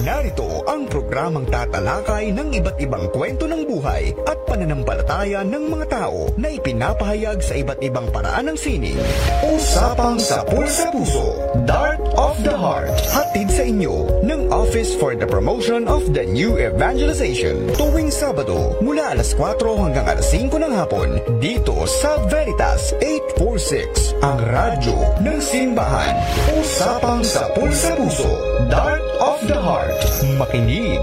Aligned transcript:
Narito 0.00 0.64
ang 0.64 0.88
programang 0.88 1.44
tatalakay 1.52 2.32
ng 2.32 2.56
iba't 2.56 2.80
ibang 2.80 3.12
kwento 3.12 3.44
ng 3.44 3.68
buhay 3.68 4.16
at 4.24 4.40
pananampalataya 4.48 5.44
ng 5.44 5.68
mga 5.68 5.86
tao 5.92 6.32
na 6.40 6.48
ipinapahayag 6.48 7.44
sa 7.44 7.52
iba't 7.60 7.76
ibang 7.84 8.08
paraan 8.08 8.48
ng 8.48 8.56
sining. 8.56 8.96
Usapang 9.44 10.16
sa 10.16 10.48
Pulsa 10.48 10.88
Puso, 10.88 11.36
Dart 11.68 12.00
of 12.16 12.40
the 12.40 12.56
Heart. 12.56 12.96
Hatid 13.12 13.52
sa 13.52 13.68
inyo 13.68 14.24
ng 14.24 14.48
Office 14.48 14.96
for 14.96 15.12
the 15.12 15.28
Promotion 15.28 15.84
of 15.84 16.08
the 16.16 16.24
New 16.24 16.56
Evangelization. 16.56 17.68
Tuwing 17.76 18.08
Sabado, 18.08 18.80
mula 18.80 19.12
alas 19.12 19.36
4 19.36 19.60
hanggang 19.76 20.08
alas 20.08 20.32
5 20.32 20.56
ng 20.56 20.72
hapon, 20.72 21.20
dito 21.36 21.76
sa 21.84 22.16
Veritas 22.32 22.96
846, 23.36 24.24
ang 24.24 24.40
radyo 24.40 24.96
ng 25.20 25.36
simbahan. 25.36 26.16
Usapang 26.56 27.20
sa 27.20 27.52
Pulsa 27.52 27.92
Puso, 27.92 28.32
Dart 28.72 29.01
the 29.46 29.58
Heart. 29.58 29.98
Makinig. 30.38 31.02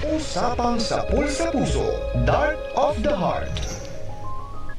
Usapang 0.00 0.80
sa 0.80 1.04
Pulsa 1.04 1.52
Puso, 1.52 1.84
Dart 2.24 2.56
of 2.72 2.96
the 3.04 3.12
Heart. 3.12 3.52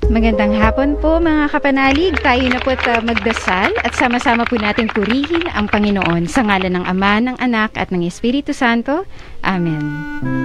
Magandang 0.09 0.57
hapon 0.57 0.97
po 0.97 1.21
mga 1.21 1.53
kapanalig. 1.53 2.17
Tayo 2.19 2.43
na 2.49 2.59
po 2.59 2.73
uh, 2.73 2.99
magdasal 3.05 3.71
at 3.85 3.93
sama-sama 3.95 4.43
po 4.49 4.57
natin 4.57 4.89
purihin 4.89 5.45
ang 5.53 5.69
Panginoon 5.69 6.25
sa 6.25 6.41
ngalan 6.41 6.81
ng 6.81 6.85
Ama, 6.89 7.21
ng 7.21 7.37
Anak 7.37 7.77
at 7.77 7.93
ng 7.93 8.03
Espiritu 8.03 8.51
Santo. 8.51 9.05
Amen. 9.45 10.40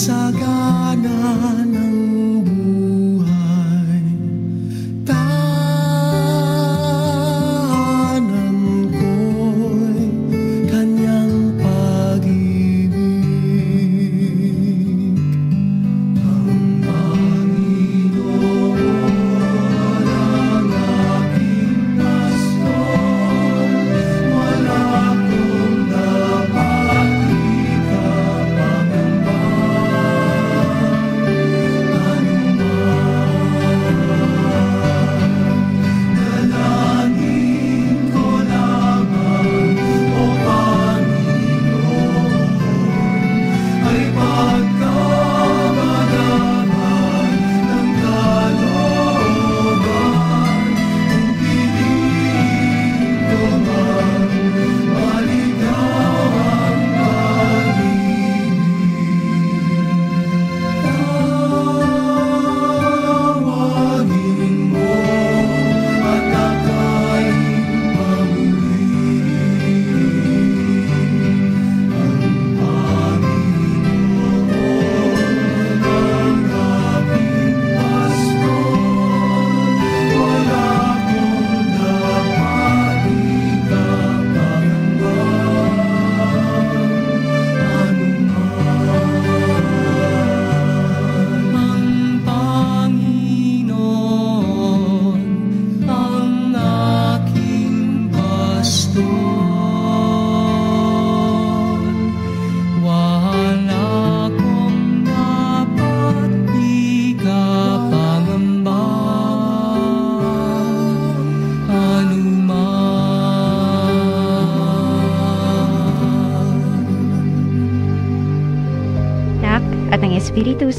sagana 0.00 1.60
ng 1.68 2.09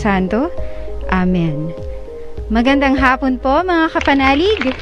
Santo. 0.02 0.50
Amen. 1.14 1.70
Magandang 2.50 2.98
hapon 2.98 3.38
po 3.38 3.62
mga 3.62 3.94
kapanalig. 3.94 4.74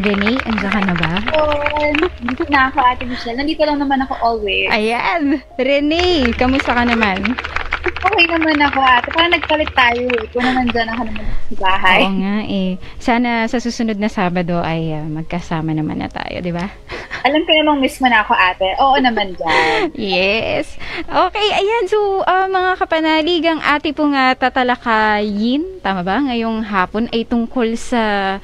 Renee, 0.00 0.40
andiyan 0.48 0.72
ka 0.72 0.80
na 0.82 0.94
ba? 0.96 1.14
Um, 1.36 1.96
dito 2.24 2.44
na 2.48 2.72
ako, 2.72 2.80
Ate 2.80 3.04
Michelle. 3.04 3.38
Nandito 3.38 3.62
lang 3.62 3.78
naman 3.78 4.00
ako 4.02 4.16
always. 4.24 4.72
Ayan! 4.72 5.38
Renee, 5.60 6.32
kamusta 6.34 6.72
ka 6.74 6.82
naman? 6.82 7.36
Okay 8.14 8.30
naman 8.30 8.62
ako, 8.62 8.78
ate. 8.78 9.08
Parang 9.10 9.34
nagpalit 9.34 9.70
tayo. 9.74 10.06
eh. 10.06 10.22
Ikaw 10.24 10.40
naman 10.40 10.70
dyan 10.70 10.86
ako 10.86 11.02
naman 11.02 11.24
sa 11.26 11.54
bahay. 11.58 12.00
Oo 12.00 12.14
nga 12.14 12.36
eh. 12.46 12.70
Sana 12.96 13.30
sa 13.44 13.58
susunod 13.58 13.98
na 13.98 14.06
Sabado 14.06 14.62
ay 14.62 14.94
ah, 14.94 15.02
magkasama 15.02 15.74
naman 15.74 15.98
na 15.98 16.06
tayo, 16.06 16.38
di 16.38 16.54
ba? 16.54 16.62
Alam 17.26 17.42
ko 17.42 17.50
namang 17.50 17.82
miss 17.82 17.98
mo 17.98 18.06
na 18.06 18.22
ako, 18.22 18.30
ate. 18.32 18.70
Oo 18.78 18.94
naman 18.96 19.34
dyan. 19.34 19.90
Yes. 19.92 20.78
Okay, 21.02 21.48
ayan. 21.50 21.84
So, 21.86 21.98
ah, 22.22 22.46
mga 22.46 22.78
kapanalig, 22.78 23.42
ang 23.42 23.58
ati 23.58 23.90
pong 23.90 24.14
uh, 24.14 24.30
tatalakayin, 24.32 25.82
tama 25.82 26.06
ba, 26.06 26.22
ngayong 26.22 26.62
hapon 26.62 27.10
ay 27.10 27.26
tungkol 27.26 27.74
sa 27.74 28.38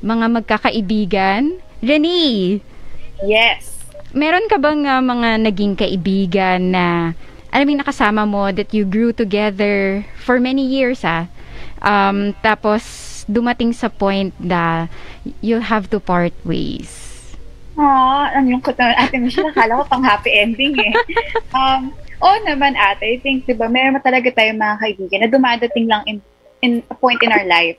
mga 0.00 0.28
magkakaibigan. 0.30 1.42
Renee, 1.80 2.60
Yes. 3.20 3.72
meron 4.12 4.44
ka 4.46 4.60
bang 4.60 4.84
ah, 4.84 5.00
mga 5.00 5.40
naging 5.40 5.74
kaibigan 5.74 6.60
na 6.68 6.86
alam 7.54 7.70
yung 7.70 7.80
nakasama 7.86 8.26
mo 8.26 8.50
that 8.50 8.74
you 8.74 8.82
grew 8.82 9.14
together 9.14 10.02
for 10.18 10.42
many 10.42 10.66
years 10.66 11.06
ah. 11.06 11.30
Um, 11.78 12.34
tapos 12.42 12.82
dumating 13.30 13.70
sa 13.70 13.86
point 13.86 14.34
na 14.42 14.90
you 15.38 15.62
have 15.62 15.86
to 15.94 16.02
part 16.02 16.34
ways. 16.42 16.90
Aw, 17.78 18.34
ang 18.34 18.50
lungkot 18.50 18.74
naman, 18.74 18.96
ate 18.98 19.16
Michelle. 19.22 19.50
Akala 19.54 19.82
ko 19.82 19.84
pang 19.86 20.02
happy 20.02 20.34
ending 20.34 20.74
eh. 20.78 20.92
um, 21.58 21.94
oo 22.22 22.36
naman, 22.42 22.74
ate. 22.74 23.06
I 23.06 23.18
think, 23.22 23.46
di 23.46 23.54
ba, 23.54 23.66
meron 23.70 23.98
talaga 24.02 24.30
tayong 24.30 24.58
mga 24.58 24.76
kaibigan 24.78 25.20
na 25.26 25.30
dumadating 25.30 25.86
lang 25.90 26.02
in, 26.06 26.16
in 26.62 26.72
a 26.90 26.94
point 26.94 27.18
in 27.22 27.34
our 27.34 27.46
life 27.46 27.78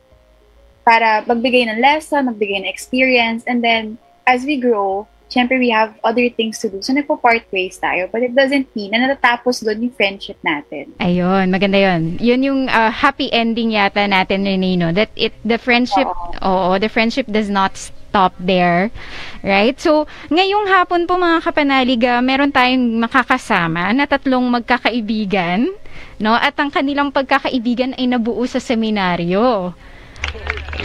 para 0.84 1.24
magbigay 1.24 1.66
ng 1.72 1.80
lesson, 1.80 2.28
magbigay 2.28 2.64
ng 2.64 2.70
experience, 2.70 3.42
and 3.48 3.64
then, 3.64 3.96
as 4.28 4.44
we 4.44 4.60
grow, 4.60 5.08
syempre 5.30 5.58
we 5.58 5.70
have 5.74 5.94
other 6.06 6.30
things 6.30 6.62
to 6.62 6.70
do. 6.70 6.82
So, 6.82 6.94
nagpo-part 6.94 7.50
ways 7.50 7.78
tayo. 7.82 8.10
But 8.12 8.24
it 8.24 8.34
doesn't 8.38 8.70
mean 8.78 8.94
na 8.94 9.10
natatapos 9.10 9.66
doon 9.66 9.90
yung 9.90 9.96
friendship 9.96 10.38
natin. 10.46 10.94
Ayun, 11.02 11.50
maganda 11.50 11.78
yun. 11.78 12.18
Yun 12.22 12.42
yung 12.46 12.62
ah, 12.70 12.94
happy 12.94 13.32
ending 13.34 13.74
yata 13.74 14.06
natin, 14.06 14.46
Renee, 14.46 14.78
no? 14.78 14.94
That 14.94 15.10
it, 15.18 15.34
the 15.42 15.58
friendship, 15.58 16.08
oo, 16.42 16.78
the 16.78 16.90
friendship 16.90 17.28
does 17.30 17.50
not 17.50 17.76
stop 17.76 18.32
there. 18.40 18.94
Right? 19.44 19.76
So, 19.76 20.08
ngayong 20.32 20.72
hapon 20.72 21.10
po 21.10 21.20
mga 21.20 21.44
kapanalig, 21.44 22.02
ah, 22.06 22.22
meron 22.22 22.54
tayong 22.54 23.02
makakasama 23.04 23.92
na 23.92 24.06
tatlong 24.08 24.46
magkakaibigan, 24.48 25.68
no? 26.22 26.34
At 26.38 26.56
ang 26.62 26.72
kanilang 26.72 27.12
pagkakaibigan 27.12 27.98
ay 27.98 28.08
nabuo 28.08 28.46
sa 28.46 28.62
seminaryo. 28.62 29.74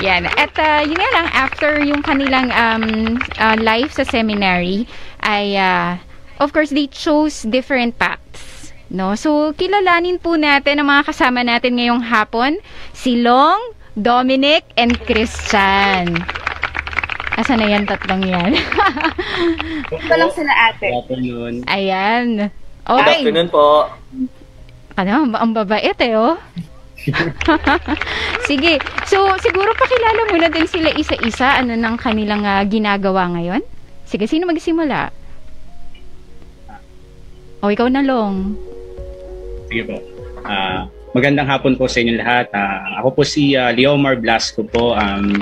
Yan. 0.00 0.25
At 0.26 0.56
ah, 0.56 0.81
yun 0.81 0.97
nga 0.97 1.11
lang, 1.12 1.26
after 1.31 1.70
yung 1.81 2.00
kanilang 2.00 2.49
um, 2.50 2.85
ah, 3.37 3.56
life 3.56 3.93
sa 3.93 4.05
seminary, 4.05 4.88
ay, 5.20 5.55
ah, 5.55 6.00
of 6.38 6.50
course, 6.50 6.70
they 6.70 6.87
chose 6.87 7.44
different 7.44 7.99
paths. 7.99 8.73
No? 8.88 9.14
So, 9.14 9.52
kilalanin 9.55 10.19
po 10.19 10.35
natin 10.35 10.81
ang 10.81 10.88
mga 10.88 11.06
kasama 11.06 11.44
natin 11.44 11.76
ngayong 11.76 12.00
hapon, 12.02 12.58
si 12.91 13.20
Long, 13.20 13.61
Dominic, 13.93 14.64
and 14.75 14.97
Christian. 15.05 16.17
Asa 17.37 17.55
na 17.55 17.69
yan, 17.69 17.85
tatlong 17.85 18.25
yan? 18.25 18.53
Ito 19.94 20.12
lang 20.12 20.32
sila, 20.32 20.53
ate. 20.69 20.88
Good 20.88 20.99
afternoon. 21.06 21.55
Ayan. 21.67 22.26
Good 22.49 22.58
Okay. 22.91 23.23
afternoon 23.23 23.49
po. 23.49 23.87
Ano, 24.99 25.11
ang- 25.25 25.38
ang 25.38 25.53
babait 25.55 25.94
eh, 26.00 26.19
oh. 26.19 26.35
Sige. 28.49 28.76
So, 29.08 29.25
siguro 29.41 29.73
pakilala 29.76 30.20
muna 30.32 30.49
din 30.52 30.69
sila 30.69 30.93
isa-isa. 30.93 31.56
Ano 31.61 31.76
nang 31.76 31.97
kanilang 31.97 32.44
ah, 32.44 32.62
ginagawa 32.64 33.31
ngayon? 33.32 33.62
Sige, 34.05 34.26
sino 34.26 34.44
magsimula? 34.49 35.14
O, 37.61 37.69
ikaw 37.69 37.93
na, 37.93 38.00
Long. 38.00 38.56
Sige 39.69 39.85
po. 39.87 39.97
Ah, 40.49 40.88
magandang 41.12 41.47
hapon 41.47 41.76
po 41.76 41.87
sa 41.87 42.00
inyo 42.00 42.17
lahat. 42.19 42.49
Ah, 42.56 42.99
ako 43.05 43.20
po 43.20 43.23
si 43.23 43.53
ah, 43.55 43.70
Leomar 43.70 44.17
Blasco 44.17 44.64
po. 44.64 44.96
Um, 44.96 45.38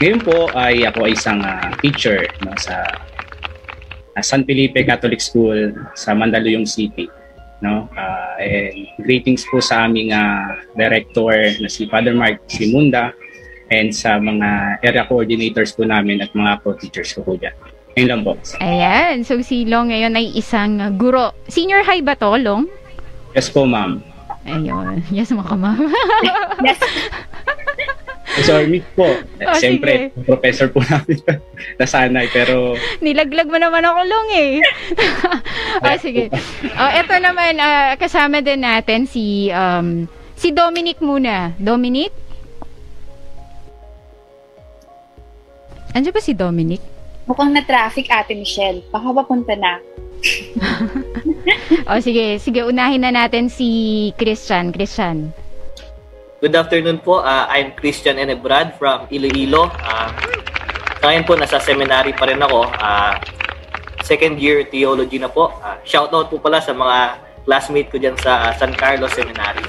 ngayon 0.00 0.20
po 0.24 0.48
ay 0.56 0.88
ako 0.88 1.04
ay 1.04 1.12
isang 1.12 1.44
ah, 1.44 1.70
teacher 1.84 2.24
no, 2.40 2.56
sa 2.56 2.80
ah, 4.16 4.24
San 4.24 4.48
Felipe 4.48 4.80
Catholic 4.80 5.20
School 5.20 5.76
sa 5.92 6.16
Mandaluyong 6.16 6.64
City. 6.64 7.19
No? 7.60 7.88
Ah, 7.92 8.40
and 8.40 8.88
greetings 9.04 9.44
po 9.48 9.60
sa 9.60 9.84
aming 9.84 10.16
ah, 10.16 10.64
director 10.72 11.60
na 11.60 11.68
si 11.68 11.84
Father 11.88 12.16
Mark 12.16 12.40
Simunda 12.48 13.12
and 13.70 13.94
sa 13.94 14.18
mga 14.18 14.80
area 14.82 15.04
coordinators 15.06 15.76
po 15.76 15.86
namin 15.86 16.24
at 16.24 16.32
mga 16.34 16.64
co-teachers 16.64 17.14
ko 17.14 17.22
po 17.22 17.32
dyan. 17.36 17.54
Ngayon 17.94 18.08
lang 18.08 18.22
po. 18.24 18.32
Ayan. 18.62 19.22
So, 19.26 19.38
si 19.42 19.66
Long 19.66 19.90
ngayon 19.90 20.14
ay 20.14 20.32
isang 20.34 20.78
guro. 20.96 21.36
Senior 21.46 21.82
high 21.84 22.02
ba 22.02 22.16
to, 22.18 22.34
Long? 22.38 22.66
Yes 23.34 23.50
po, 23.50 23.66
ma'am. 23.66 24.02
Ayun. 24.46 25.04
Yes, 25.12 25.30
mga 25.30 25.54
ma'am. 25.54 25.90
Yes. 26.64 26.80
Sorry, 28.46 28.66
Mick 28.70 28.86
po. 28.94 29.06
Oh, 29.40 29.56
Siyempre, 29.56 30.12
professor 30.28 30.68
po 30.70 30.84
namin 30.84 31.18
nasanay, 31.80 32.28
pero 32.30 32.76
Nilaglag 33.02 33.48
mo 33.48 33.58
naman 33.58 33.82
ako, 33.82 34.00
Long, 34.06 34.28
eh. 34.36 34.60
ah, 35.84 35.96
sige. 35.98 36.28
Oh, 36.76 36.90
eto 36.92 37.16
naman, 37.18 37.56
ah, 37.58 37.96
kasama 37.98 38.44
din 38.44 38.62
natin 38.62 39.08
si, 39.08 39.48
um, 39.50 40.04
si 40.36 40.52
Dominic 40.54 41.00
muna. 41.02 41.56
Dominic? 41.56 42.12
Andiyan 45.90 46.14
ba 46.14 46.22
si 46.22 46.32
Dominic? 46.36 46.82
Mukhang 47.26 47.50
na-traffic, 47.50 48.06
ate 48.12 48.38
Michelle. 48.38 48.84
Baka 48.94 49.10
papunta 49.10 49.56
na. 49.58 49.82
O, 51.90 51.98
sige. 51.98 52.38
Sige, 52.38 52.62
unahin 52.62 53.02
na 53.02 53.10
natin 53.10 53.50
si 53.50 54.10
Christian. 54.14 54.70
Christian. 54.70 55.32
Good 56.40 56.56
afternoon 56.56 57.04
po. 57.04 57.20
Ah, 57.20 57.44
I'm 57.52 57.76
Christian 57.76 58.16
Enebrad 58.16 58.80
from 58.80 59.04
Iloilo. 59.12 59.68
Uh, 59.76 60.08
ngayon 61.04 61.28
po, 61.28 61.36
nasa 61.36 61.60
seminary 61.60 62.16
pa 62.16 62.24
rin 62.24 62.40
ako. 62.40 62.64
Ah, 62.80 63.20
second 64.00 64.40
year 64.40 64.64
theology 64.64 65.20
na 65.20 65.28
po. 65.28 65.52
Ah, 65.60 65.76
shoutout 65.84 66.32
po 66.32 66.40
pala 66.40 66.64
sa 66.64 66.72
mga 66.72 67.20
classmate 67.44 67.92
ko 67.92 68.00
dyan 68.00 68.16
sa 68.16 68.56
San 68.56 68.72
Carlos 68.72 69.12
Seminary. 69.12 69.60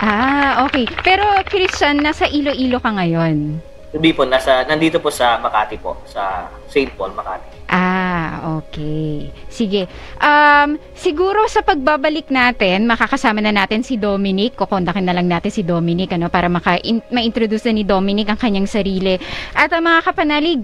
Ah, 0.00 0.64
okay. 0.64 0.88
Pero, 1.04 1.44
Christian, 1.44 2.00
nasa 2.00 2.24
Iloilo 2.24 2.80
ka 2.80 2.96
ngayon. 2.96 3.60
Hindi 3.92 4.10
po, 4.16 4.24
nasa, 4.24 4.64
nandito 4.64 4.96
po 4.96 5.12
sa 5.12 5.36
Makati 5.36 5.76
po, 5.76 6.00
sa 6.08 6.48
St. 6.72 6.88
Paul, 6.96 7.12
Makati. 7.12 7.55
Ah, 7.66 8.62
okay. 8.62 9.34
Sige. 9.50 9.90
Um, 10.22 10.78
siguro 10.94 11.50
sa 11.50 11.66
pagbabalik 11.66 12.30
natin, 12.30 12.86
makakasama 12.86 13.42
na 13.42 13.50
natin 13.50 13.82
si 13.82 13.98
Dominic. 13.98 14.54
Kukontakin 14.54 15.02
na 15.02 15.14
lang 15.18 15.26
natin 15.26 15.50
si 15.50 15.66
Dominic 15.66 16.14
ano, 16.14 16.30
para 16.30 16.46
maka 16.46 16.78
ma-introduce 17.10 17.66
na 17.66 17.74
ni 17.74 17.82
Dominic 17.82 18.30
ang 18.30 18.38
kanyang 18.38 18.70
sarili. 18.70 19.18
At 19.50 19.74
ang 19.74 19.82
mga 19.82 20.00
kapanalig, 20.06 20.62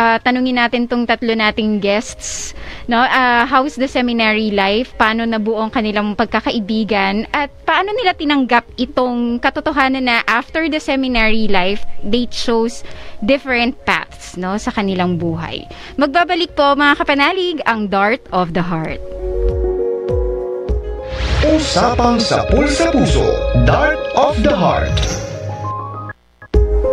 ah, 0.00 0.16
tanungin 0.16 0.56
natin 0.56 0.88
tong 0.88 1.04
tatlo 1.04 1.36
nating 1.36 1.84
guests. 1.84 2.56
No? 2.88 3.04
Ah, 3.04 3.44
how's 3.44 3.76
the 3.76 3.84
seminary 3.84 4.48
life? 4.48 4.96
Paano 4.96 5.28
nabuo 5.28 5.60
ang 5.60 5.68
kanilang 5.68 6.16
pagkakaibigan? 6.16 7.28
At 7.36 7.52
paano 7.68 7.92
nila 7.92 8.16
tinanggap 8.16 8.64
itong 8.80 9.36
katotohanan 9.44 10.08
na 10.08 10.24
after 10.24 10.64
the 10.72 10.80
seminary 10.80 11.44
life, 11.52 11.84
they 12.00 12.24
chose 12.32 12.80
different 13.20 13.76
paths 13.84 14.40
no, 14.40 14.56
sa 14.56 14.72
kanilang 14.72 15.20
buhay. 15.20 15.68
Magbabalik 16.00 16.56
po 16.56 16.72
mga 16.72 16.96
kapanalig 16.96 17.60
ang 17.68 17.92
Dart 17.92 18.24
of 18.32 18.56
the 18.56 18.64
Heart. 18.64 19.04
Usapang 21.40 22.20
sa 22.20 22.44
Pulsa 22.48 22.92
Puso, 22.92 23.24
Dart 23.64 24.00
of 24.12 24.36
the 24.44 24.52
Heart. 24.52 25.29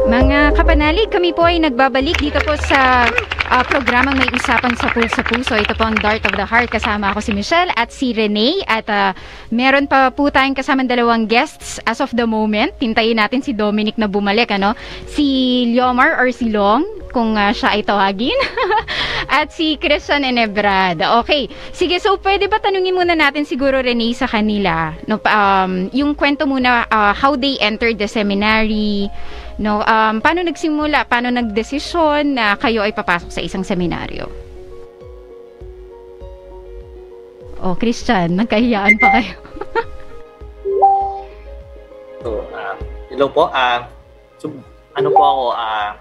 Mga 0.08 0.56
kapanalig, 0.56 1.12
kami 1.12 1.36
po 1.36 1.44
ay 1.44 1.60
nagbabalik 1.60 2.16
dito 2.24 2.40
po 2.48 2.56
sa 2.56 3.12
ah, 3.52 3.64
programang 3.68 4.16
may 4.16 4.32
usapan 4.32 4.72
sa 4.80 4.88
Pulsa 4.96 5.20
Puso. 5.20 5.52
Ito 5.52 5.76
po 5.76 5.84
ang 5.84 6.00
Dart 6.00 6.24
of 6.24 6.32
the 6.40 6.48
Heart. 6.48 6.72
Kasama 6.72 7.12
ako 7.12 7.20
si 7.20 7.36
Michelle 7.36 7.76
at 7.76 7.92
si 7.92 8.16
Renee. 8.16 8.64
At 8.72 8.88
ah, 8.88 9.12
meron 9.52 9.84
pa 9.84 10.08
po 10.16 10.32
tayong 10.32 10.56
kasamang 10.56 10.88
dalawang 10.88 11.28
guests 11.28 11.84
as 11.84 12.00
of 12.00 12.08
the 12.16 12.24
moment. 12.24 12.72
Tintayin 12.80 13.20
natin 13.20 13.44
si 13.44 13.52
Dominic 13.52 14.00
na 14.00 14.08
bumalik. 14.08 14.48
Ano? 14.56 14.80
Si 15.12 15.68
Liomar 15.76 16.16
or 16.16 16.32
si 16.32 16.56
Long, 16.56 16.88
kung 17.12 17.36
ah, 17.36 17.52
siya 17.52 17.76
ay 17.76 17.84
tawagin. 17.84 18.40
at 19.28 19.52
si 19.52 19.76
Christian 19.76 20.24
Enebrad. 20.24 21.04
Okay. 21.04 21.52
Sige, 21.76 22.00
so 22.00 22.16
pwede 22.24 22.48
ba 22.48 22.64
tanungin 22.64 22.96
muna 22.96 23.12
natin 23.12 23.44
siguro 23.44 23.84
Renee 23.84 24.16
sa 24.16 24.24
kanila? 24.24 24.96
No, 25.04 25.20
um, 25.20 25.92
yung 25.92 26.16
kwento 26.16 26.48
muna, 26.48 26.88
ah, 26.88 27.12
how 27.12 27.36
they 27.36 27.60
entered 27.60 28.00
the 28.00 28.08
seminary, 28.08 29.12
No, 29.58 29.82
um, 29.82 30.22
paano 30.22 30.46
nagsimula? 30.46 31.10
Paano 31.10 31.34
nagdesisyon 31.34 32.38
na 32.38 32.54
kayo 32.62 32.86
ay 32.86 32.94
papasok 32.94 33.34
sa 33.34 33.42
isang 33.42 33.66
seminaryo? 33.66 34.30
Oh, 37.58 37.74
Christian, 37.74 38.38
nagkahiyaan 38.38 39.02
pa 39.02 39.18
kayo. 39.18 39.34
Hello 43.18 43.34
po. 43.34 43.50
Ah, 43.50 43.90
so, 44.38 44.46
ano 44.94 45.10
po 45.10 45.26
ako, 45.26 45.46
ah, 45.58 45.98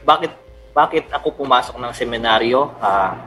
bakit 0.00 0.32
bakit 0.72 1.04
ako 1.12 1.44
pumasok 1.44 1.76
ng 1.76 1.92
seminaryo? 1.92 2.72
Ah, 2.80 3.20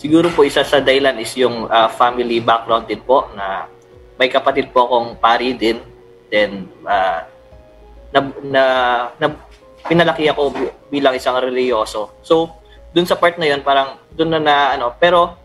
siguro 0.00 0.32
po 0.32 0.40
isa 0.40 0.64
sa 0.64 0.80
dahilan 0.80 1.20
is 1.20 1.36
yung 1.36 1.68
ah, 1.68 1.92
family 1.92 2.40
background 2.40 2.88
din 2.88 3.04
po 3.04 3.28
na 3.36 3.68
may 4.16 4.32
kapatid 4.32 4.72
po 4.72 4.88
akong 4.88 5.20
pari 5.20 5.52
din. 5.52 5.84
Then 6.32 6.72
ah, 6.88 7.28
na, 8.12 8.20
na, 8.44 8.62
na 9.20 9.26
pinalaki 9.88 10.28
ako 10.28 10.52
bi- 10.52 10.74
bilang 10.92 11.16
isang 11.16 11.36
religyoso. 11.36 12.20
So, 12.24 12.58
dun 12.92 13.08
sa 13.08 13.16
part 13.20 13.36
na 13.36 13.48
yun, 13.48 13.60
parang 13.60 14.00
dun 14.12 14.32
na 14.32 14.40
na 14.40 14.54
ano, 14.76 14.96
pero 14.96 15.36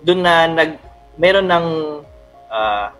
dun 0.00 0.24
na 0.24 0.48
nag 0.48 0.76
meron 1.20 1.48
ng 1.48 1.66
ah, 2.48 2.92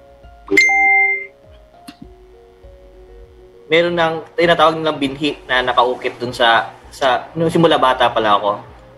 meron 3.71 3.97
ng 3.97 4.15
tinatawag 4.35 4.77
nilang 4.77 4.99
binhi 4.99 5.39
na 5.47 5.63
nakaukit 5.63 6.19
dun 6.19 6.35
sa 6.35 6.75
sa 6.91 7.31
nung 7.39 7.53
simula 7.53 7.79
bata 7.79 8.11
pala 8.11 8.37
ako. 8.37 8.51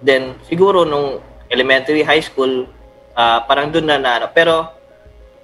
Then 0.02 0.40
siguro 0.48 0.82
nung 0.82 1.22
elementary, 1.52 2.02
high 2.02 2.24
school, 2.24 2.66
ah, 3.12 3.44
parang 3.44 3.68
dun 3.68 3.86
na, 3.86 4.00
na 4.00 4.18
ano. 4.18 4.26
Pero 4.32 4.66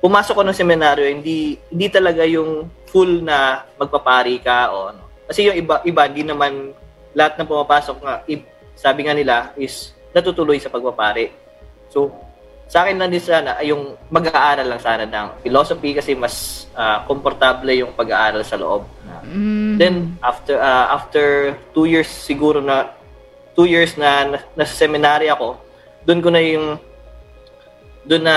pumasok 0.00 0.34
ko 0.40 0.42
ng 0.42 0.56
seminaryo, 0.56 1.04
hindi 1.06 1.60
hindi 1.68 1.86
talaga 1.92 2.24
yung 2.24 2.77
full 2.88 3.20
na 3.22 3.62
magpapari 3.76 4.40
ka 4.40 4.72
o 4.72 4.90
ano. 4.90 5.02
Kasi 5.28 5.44
yung 5.44 5.56
iba 5.60 5.84
iba 5.84 6.02
hindi 6.08 6.24
naman 6.24 6.72
lahat 7.12 7.36
ng 7.36 7.48
pumapasok 7.48 7.96
nga 8.00 8.14
i- 8.26 8.48
sabi 8.72 9.04
nga 9.04 9.12
nila 9.12 9.52
is 9.60 9.92
natutuloy 10.16 10.56
sa 10.56 10.72
pagpapari. 10.72 11.28
So 11.92 12.08
sa 12.68 12.84
akin 12.84 13.00
lang 13.00 13.12
din 13.12 13.20
sana 13.24 13.56
ay 13.56 13.72
yung 13.72 13.96
mag-aaral 14.12 14.68
lang 14.68 14.80
sana 14.80 15.08
ng 15.08 15.40
philosophy 15.40 15.96
kasi 15.96 16.12
mas 16.12 16.68
komportable 17.08 17.72
yung 17.72 17.96
pag-aaral 17.96 18.44
sa 18.44 18.60
loob. 18.60 18.84
Mhm. 19.24 19.76
Then 19.80 19.94
after 20.20 20.60
ah, 20.60 20.92
after 20.94 21.56
two 21.72 21.88
years 21.88 22.08
siguro 22.08 22.60
na 22.60 22.92
two 23.56 23.66
years 23.66 23.96
na 23.96 24.36
na- 24.36 24.44
nasa 24.54 24.76
seminary 24.76 25.26
ako, 25.32 25.58
doon 26.06 26.20
ko 26.22 26.28
na 26.30 26.40
yung 26.44 26.76
doon 28.06 28.24
na 28.24 28.36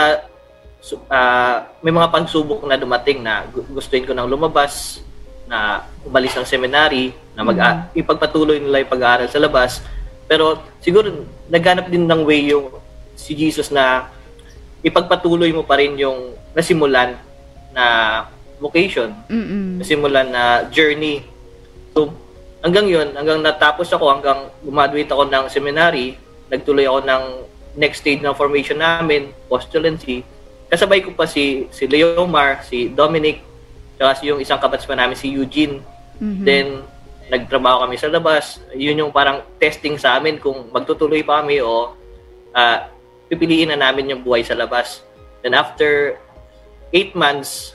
su- 0.81 1.05
ah, 1.07 1.69
may 1.79 1.93
mga 1.93 2.09
pagsubok 2.09 2.65
na 2.65 2.75
dumating 2.75 3.21
na 3.21 3.45
gu- 3.47 3.69
gustuin 3.71 4.03
ko 4.03 4.11
nang 4.11 4.27
lumabas 4.27 4.99
na 5.45 5.85
umalis 6.03 6.33
ng 6.35 6.47
seminary 6.47 7.13
na 7.37 7.45
mag 7.45 7.57
ipagpatuloy 7.93 8.57
nila 8.59 8.81
yung 8.83 8.91
pag-aaral 8.91 9.27
sa 9.29 9.39
labas 9.39 9.79
pero 10.25 10.59
siguro 10.79 11.27
naghanap 11.51 11.91
din 11.91 12.07
ng 12.07 12.23
way 12.23 12.51
yung 12.51 12.71
si 13.19 13.35
Jesus 13.35 13.69
na 13.69 14.09
ipagpatuloy 14.81 15.53
mo 15.53 15.61
pa 15.61 15.77
rin 15.77 15.93
yung 15.99 16.33
nasimulan 16.57 17.19
na 17.71 17.85
vocation 18.57 19.13
Mm-mm. 19.27 19.81
nasimulan 19.81 20.29
na 20.29 20.69
journey. 20.69 21.25
So, 21.91 22.13
hanggang 22.61 22.87
yun, 22.87 23.11
hanggang 23.17 23.41
natapos 23.41 23.89
ako, 23.91 24.05
hanggang 24.07 24.47
gumaduate 24.61 25.09
ako 25.09 25.27
ng 25.27 25.45
seminary, 25.49 26.15
nagtuloy 26.47 26.85
ako 26.85 26.99
ng 27.03 27.23
next 27.75 28.05
stage 28.05 28.21
ng 28.21 28.37
formation 28.37 28.79
namin, 28.79 29.33
postulancy. 29.49 30.23
Kasabay 30.71 31.03
ko 31.03 31.11
pa 31.11 31.27
si, 31.27 31.67
si 31.75 31.83
Leomar, 31.85 32.63
si 32.63 32.87
Dominic, 32.87 33.43
si 34.15 34.31
yung 34.31 34.39
isang 34.39 34.57
kabatsman 34.57 34.97
namin, 34.97 35.19
si 35.19 35.27
Eugene. 35.27 35.83
Mhm. 36.17 36.43
Then, 36.47 36.67
nagtrabaho 37.31 37.87
kami 37.87 37.95
sa 37.95 38.11
labas. 38.11 38.59
Yun 38.75 39.07
yung 39.07 39.11
parang 39.15 39.43
testing 39.55 39.95
sa 39.95 40.19
amin 40.19 40.35
kung 40.35 40.67
magtutuloy 40.71 41.23
pa 41.23 41.39
kami 41.39 41.63
o 41.63 41.95
ah, 42.51 42.91
pipiliin 43.31 43.71
na 43.71 43.79
namin 43.79 44.11
yung 44.11 44.21
buhay 44.23 44.43
sa 44.43 44.51
labas. 44.51 44.99
Then 45.39 45.55
after 45.55 46.19
eight 46.91 47.15
months, 47.15 47.71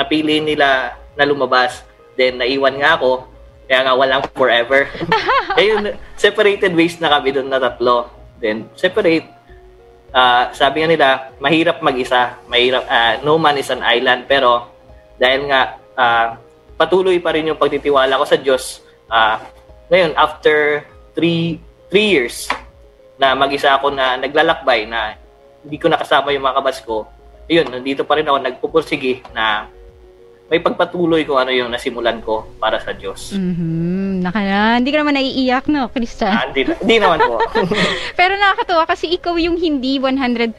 napili 0.00 0.40
nila 0.40 0.96
na 1.14 1.24
lumabas. 1.28 1.84
Then 2.16 2.40
naiwan 2.40 2.80
nga 2.80 2.96
ako, 2.96 3.28
kaya 3.68 3.80
nga 3.84 3.94
walang 3.94 4.24
forever. 4.32 4.88
Ayun, 5.60 6.00
separated 6.16 6.72
ways 6.72 6.96
na 6.96 7.12
kami 7.12 7.36
doon 7.36 7.52
na 7.52 7.60
tatlo. 7.60 8.08
Then 8.40 8.72
separate, 8.72 9.28
ah, 10.14 10.54
sabi 10.54 10.86
nga 10.86 10.88
nila, 10.88 11.08
mahirap 11.42 11.82
mag-isa. 11.82 12.38
Mahirap, 12.46 12.86
ah, 12.86 13.18
no 13.26 13.36
man 13.36 13.58
is 13.58 13.68
an 13.68 13.82
island. 13.82 14.30
Pero 14.30 14.70
dahil 15.18 15.50
nga 15.50 15.76
ah, 15.98 16.38
patuloy 16.78 17.18
pa 17.18 17.34
rin 17.34 17.50
yung 17.50 17.58
pagtitiwala 17.58 18.16
ko 18.16 18.24
sa 18.24 18.38
Diyos, 18.38 18.80
ah, 19.10 19.42
ngayon, 19.90 20.16
after 20.16 20.86
three, 21.12 21.60
three 21.92 22.08
years, 22.14 22.48
na 23.20 23.34
mag-isa 23.36 23.74
ako 23.78 23.94
na 23.94 24.18
naglalakbay 24.18 24.86
na 24.90 25.14
hindi 25.62 25.76
ko 25.78 25.86
nakasama 25.86 26.34
yung 26.34 26.44
mga 26.44 26.56
kabats 26.58 26.80
ko, 26.82 27.06
yun, 27.46 27.68
nandito 27.68 28.02
pa 28.02 28.16
rin 28.16 28.26
ako 28.26 28.38
nagpupursige 28.40 29.20
na 29.36 29.68
may 30.54 30.62
pagpatuloy 30.62 31.26
ko 31.26 31.34
ano 31.34 31.50
yung 31.50 31.66
nasimulan 31.66 32.22
ko 32.22 32.46
para 32.62 32.78
sa 32.78 32.94
Diyos. 32.94 33.34
Mhm. 33.34 34.22
Naka 34.22 34.38
na, 34.38 34.78
hindi 34.78 34.94
ka 34.94 35.02
naman 35.02 35.18
naiiyak, 35.18 35.66
no, 35.66 35.90
Christian? 35.90 36.30
Ah, 36.30 36.46
hindi, 36.46 36.70
hindi 36.70 36.96
naman 37.02 37.18
po. 37.26 37.42
Pero 38.18 38.38
nakakatuwa 38.38 38.86
kasi 38.86 39.10
ikaw 39.10 39.34
yung 39.34 39.58
hindi 39.58 39.98
100% 39.98 40.54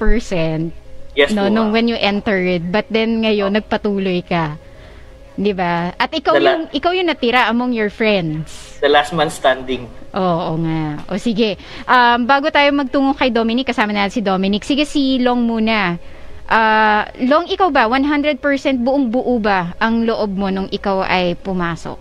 yes 1.15 1.31
no, 1.31 1.47
po. 1.47 1.55
nung 1.55 1.71
when 1.71 1.87
you 1.87 1.95
entered, 1.95 2.75
but 2.75 2.83
then 2.91 3.23
ngayon 3.23 3.55
nagpatuloy 3.55 4.19
ka. 4.19 4.59
'Di 5.39 5.55
ba? 5.55 5.95
At 5.95 6.11
ikaw 6.11 6.35
Dala- 6.35 6.51
yung 6.51 6.63
ikaw 6.75 6.91
yung 6.91 7.07
natira 7.07 7.47
among 7.47 7.71
your 7.71 7.87
friends. 7.87 8.75
The 8.83 8.91
last 8.91 9.15
man 9.15 9.31
standing. 9.31 9.87
Oo, 10.11 10.35
oo 10.51 10.53
nga. 10.59 10.99
O 11.07 11.15
sige. 11.15 11.55
Um, 11.87 12.27
bago 12.27 12.51
tayo 12.51 12.67
magtungo 12.75 13.15
kay 13.15 13.31
Dominic, 13.31 13.71
kasama 13.71 13.95
natin 13.95 14.11
si 14.11 14.21
Dominic. 14.23 14.67
Sige, 14.67 14.83
si 14.83 15.23
Long 15.23 15.39
muna. 15.39 15.95
Ah, 16.45 17.09
Long, 17.25 17.49
ikaw 17.49 17.73
ba? 17.73 17.89
100% 17.89 18.37
buong 18.85 19.09
buo 19.09 19.41
ba 19.41 19.73
ang 19.81 20.05
loob 20.05 20.37
mo 20.37 20.53
nung 20.53 20.69
ikaw 20.69 21.01
ay 21.01 21.33
pumasok? 21.41 21.97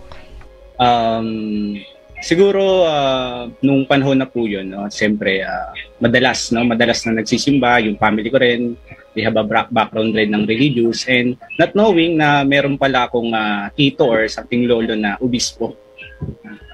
Um, 0.77 1.79
siguro 2.21 2.85
ah, 2.85 3.49
nung 3.65 3.89
panahon 3.89 4.21
na 4.21 4.29
po 4.29 4.45
yun, 4.45 4.69
no, 4.69 4.85
siyempre 4.91 5.41
ah, 5.41 5.73
madalas, 5.97 6.53
no, 6.53 6.61
madalas 6.61 7.01
na 7.09 7.25
nagsisimba, 7.25 7.81
yung 7.89 7.97
family 7.97 8.29
ko 8.29 8.37
rin, 8.37 8.77
they 9.17 9.25
have 9.25 9.39
a 9.39 9.45
background 9.47 10.13
rin 10.13 10.29
ng 10.35 10.45
religious 10.45 11.07
and 11.09 11.39
not 11.57 11.73
knowing 11.73 12.19
na 12.19 12.45
meron 12.45 12.77
pala 12.77 13.09
akong 13.09 13.33
ah, 13.33 13.73
tito 13.73 14.05
or 14.05 14.29
something 14.29 14.69
lolo 14.69 14.93
na 14.93 15.17
ubispo. 15.17 15.73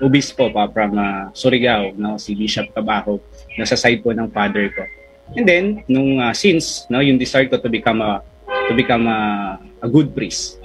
Ubispo 0.04 0.52
pa 0.52 0.68
from 0.68 1.00
ah, 1.00 1.32
Surigao, 1.32 1.96
no, 1.96 2.20
si 2.20 2.36
Bishop 2.36 2.68
Cabajo, 2.76 3.24
nasa 3.56 3.80
side 3.80 4.04
po 4.04 4.12
ng 4.12 4.28
father 4.28 4.68
ko. 4.76 4.84
And 5.32 5.46
then, 5.48 5.66
nung 5.88 6.20
ah, 6.20 6.36
since, 6.36 6.88
no, 6.92 7.00
yung 7.00 7.16
desire 7.16 7.48
ko 7.48 7.56
to 7.60 7.72
become 7.72 8.04
a 8.04 8.20
to 8.68 8.74
become 8.76 9.08
a, 9.08 9.56
a 9.80 9.88
good 9.88 10.12
priest 10.12 10.60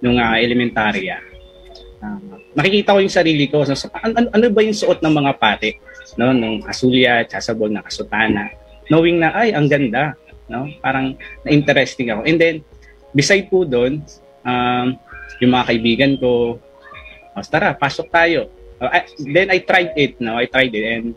nung 0.00 0.16
ah, 0.16 0.40
elementarya. 0.40 1.20
Ah, 2.00 2.20
nakikita 2.56 2.96
ko 2.96 2.98
yung 3.04 3.12
sarili 3.12 3.44
ko. 3.48 3.64
So, 3.68 3.76
ano, 3.92 4.32
ano, 4.32 4.44
ba 4.48 4.60
yung 4.64 4.76
suot 4.76 5.04
ng 5.04 5.14
mga 5.14 5.32
pati? 5.36 5.76
No, 6.16 6.32
nung 6.32 6.64
kasulya, 6.64 7.28
sasabog 7.28 7.68
na 7.68 7.84
kasutana. 7.84 8.48
Knowing 8.88 9.20
na, 9.20 9.36
ay, 9.36 9.52
ang 9.52 9.68
ganda. 9.68 10.16
No? 10.48 10.70
Parang 10.80 11.18
na-interesting 11.44 12.08
ako. 12.14 12.24
And 12.24 12.38
then, 12.40 12.56
beside 13.12 13.52
po 13.52 13.68
doon, 13.68 14.00
um, 14.46 14.96
yung 15.42 15.52
mga 15.52 15.68
kaibigan 15.68 16.12
ko, 16.16 16.56
oh, 17.36 17.44
tara, 17.44 17.76
pasok 17.76 18.08
tayo. 18.08 18.48
Oh, 18.80 18.88
I- 18.88 19.08
then 19.20 19.48
I 19.52 19.60
tried 19.60 19.92
it, 19.96 20.16
no? 20.20 20.40
I 20.40 20.48
tried 20.48 20.72
it. 20.72 20.84
And 20.84 21.12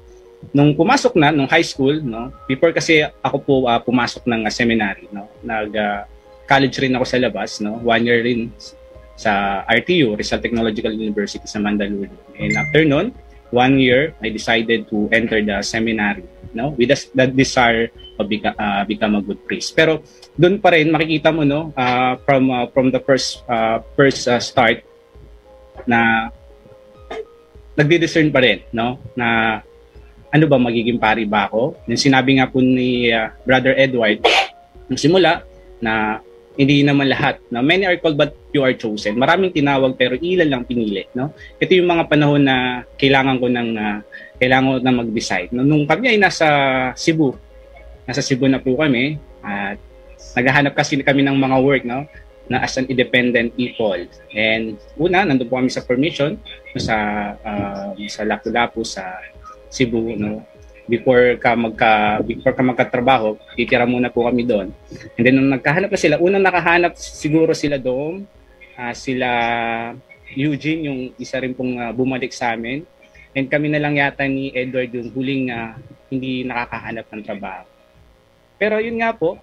nung 0.56 0.74
pumasok 0.74 1.14
na, 1.20 1.30
nung 1.30 1.50
high 1.50 1.66
school, 1.66 2.00
no? 2.02 2.32
Before 2.48 2.72
kasi 2.72 3.06
ako 3.22 3.38
po 3.44 3.54
ah, 3.68 3.80
pumasok 3.80 4.26
ng 4.26 4.42
ah, 4.48 4.54
seminary, 4.54 5.06
no? 5.12 5.30
Nag 5.44 5.72
ah, 5.76 6.08
college 6.50 6.82
rin 6.82 6.96
ako 6.96 7.06
sa 7.06 7.22
labas, 7.22 7.62
no? 7.62 7.78
One 7.84 8.08
year 8.08 8.24
rin 8.26 8.50
sa 9.20 9.62
RTU, 9.68 10.16
Rizal 10.16 10.40
Technological 10.40 10.96
University 10.96 11.44
sa 11.44 11.60
Mandaluyong. 11.60 12.40
And 12.40 12.56
after 12.56 12.82
nun, 12.88 13.12
one 13.52 13.78
year, 13.78 14.16
I 14.24 14.32
decided 14.32 14.88
to 14.90 15.12
enter 15.12 15.44
the 15.44 15.62
seminary, 15.62 16.26
no? 16.56 16.74
With 16.74 16.96
the, 16.96 16.98
the 17.14 17.26
desire 17.28 17.92
of 18.18 18.32
beca- 18.32 18.56
uh, 18.58 18.84
become 18.88 19.20
a 19.20 19.22
good 19.22 19.44
priest. 19.46 19.76
Pero 19.76 20.02
doon 20.40 20.58
pa 20.64 20.72
rin 20.74 20.90
makikita 20.90 21.36
mo 21.36 21.44
no, 21.44 21.76
uh, 21.76 22.16
from 22.24 22.50
uh, 22.50 22.66
from 22.72 22.90
the 22.90 23.02
first 23.04 23.44
uh, 23.52 23.84
first 23.94 24.26
uh, 24.28 24.40
start 24.40 24.82
na 25.84 26.32
nagdi-discern 27.80 28.32
pa 28.32 28.44
rin, 28.44 28.60
no? 28.76 29.00
Na 29.16 29.62
ano 30.30 30.46
ba 30.46 30.58
magiging 30.62 31.02
pari 31.02 31.26
ba 31.26 31.50
ako? 31.50 31.78
Yung 31.90 32.00
sinabi 32.00 32.38
nga 32.38 32.50
po 32.50 32.62
ni 32.62 33.10
uh, 33.10 33.34
Brother 33.46 33.74
Edward 33.78 34.22
nung 34.90 35.00
simula 35.02 35.42
na 35.82 36.22
hindi 36.60 36.84
naman 36.84 37.08
lahat. 37.08 37.40
No? 37.50 37.64
Many 37.64 37.88
are 37.88 37.98
called 37.98 38.20
but 38.20 38.36
few 38.52 38.62
are 38.62 38.76
chosen. 38.76 39.16
Maraming 39.16 39.56
tinawag 39.56 39.96
pero 39.96 40.20
ilan 40.20 40.50
lang 40.50 40.64
pinili. 40.68 41.08
No? 41.16 41.32
Ito 41.58 41.72
yung 41.72 41.90
mga 41.90 42.12
panahon 42.12 42.44
na 42.44 42.84
kailangan 43.00 43.40
ko 43.40 43.48
ng 43.48 43.70
uh, 43.80 43.98
kailangan 44.38 44.66
ko 44.68 44.78
na 44.84 44.94
mag-decide. 44.94 45.50
No? 45.56 45.64
Nung 45.64 45.88
kami 45.88 46.14
ay 46.14 46.18
nasa 46.20 46.48
Cebu, 46.94 47.34
nasa 48.06 48.22
Cebu 48.22 48.46
na 48.52 48.60
po 48.60 48.76
kami 48.76 49.18
at 49.40 49.80
naghahanap 50.36 50.76
kasi 50.76 51.00
kami 51.00 51.24
ng 51.24 51.38
mga 51.40 51.58
work 51.64 51.84
no 51.88 52.04
na 52.50 52.66
as 52.66 52.76
an 52.82 52.90
independent 52.90 53.54
people. 53.56 54.02
And 54.34 54.76
una, 54.98 55.22
nandun 55.24 55.48
po 55.48 55.62
kami 55.62 55.70
sa 55.70 55.86
permission 55.86 56.36
sa 56.76 56.96
uh, 57.40 57.94
sa 58.10 58.26
Lapu-Lapu 58.26 58.82
sa 58.82 59.06
Cebu 59.70 60.18
no 60.18 60.44
before 60.90 61.38
ka 61.38 61.54
magka 61.54 62.20
before 62.26 62.54
ka 62.58 62.66
magkatrabaho 62.66 63.38
titira 63.54 63.86
muna 63.86 64.10
po 64.10 64.26
kami 64.26 64.42
doon 64.42 64.74
and 65.16 65.24
then 65.24 65.38
nung 65.38 65.54
nagkahanap 65.54 65.94
na 65.94 66.02
sila 66.02 66.18
unang 66.18 66.42
nakahanap 66.42 66.98
siguro 66.98 67.54
sila 67.54 67.78
doon 67.78 68.26
ah, 68.74 68.94
sila 68.98 69.30
Eugene, 70.38 70.82
yung 70.86 71.00
isa 71.18 71.42
rin 71.42 71.58
pong 71.58 71.82
uh, 71.82 71.90
bumalik 71.90 72.30
sa 72.30 72.54
amin. 72.54 72.86
And 73.34 73.50
kami 73.50 73.70
na 73.70 73.82
lang 73.82 73.98
yata 73.98 74.26
ni 74.26 74.54
Edward 74.54 74.94
yung 74.94 75.10
huling 75.14 75.50
uh, 75.50 75.74
hindi 76.10 76.46
nakakahanap 76.46 77.06
ng 77.10 77.24
trabaho. 77.26 77.66
Pero 78.58 78.78
yun 78.82 79.00
nga 79.02 79.14
po, 79.14 79.38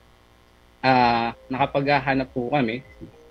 uh, 0.83 1.29
nakapaghahanap 1.51 2.29
po 2.31 2.51
kami 2.51 2.83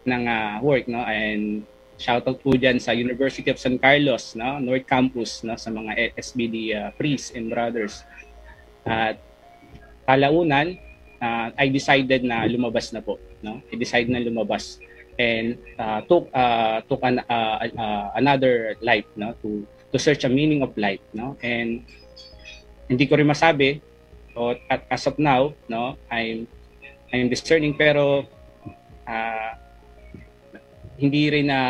ng 0.08 0.24
uh, 0.26 0.56
work, 0.64 0.88
no? 0.88 1.04
And 1.04 1.64
shoutout 1.96 2.44
po 2.44 2.56
dyan 2.56 2.80
sa 2.80 2.92
University 2.92 3.48
of 3.52 3.60
San 3.60 3.80
Carlos, 3.80 4.36
no? 4.36 4.60
North 4.60 4.88
Campus, 4.88 5.44
no? 5.48 5.56
Sa 5.56 5.72
mga 5.72 6.16
SBD 6.20 6.56
uh, 6.76 6.90
priests 7.00 7.32
and 7.32 7.48
brothers. 7.48 8.04
At 8.86 9.18
kalaunan, 10.06 10.78
uh, 11.24 11.50
I 11.56 11.72
decided 11.72 12.28
na 12.28 12.44
lumabas 12.46 12.92
na 12.92 13.00
po, 13.00 13.18
no? 13.40 13.64
I 13.72 13.76
decided 13.80 14.12
na 14.12 14.22
lumabas 14.22 14.78
and 15.16 15.58
uh, 15.80 16.04
took 16.06 16.28
uh, 16.36 16.84
took 16.88 17.00
an, 17.04 17.24
uh, 17.30 17.58
uh, 17.64 18.12
another 18.16 18.76
life 18.84 19.08
no 19.16 19.34
to 19.42 19.64
to 19.92 19.98
search 20.00 20.24
a 20.28 20.32
meaning 20.32 20.62
of 20.62 20.76
life 20.76 21.00
no 21.16 21.40
and 21.40 21.88
hindi 22.92 23.08
ko 23.08 23.16
rin 23.16 23.28
masabi 23.28 23.80
o 24.36 24.54
at 24.68 24.84
as 24.92 25.08
of 25.08 25.16
now 25.16 25.56
no 25.72 25.96
I'm 26.12 26.48
I'm 27.16 27.32
discerning 27.32 27.80
pero 27.80 28.28
uh, 29.08 29.52
hindi 30.96 31.30
rin 31.32 31.48
na 31.52 31.62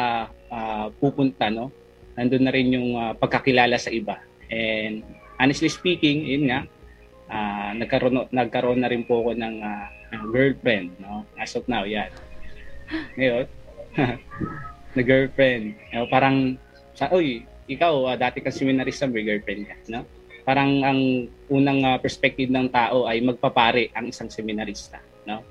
uh, 0.49 0.87
pupunta 0.97 1.49
no 1.49 1.71
nandun 2.15 2.43
na 2.47 2.53
rin 2.53 2.71
yung 2.71 2.89
uh, 2.95 3.13
pagkakilala 3.17 3.75
sa 3.75 3.91
iba 3.91 4.21
and 4.49 5.03
honestly 5.41 5.67
speaking 5.67 6.23
yun 6.23 6.47
nga 6.47 6.59
uh, 7.31 7.69
nagkaroon 7.75 8.29
nagkaroon 8.31 8.79
na 8.79 8.89
rin 8.91 9.03
po 9.03 9.25
ako 9.25 9.31
ng 9.35 9.55
uh, 9.61 9.85
girlfriend 10.31 10.95
no 11.01 11.25
as 11.35 11.53
of 11.57 11.65
now 11.67 11.83
yan 11.83 12.07
ngayon 13.19 13.45
na 14.95 15.01
girlfriend 15.03 15.75
no, 15.91 16.07
parang 16.07 16.55
sa 16.95 17.11
oy 17.11 17.43
ikaw, 17.65 18.13
uh, 18.13 18.17
dati 18.17 18.41
kang 18.41 18.53
seminarista, 18.53 19.09
may 19.09 19.25
girlfriend 19.25 19.65
ka, 19.65 19.75
no? 19.89 20.05
Parang 20.45 20.85
ang 20.85 21.25
unang 21.49 21.81
uh, 21.81 21.97
perspective 21.97 22.53
ng 22.53 22.69
tao 22.69 23.09
ay 23.09 23.17
magpapare 23.25 23.89
ang 23.97 24.13
isang 24.13 24.29
seminarista, 24.29 25.01
no? 25.25 25.41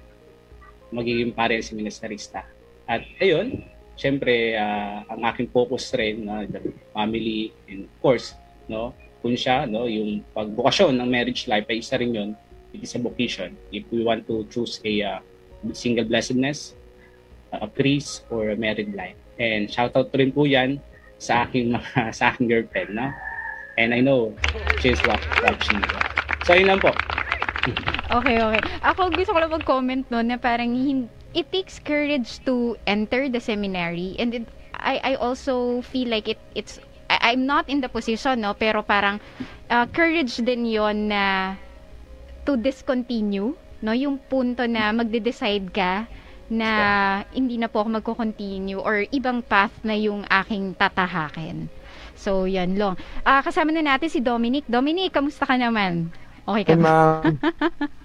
Magiging 0.94 1.34
pare 1.34 1.58
ang 1.58 1.66
seminarista. 1.66 2.46
At 2.84 3.02
ayun, 3.20 3.64
syempre, 3.96 4.58
uh, 4.58 5.06
ang 5.08 5.22
aking 5.30 5.48
focus 5.50 5.92
rin, 5.96 6.26
no, 6.26 6.44
the 6.44 6.60
family, 6.92 7.54
and 7.70 7.88
of 7.88 7.96
course, 8.04 8.36
no, 8.68 8.92
kung 9.24 9.36
siya, 9.38 9.64
no, 9.64 9.88
yung 9.88 10.20
pagbukasyon 10.36 10.92
ng 11.00 11.08
marriage 11.08 11.48
life 11.48 11.64
ay 11.72 11.80
isa 11.80 11.96
rin 11.96 12.12
yun, 12.12 12.30
it 12.76 12.84
is 12.84 12.92
a 12.92 13.00
vocation. 13.00 13.56
If 13.72 13.88
we 13.88 14.04
want 14.04 14.28
to 14.28 14.44
choose 14.52 14.82
a 14.84 14.92
uh, 15.00 15.18
single 15.72 16.04
blessedness, 16.04 16.76
a 17.54 17.70
priest, 17.70 18.26
or 18.28 18.50
a 18.50 18.56
married 18.58 18.92
life. 18.92 19.16
And 19.38 19.70
shout 19.70 19.94
out 19.96 20.10
rin 20.14 20.34
po 20.34 20.44
yan 20.44 20.82
sa 21.18 21.46
aking 21.46 21.74
mga 21.74 22.12
sa 22.18 22.34
aking 22.34 22.50
girlfriend, 22.50 22.98
no? 22.98 23.08
And 23.78 23.94
I 23.94 24.02
know 24.02 24.34
she's 24.78 25.00
watching. 25.42 25.82
So 26.46 26.54
yun 26.54 26.70
lang 26.70 26.80
po. 26.82 26.94
Okay, 28.12 28.38
okay. 28.38 28.62
Ako 28.84 29.10
gusto 29.10 29.32
ko 29.34 29.38
lang 29.40 29.50
mag-comment 29.50 30.04
no 30.12 30.20
na 30.20 30.36
parang 30.38 30.70
it 31.34 31.50
takes 31.50 31.82
courage 31.82 32.40
to 32.46 32.78
enter 32.86 33.28
the 33.28 33.42
seminary 33.42 34.16
and 34.18 34.42
it, 34.42 34.44
I 34.74 35.02
I 35.02 35.12
also 35.18 35.82
feel 35.82 36.08
like 36.08 36.30
it 36.30 36.40
it's 36.54 36.78
I, 37.10 37.34
I'm 37.34 37.44
not 37.44 37.68
in 37.68 37.82
the 37.82 37.90
position 37.90 38.46
no 38.46 38.54
pero 38.54 38.86
parang 38.86 39.20
uh, 39.68 39.86
courage 39.90 40.40
din 40.40 40.64
yon 40.64 41.10
na 41.10 41.54
to 42.46 42.56
discontinue 42.56 43.52
no 43.84 43.92
yung 43.92 44.16
punto 44.16 44.64
na 44.64 44.94
magde-decide 44.94 45.68
ka 45.74 46.08
na 46.48 46.70
hindi 47.32 47.56
na 47.56 47.72
po 47.72 47.84
ako 47.84 47.88
magko-continue 48.00 48.76
or 48.76 49.04
ibang 49.08 49.40
path 49.40 49.72
na 49.80 49.96
yung 49.96 50.28
aking 50.28 50.76
tatahakin. 50.76 51.72
So, 52.14 52.44
yan 52.44 52.76
long. 52.76 53.00
Uh, 53.24 53.40
kasama 53.40 53.72
na 53.72 53.80
natin 53.80 54.12
si 54.12 54.20
Dominic. 54.20 54.68
Dominic, 54.68 55.12
kamusta 55.12 55.48
ka 55.48 55.56
naman? 55.56 56.12
Okay 56.44 56.64
ka 56.68 56.76
ba? 56.76 57.24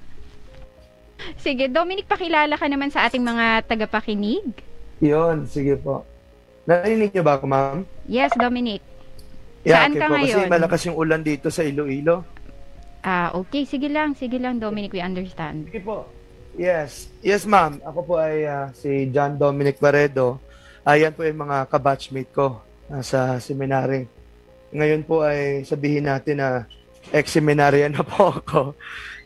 sige, 1.38 1.68
Dominic, 1.68 2.06
pakilala 2.08 2.56
ka 2.56 2.66
naman 2.68 2.90
sa 2.90 3.08
ating 3.08 3.24
mga 3.24 3.66
tagapakinig. 3.68 4.46
Yon, 5.00 5.48
sige 5.48 5.80
po. 5.80 6.04
Narinig 6.68 7.16
niyo 7.16 7.24
ba 7.24 7.40
ako, 7.40 7.46
ma'am? 7.50 7.78
Yes, 8.06 8.36
Dominic. 8.36 8.84
Yeah, 9.64 9.84
Saan 9.84 9.92
okay 9.96 10.00
ka 10.00 10.08
po, 10.08 10.14
ngayon? 10.16 10.38
Kasi 10.46 10.54
malakas 10.54 10.82
yung 10.88 10.98
ulan 11.00 11.22
dito 11.24 11.48
sa 11.52 11.62
Iloilo. 11.66 12.24
Ah, 13.04 13.32
okay. 13.36 13.64
Sige 13.64 13.88
lang, 13.88 14.16
sige 14.16 14.38
lang, 14.40 14.60
Dominic. 14.60 14.92
We 14.92 15.02
understand. 15.04 15.72
Sige 15.72 15.82
po. 15.84 16.08
Yes. 16.60 17.08
Yes, 17.24 17.48
ma'am. 17.48 17.80
Ako 17.84 18.00
po 18.04 18.14
ay 18.20 18.44
uh, 18.44 18.68
si 18.76 19.08
John 19.12 19.40
Dominic 19.40 19.80
Baredo. 19.80 20.40
Ayan 20.84 21.16
po 21.16 21.24
yung 21.24 21.48
mga 21.48 21.68
kabatchmate 21.72 22.32
ko 22.32 22.60
uh, 22.92 23.04
sa 23.04 23.40
seminary. 23.40 24.08
Ngayon 24.76 25.02
po 25.08 25.24
ay 25.24 25.64
sabihin 25.64 26.08
natin 26.08 26.44
na 26.44 26.68
ex-seminaryan 27.14 27.94
na 27.94 28.04
po 28.06 28.34
ako. 28.40 28.78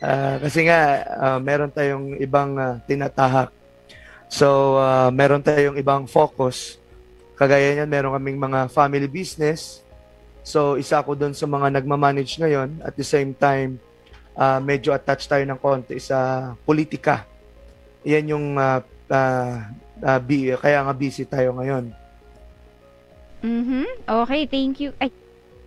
Uh, 0.04 0.36
kasi 0.43 0.67
nga, 0.67 1.04
uh, 1.15 1.39
meron 1.39 1.72
tayong 1.72 2.19
ibang 2.19 2.60
uh, 2.60 2.76
tinatahak. 2.84 3.52
So, 4.28 4.80
uh, 4.82 5.13
meron 5.13 5.46
tayong 5.46 5.78
ibang 5.80 6.10
focus. 6.10 6.82
Kagaya 7.39 7.78
niyan, 7.78 7.89
meron 7.89 8.15
kaming 8.17 8.39
mga 8.39 8.67
family 8.72 9.08
business. 9.08 9.80
So, 10.43 10.76
isa 10.76 11.00
ako 11.00 11.15
doon 11.15 11.36
sa 11.38 11.48
mga 11.48 11.80
nagmamanage 11.80 12.36
ngayon. 12.41 12.84
At 12.84 13.00
the 13.00 13.06
same 13.06 13.32
time, 13.32 13.80
uh, 14.36 14.60
medyo 14.60 14.91
attached 14.91 15.30
tayo 15.30 15.46
ng 15.48 15.60
konti 15.62 16.02
sa 16.04 16.52
politika. 16.67 17.24
Yan 18.04 18.36
yung 18.36 18.48
uh, 18.60 18.84
uh, 19.08 19.54
uh, 20.04 20.58
kaya 20.60 20.80
nga 20.84 20.93
busy 20.93 21.24
tayo 21.24 21.56
ngayon. 21.56 21.93
Mhm. 23.43 24.08
Okay, 24.08 24.48
thank 24.48 24.80
you. 24.80 24.96
Ay, 25.00 25.12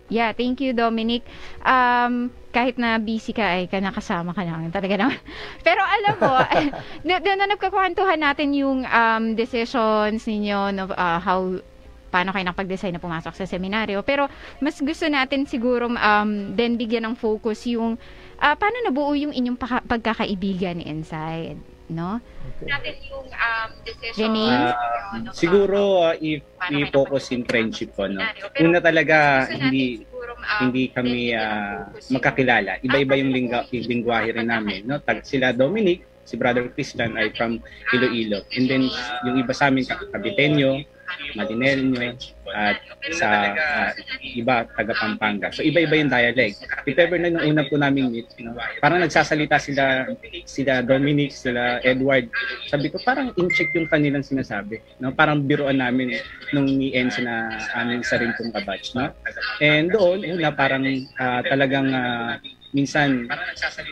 yeah, 0.07 0.31
thank 0.33 0.59
you 0.63 0.71
Dominic. 0.71 1.23
Um, 1.63 2.31
kahit 2.51 2.79
na 2.81 2.97
busy 2.97 3.35
ka 3.35 3.43
ay 3.43 3.69
ka 3.69 3.77
nakasama 3.77 4.33
ka 4.33 4.41
namin 4.41 4.73
talaga 4.73 4.97
naman. 4.97 5.19
Pero 5.67 5.81
alam 5.83 6.15
mo, 6.17 6.33
doon 7.23 7.37
na 7.37 7.47
nagkakwentuhan 7.53 8.19
natin 8.19 8.55
yung 8.57 8.81
um, 8.87 9.23
decisions 9.37 10.25
ninyo 10.25 10.73
no, 10.73 10.89
uh, 10.89 11.19
how 11.21 11.59
paano 12.07 12.31
kayo 12.31 12.47
nakapag-design 12.47 12.95
na 12.97 13.03
pumasok 13.03 13.35
sa 13.35 13.45
seminaryo. 13.45 14.01
Pero 14.01 14.31
mas 14.63 14.79
gusto 14.79 15.05
natin 15.05 15.45
siguro 15.45 15.91
um, 15.91 16.31
then 16.55 16.79
bigyan 16.79 17.03
ng 17.03 17.15
focus 17.19 17.67
yung 17.67 17.99
uh, 18.39 18.55
paano 18.55 18.77
nabuo 18.87 19.13
yung 19.13 19.35
inyong 19.35 19.59
pagkakaibigan 19.85 20.81
inside, 20.81 21.59
no? 21.89 22.19
Okay. 22.55 22.67
Natin 22.67 22.95
yung 23.07 23.27
um, 23.31 23.69
decision. 23.83 24.31
Uh, 24.35 24.73
siguro 25.31 26.11
uh, 26.11 26.15
if 26.19 26.43
i-focus 26.71 27.31
in 27.31 27.47
friendship 27.47 27.95
po, 27.95 28.07
no? 28.07 28.23
Una 28.59 28.79
talaga 28.83 29.47
hindi 29.47 30.03
um, 30.03 30.67
hindi 30.67 30.91
kami 30.91 31.31
uh, 31.31 31.87
magkakilala. 32.11 32.83
Iba-iba 32.83 33.13
yung 33.19 33.31
lingga, 33.31 33.67
yung 33.71 33.87
lingwahe 33.87 34.35
rin 34.35 34.51
namin, 34.51 34.83
no? 34.87 34.99
Tag 34.99 35.23
sila 35.23 35.55
Dominic, 35.55 36.03
si 36.27 36.35
Brother 36.35 36.67
Christian 36.75 37.15
ay 37.15 37.31
from 37.31 37.63
Iloilo. 37.95 38.43
And 38.51 38.67
then 38.67 38.83
yung 39.23 39.39
iba 39.39 39.55
sa 39.55 39.71
amin, 39.71 39.87
Kabitenyo, 39.87 40.83
Madinelño, 41.35 42.15
at 42.51 42.79
sa 43.15 43.53
uh, 43.53 43.89
iba, 44.23 44.63
taga 44.71 44.93
Pampanga. 44.95 45.51
So 45.51 45.63
iba-iba 45.63 45.99
yung 45.99 46.11
dialect. 46.11 46.63
If 46.87 46.95
ever 46.95 47.19
na 47.19 47.31
nung 47.31 47.43
una 47.43 47.67
po 47.67 47.75
namin 47.75 48.11
meet, 48.11 48.27
know, 48.39 48.55
parang 48.79 49.03
nagsasalita 49.03 49.59
sila, 49.59 50.07
sila 50.47 50.83
Dominic, 50.83 51.35
sila 51.35 51.83
Edward. 51.83 52.31
Sabi 52.71 52.87
ko, 52.91 52.99
parang 53.03 53.35
in-check 53.35 53.71
yung 53.75 53.87
kanilang 53.91 54.23
sinasabi. 54.23 54.79
No? 55.03 55.11
Parang 55.11 55.43
biruan 55.43 55.79
namin 55.83 56.15
nung 56.55 56.67
ni 56.67 56.95
Enzo 56.95 57.23
na 57.23 57.55
aming 57.75 58.03
sa 58.03 58.19
rin 58.19 58.31
pong 58.39 58.55
kabatch. 58.55 58.95
No? 58.95 59.11
And 59.59 59.91
doon, 59.91 60.23
una 60.23 60.51
parang 60.55 60.87
uh, 61.19 61.41
talagang 61.43 61.91
uh, 61.91 62.39
minsan 62.77 63.25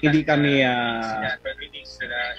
hindi 0.05 0.21
kami 0.21 0.61
uh, 0.61 1.33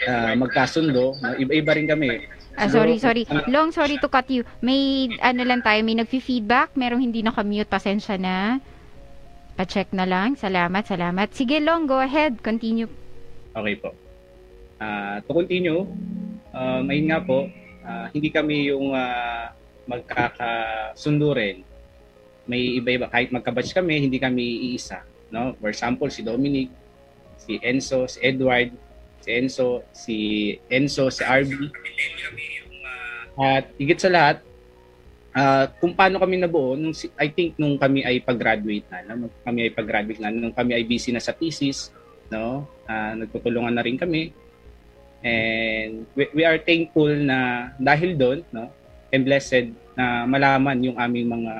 uh, 0.06 0.32
magkasundo. 0.38 1.18
Iba-iba 1.42 1.74
rin 1.74 1.90
kami. 1.90 2.30
Ah, 2.56 2.70
sorry, 2.72 2.96
sorry. 2.96 3.28
Long, 3.52 3.74
sorry 3.74 4.00
to 4.00 4.08
cut 4.08 4.30
you. 4.32 4.46
May, 4.64 5.12
ano 5.20 5.44
lang 5.44 5.60
tayo, 5.60 5.82
may 5.84 5.98
nag-feedback. 5.98 6.72
Merong 6.72 7.04
hindi 7.04 7.20
naka-mute. 7.20 7.68
Pasensya 7.68 8.16
na. 8.16 8.62
Pa-check 9.60 9.92
na 9.92 10.08
lang. 10.08 10.40
Salamat, 10.40 10.88
salamat. 10.88 11.28
Sige, 11.36 11.60
Long, 11.60 11.84
go 11.84 12.00
ahead. 12.00 12.40
Continue. 12.40 12.88
Okay 13.52 13.76
po. 13.76 13.92
Uh, 14.80 15.20
to 15.24 15.32
continue, 15.32 15.88
um, 16.52 16.84
ayun 16.92 17.08
nga 17.08 17.20
po, 17.24 17.48
uh, 17.84 18.06
hindi 18.12 18.28
kami 18.28 18.68
yung 18.72 18.92
uh, 18.92 19.52
magkakasundo 19.88 21.36
rin. 21.36 21.60
May 22.48 22.80
iba-iba. 22.80 23.08
Kahit 23.12 23.32
magkabatch 23.32 23.76
kami, 23.76 24.00
hindi 24.00 24.16
kami 24.16 24.72
iisa. 24.72 25.04
No? 25.30 25.54
For 25.58 25.70
example, 25.70 26.08
si 26.10 26.22
Dominic, 26.22 26.70
si 27.38 27.58
Enzo, 27.62 28.06
si 28.06 28.18
Edward, 28.22 28.72
si 29.22 29.28
Enzo, 29.34 29.82
si 29.92 30.16
Enzo, 30.70 31.10
si 31.10 31.22
RB. 31.22 31.52
At 33.36 33.68
higit 33.76 34.00
sa 34.00 34.10
lahat, 34.10 34.36
uh, 35.36 35.68
kung 35.78 35.92
paano 35.92 36.16
kami 36.16 36.40
nabuo, 36.40 36.74
nung, 36.78 36.96
I 37.20 37.28
think 37.28 37.60
nung 37.60 37.76
kami 37.76 38.02
ay 38.06 38.24
pag-graduate 38.24 38.88
na, 38.88 39.14
nung 39.14 39.32
kami 39.44 39.68
ay 39.68 39.70
pag-graduate 39.74 40.20
na, 40.22 40.32
nung 40.32 40.54
kami 40.56 40.72
ay 40.72 40.84
busy 40.88 41.12
na 41.12 41.20
sa 41.20 41.36
thesis, 41.36 41.92
no? 42.32 42.64
Uh, 42.88 43.12
nagtutulungan 43.26 43.76
na 43.76 43.84
rin 43.84 44.00
kami. 44.00 44.32
And 45.26 46.06
we, 46.16 46.30
we 46.32 46.42
are 46.46 46.56
thankful 46.56 47.12
na 47.12 47.70
dahil 47.76 48.16
doon, 48.16 48.40
no? 48.54 48.72
and 49.16 49.22
blessed 49.24 49.70
na 49.94 50.26
malaman 50.26 50.76
yung 50.82 50.96
aming 50.98 51.30
mga 51.30 51.52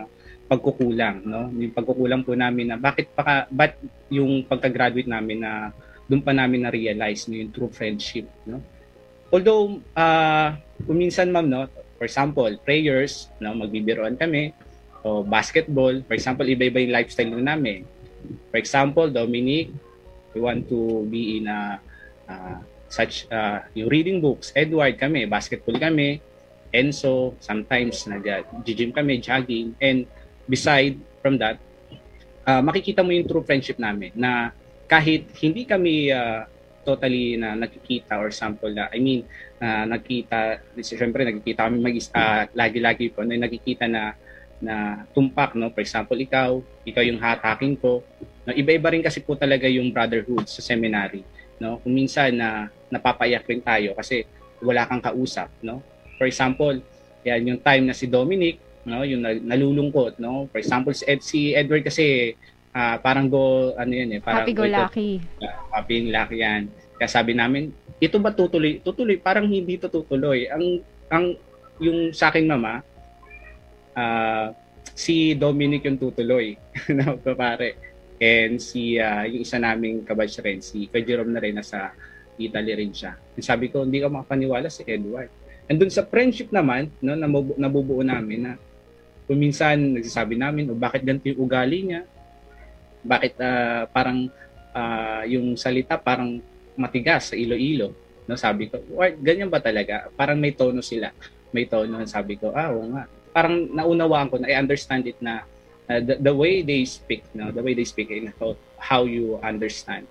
pagkukulang, 0.47 1.27
no? 1.27 1.51
Yung 1.55 1.75
pagkukulang 1.75 2.23
po 2.23 2.39
namin 2.39 2.71
na 2.71 2.79
bakit 2.79 3.11
pa 3.11 3.51
ba't 3.51 3.75
yung 4.11 4.47
pagka-graduate 4.47 5.11
namin 5.11 5.43
na 5.43 5.75
doon 6.07 6.23
pa 6.23 6.31
namin 6.31 6.63
na-realize 6.63 7.27
no, 7.27 7.35
yung 7.35 7.51
true 7.51 7.71
friendship, 7.71 8.31
no? 8.47 8.63
Although, 9.35 9.83
uh, 9.99 10.55
kung 10.87 11.03
minsan 11.03 11.35
ma'am, 11.35 11.51
no, 11.51 11.67
for 11.99 12.07
example, 12.07 12.51
prayers, 12.63 13.27
no, 13.43 13.59
magbibiroan 13.59 14.15
kami, 14.15 14.55
o 15.03 15.27
basketball, 15.27 15.99
for 16.07 16.15
example, 16.15 16.47
iba-iba 16.47 16.79
yung 16.83 16.95
lifestyle 16.95 17.31
na 17.35 17.55
namin. 17.55 17.83
For 18.55 18.59
example, 18.63 19.11
Dominic, 19.11 19.75
we 20.35 20.39
want 20.43 20.71
to 20.71 21.07
be 21.11 21.43
in 21.43 21.51
a 21.51 21.83
uh, 22.31 22.59
such 22.87 23.27
uh, 23.31 23.67
yung 23.75 23.91
reading 23.91 24.19
books. 24.23 24.55
Edward 24.55 24.95
kami, 24.99 25.27
basketball 25.27 25.79
kami. 25.79 26.23
Enzo, 26.75 27.35
sometimes 27.43 28.07
nag-gym 28.07 28.95
kami, 28.95 29.23
jogging. 29.23 29.75
And 29.79 30.07
beside 30.47 30.97
from 31.21 31.37
that, 31.39 31.59
uh, 32.47 32.63
makikita 32.63 33.03
mo 33.03 33.11
yung 33.11 33.27
true 33.27 33.43
friendship 33.43 33.77
namin 33.77 34.15
na 34.15 34.55
kahit 34.87 35.27
hindi 35.43 35.67
kami 35.67 36.15
uh, 36.15 36.47
totally 36.87 37.35
na 37.35 37.59
nakikita 37.59 38.23
or 38.23 38.31
sample 38.31 38.71
na 38.71 38.87
I 38.95 39.03
mean 39.03 39.27
uh, 39.59 39.85
nagkita 39.91 40.63
syempre 40.79 41.27
nagkikita 41.27 41.67
kami 41.67 41.83
mag 41.83 41.99
uh, 41.99 42.47
lagi-lagi 42.55 43.11
po 43.11 43.27
na 43.27 43.35
nakikita 43.35 43.91
na 43.91 44.15
na 44.63 45.05
tumpak 45.11 45.59
no? 45.59 45.75
For 45.75 45.83
example 45.83 46.17
ikaw 46.17 46.63
ikaw 46.87 47.03
yung 47.03 47.19
hatakin 47.19 47.75
ko 47.75 48.07
no? 48.47 48.55
Iba-iba 48.55 48.95
rin 48.95 49.03
kasi 49.03 49.19
po 49.21 49.35
talaga 49.35 49.67
yung 49.67 49.91
brotherhood 49.91 50.47
sa 50.47 50.63
seminary 50.63 51.27
no? 51.59 51.83
Kung 51.83 51.93
minsan 51.93 52.39
na 52.39 52.71
napapayak 52.87 53.43
rin 53.51 53.61
tayo 53.61 53.99
kasi 53.99 54.23
wala 54.63 54.87
kang 54.87 55.03
kausap 55.03 55.51
no? 55.67 55.83
For 56.17 56.31
example 56.31 56.79
yan 57.27 57.43
yung 57.43 57.61
time 57.61 57.91
na 57.91 57.95
si 57.99 58.07
Dominic 58.07 58.63
no 58.87 59.03
yung 59.03 59.21
nalulungkot 59.23 60.23
no? 60.23 60.47
For 60.55 60.63
example 60.63 60.95
si, 60.95 61.05
Ed, 61.05 61.21
si 61.21 61.41
Edward 61.53 61.83
kasi 61.83 62.39
uh, 62.71 62.97
parang 63.03 63.27
go 63.27 63.75
ano 63.75 63.93
yan 63.93 64.17
eh 64.17 64.21
parang 64.23 64.47
happy 64.47 64.55
go 64.55 64.65
lucky. 64.65 65.19
Uh, 65.43 65.57
happy 65.75 66.07
lucky 66.07 66.39
yan. 66.39 66.71
Kaya 66.97 67.11
sabi 67.11 67.35
namin 67.35 67.75
ito 67.99 68.17
ba 68.23 68.31
tutuloy 68.31 68.79
tutuloy 68.85 69.19
parang 69.19 69.51
hindi 69.51 69.75
to 69.81 69.91
tutuloy. 69.91 70.47
Ang 70.47 70.87
ang 71.11 71.35
yung 71.83 72.15
sa 72.15 72.31
akin 72.31 72.47
mama 72.47 72.81
uh, 73.99 74.55
si 74.95 75.35
Dominic 75.35 75.85
yung 75.91 75.99
tutuloy 75.99 76.55
no 76.97 77.19
pare. 77.19 77.75
And 78.17 78.63
si 78.63 78.97
uh, 78.97 79.27
yung 79.27 79.43
isa 79.45 79.59
naming 79.59 80.07
kabatch 80.07 80.41
rin 80.41 80.63
si 80.63 80.87
Kuya 80.89 81.05
Jerome 81.05 81.35
na 81.35 81.43
rin 81.43 81.59
nasa 81.59 81.91
Italy 82.39 82.73
rin 82.77 82.93
siya. 82.95 83.19
And 83.35 83.45
sabi 83.45 83.73
ko 83.73 83.83
hindi 83.83 83.99
ka 83.99 84.13
makapaniwala 84.13 84.71
si 84.71 84.87
Edward. 84.87 85.33
And 85.67 85.83
dun 85.83 85.91
sa 85.91 86.07
friendship 86.07 86.55
naman 86.55 86.95
no 87.03 87.19
nabubuo 87.59 88.07
namin 88.07 88.41
na 88.47 88.53
kung 89.27 89.39
minsan 89.43 89.99
nagsasabi 89.99 90.39
namin, 90.39 90.71
o 90.71 90.79
bakit 90.79 91.03
ganito 91.03 91.27
yung 91.27 91.43
ugali 91.43 91.79
niya? 91.83 92.03
Bakit 93.03 93.35
uh, 93.43 93.83
parang 93.91 94.31
uh, 94.71 95.23
yung 95.27 95.59
salita 95.59 95.99
parang 95.99 96.39
matigas 96.79 97.31
sa 97.31 97.37
ilo-ilo? 97.39 97.91
No, 98.27 98.35
sabi 98.35 98.67
ko, 98.67 98.83
ganyan 99.23 99.51
ba 99.51 99.63
talaga? 99.63 100.11
Parang 100.15 100.39
may 100.39 100.51
tono 100.55 100.83
sila. 100.83 101.15
May 101.55 101.71
tono. 101.71 102.03
Sabi 102.11 102.35
ko, 102.35 102.51
ah, 102.51 102.75
oo 102.75 102.91
nga. 102.91 103.07
Parang 103.31 103.71
naunawaan 103.71 104.31
ko 104.31 104.43
na 104.43 104.51
I 104.51 104.59
understand 104.59 105.07
it 105.07 105.19
na 105.23 105.47
uh, 105.87 106.01
the, 106.03 106.19
the 106.19 106.35
way 106.35 106.63
they 106.63 106.83
speak, 106.83 107.23
no, 107.35 107.55
the 107.55 107.63
way 107.63 107.75
they 107.75 107.87
speak 107.87 108.11
in 108.11 108.35
how, 108.39 108.59
how 108.79 109.03
you 109.07 109.39
understand 109.43 110.07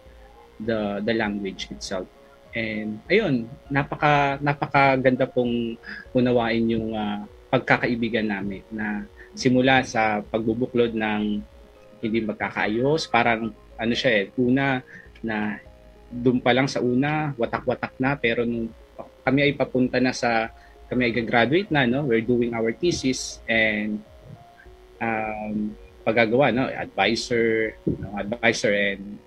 the 0.60 1.04
the 1.04 1.12
language 1.12 1.68
itself. 1.72 2.08
And 2.56 3.04
ayun, 3.12 3.52
napaka 3.68 4.40
napakaganda 4.40 5.28
pong 5.28 5.76
unawain 6.16 6.64
yung 6.72 6.96
uh, 6.96 7.28
pagkakaibigan 7.56 8.28
namin 8.28 8.60
na 8.68 9.08
simula 9.32 9.80
sa 9.88 10.20
pagbubuklod 10.20 10.92
ng 10.92 11.40
hindi 12.04 12.20
magkakaayos, 12.20 13.08
parang 13.08 13.56
ano 13.80 13.94
siya 13.96 14.28
eh, 14.28 14.36
una 14.36 14.84
na 15.24 15.56
doon 16.12 16.44
pa 16.44 16.52
lang 16.52 16.68
sa 16.68 16.84
una, 16.84 17.32
watak-watak 17.40 17.96
na, 17.96 18.20
pero 18.20 18.44
nung 18.44 18.68
kami 19.24 19.40
ay 19.48 19.52
papunta 19.56 20.04
na 20.04 20.12
sa, 20.12 20.52
kami 20.92 21.10
ay 21.10 21.24
graduate 21.24 21.72
na, 21.72 21.88
no? 21.88 22.04
we're 22.04 22.24
doing 22.24 22.52
our 22.52 22.76
thesis 22.76 23.40
and 23.48 24.04
um, 25.00 25.72
paggagawa, 26.04 26.52
no? 26.52 26.68
advisor, 26.68 27.74
no? 27.88 28.20
advisor 28.20 28.76
and 28.76 29.18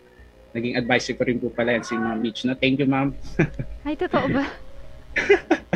naging 0.52 0.76
advisor 0.76 1.12
ko 1.16 1.28
rin 1.28 1.40
po 1.40 1.52
pala 1.52 1.76
yan 1.76 1.84
si 1.84 1.92
Ma'am 1.96 2.20
Mitch. 2.20 2.48
No? 2.48 2.56
Thank 2.56 2.80
you, 2.80 2.88
Ma'am. 2.88 3.12
Ay, 3.84 3.96
totoo 3.96 4.28
ba? 4.32 4.44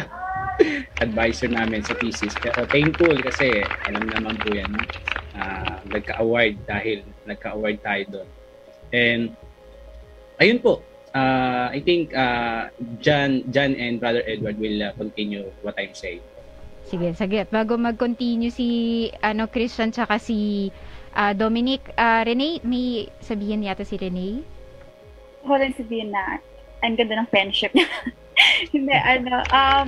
advisor 1.00 1.48
namin 1.50 1.82
sa 1.82 1.94
thesis. 1.98 2.34
Pero 2.38 2.66
thankful 2.68 3.16
kasi 3.22 3.64
alam 3.88 4.04
naman 4.08 4.36
po 4.40 4.52
yan, 4.52 4.72
uh, 5.36 5.76
nagka-award 5.88 6.54
dahil 6.68 7.02
nagka-award 7.26 7.78
tayo 7.82 8.02
doon. 8.08 8.28
And 8.92 9.22
ayun 10.38 10.60
po, 10.60 10.84
uh, 11.16 11.72
I 11.72 11.80
think 11.80 12.12
uh, 12.12 12.68
John, 13.00 13.48
John 13.52 13.76
and 13.76 13.98
Brother 13.98 14.22
Edward 14.28 14.60
will 14.60 14.82
uh, 14.82 14.92
continue 14.96 15.48
what 15.64 15.76
I'm 15.80 15.96
saying. 15.96 16.22
Sige, 16.86 17.14
sige. 17.14 17.46
Bago 17.48 17.78
mag-continue 17.78 18.50
si 18.52 19.08
ano 19.22 19.48
Christian 19.48 19.94
tsaka 19.94 20.18
si 20.18 20.68
uh, 21.14 21.32
Dominic, 21.32 21.94
uh, 21.96 22.20
Renee, 22.26 22.60
may 22.66 23.08
sabihin 23.22 23.64
yata 23.64 23.86
si 23.86 23.96
Renee? 23.96 24.42
Wala 25.46 25.70
sabihin 25.72 26.12
na 26.12 26.38
ang 26.82 26.98
ganda 26.98 27.16
ng 27.22 27.28
friendship. 27.30 27.72
Hindi, 28.74 28.94
ano, 28.94 29.42
um, 29.50 29.87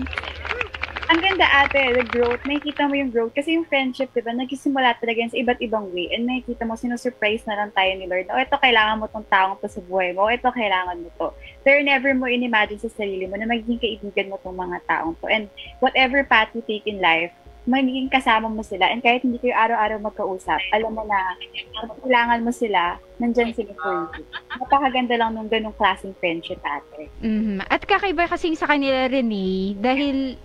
ang 1.05 1.21
ganda 1.21 1.45
ate, 1.45 2.01
the 2.01 2.05
growth, 2.09 2.41
nakikita 2.49 2.89
mo 2.89 2.97
yung 2.97 3.13
growth. 3.13 3.37
Kasi 3.37 3.61
yung 3.61 3.69
friendship, 3.69 4.09
di 4.17 4.25
ba, 4.25 4.33
nagsisimula 4.33 4.97
talaga 4.97 5.21
yan 5.21 5.33
sa 5.33 5.41
iba't 5.41 5.61
ibang 5.61 5.93
way. 5.93 6.09
And 6.17 6.25
nakikita 6.25 6.65
mo, 6.65 6.81
sinusurprise 6.81 7.45
na 7.45 7.61
lang 7.61 7.71
tayo 7.77 7.93
ni 7.93 8.09
Lord. 8.09 8.33
O, 8.33 8.41
ito, 8.41 8.57
kailangan 8.57 9.05
mo 9.05 9.07
tong 9.13 9.27
taong 9.29 9.61
to 9.61 9.69
sa 9.69 9.85
buhay 9.85 10.17
mo. 10.17 10.25
O, 10.25 10.33
ito, 10.33 10.49
kailangan 10.49 11.05
mo 11.05 11.09
to. 11.21 11.29
Pero 11.61 11.85
never 11.85 12.17
mo 12.17 12.25
in-imagine 12.25 12.81
sa 12.81 12.89
sarili 12.89 13.29
mo 13.29 13.37
na 13.37 13.45
magiging 13.45 13.81
kaibigan 13.81 14.33
mo 14.33 14.41
tong 14.41 14.57
mga 14.57 14.81
taong 14.89 15.13
to. 15.21 15.29
And 15.29 15.53
whatever 15.85 16.25
path 16.25 16.57
you 16.57 16.65
take 16.65 16.89
in 16.89 17.05
life, 17.05 17.37
magiging 17.65 18.13
kasama 18.13 18.49
mo 18.53 18.61
sila. 18.61 18.93
And 18.93 19.01
kahit 19.01 19.25
hindi 19.25 19.41
kayo 19.41 19.57
araw-araw 19.57 19.99
magkausap, 20.05 20.61
alam 20.73 20.93
mo 20.93 21.03
na 21.09 21.37
kung 21.81 21.97
kailangan 22.05 22.45
mo 22.45 22.53
sila, 22.53 23.01
nandyan 23.17 23.57
sila 23.57 23.73
for 23.81 23.93
you. 24.13 24.25
Napakaganda 24.61 25.17
lang 25.17 25.33
nung 25.33 25.49
ganong 25.49 25.77
klaseng 25.77 26.13
friendship 26.21 26.61
ate. 26.61 27.09
Mm-hmm. 27.25 27.65
At 27.65 27.83
kakaiba 27.89 28.29
kasing 28.29 28.57
sa 28.57 28.69
kanila 28.69 29.09
rin 29.09 29.33
eh, 29.33 29.73
dahil 29.81 30.37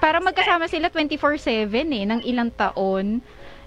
para 0.00 0.22
magkasama 0.22 0.70
sila 0.70 0.88
24/7 0.88 1.68
eh 1.68 2.04
ng 2.08 2.20
ilang 2.24 2.48
taon 2.54 3.20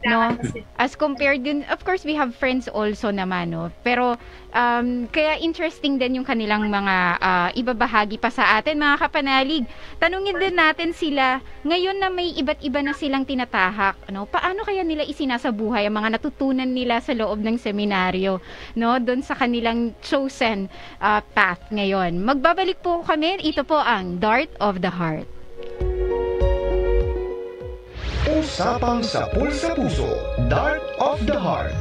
no? 0.05 0.35
As 0.77 0.95
compared 0.95 1.43
din 1.43 1.65
of 1.67 1.83
course 1.83 2.03
we 2.03 2.15
have 2.15 2.35
friends 2.35 2.67
also 2.69 3.09
naman 3.09 3.51
no? 3.55 3.73
Pero 3.81 4.19
um, 4.53 5.07
kaya 5.09 5.39
interesting 5.39 5.97
din 5.97 6.21
yung 6.21 6.27
kanilang 6.27 6.67
mga 6.67 6.95
uh, 7.19 7.49
ibabahagi 7.55 8.21
pa 8.21 8.29
sa 8.29 8.59
atin 8.59 8.79
mga 8.79 9.01
kapanalig. 9.01 9.65
Tanungin 9.97 10.38
din 10.38 10.55
natin 10.55 10.91
sila 10.93 11.41
ngayon 11.65 11.97
na 11.97 12.07
may 12.12 12.35
iba't 12.38 12.62
iba 12.63 12.79
na 12.83 12.93
silang 12.93 13.25
tinatahak 13.25 13.97
no 14.13 14.29
paano 14.29 14.63
kaya 14.63 14.85
nila 14.85 15.03
isinasabuhay 15.07 15.88
ang 15.88 15.95
mga 15.97 16.19
natutunan 16.19 16.69
nila 16.69 17.01
sa 17.01 17.15
loob 17.15 17.41
ng 17.41 17.57
seminaryo 17.57 18.43
no? 18.77 18.99
Doon 18.99 19.23
sa 19.23 19.33
kanilang 19.33 19.95
chosen 20.03 20.69
uh, 21.01 21.23
path 21.33 21.63
ngayon. 21.73 22.19
Magbabalik 22.21 22.83
po 22.83 23.01
kami. 23.01 23.41
Ito 23.41 23.63
po 23.63 23.77
ang 23.79 24.19
Dart 24.19 24.51
of 24.59 24.81
the 24.83 24.91
Heart 24.91 25.38
Usapang 28.29 29.01
sa 29.01 29.25
Pulsa 29.33 29.73
Puso, 29.73 30.05
Dart 30.45 30.85
of 31.01 31.17
the 31.25 31.33
Heart. 31.33 31.73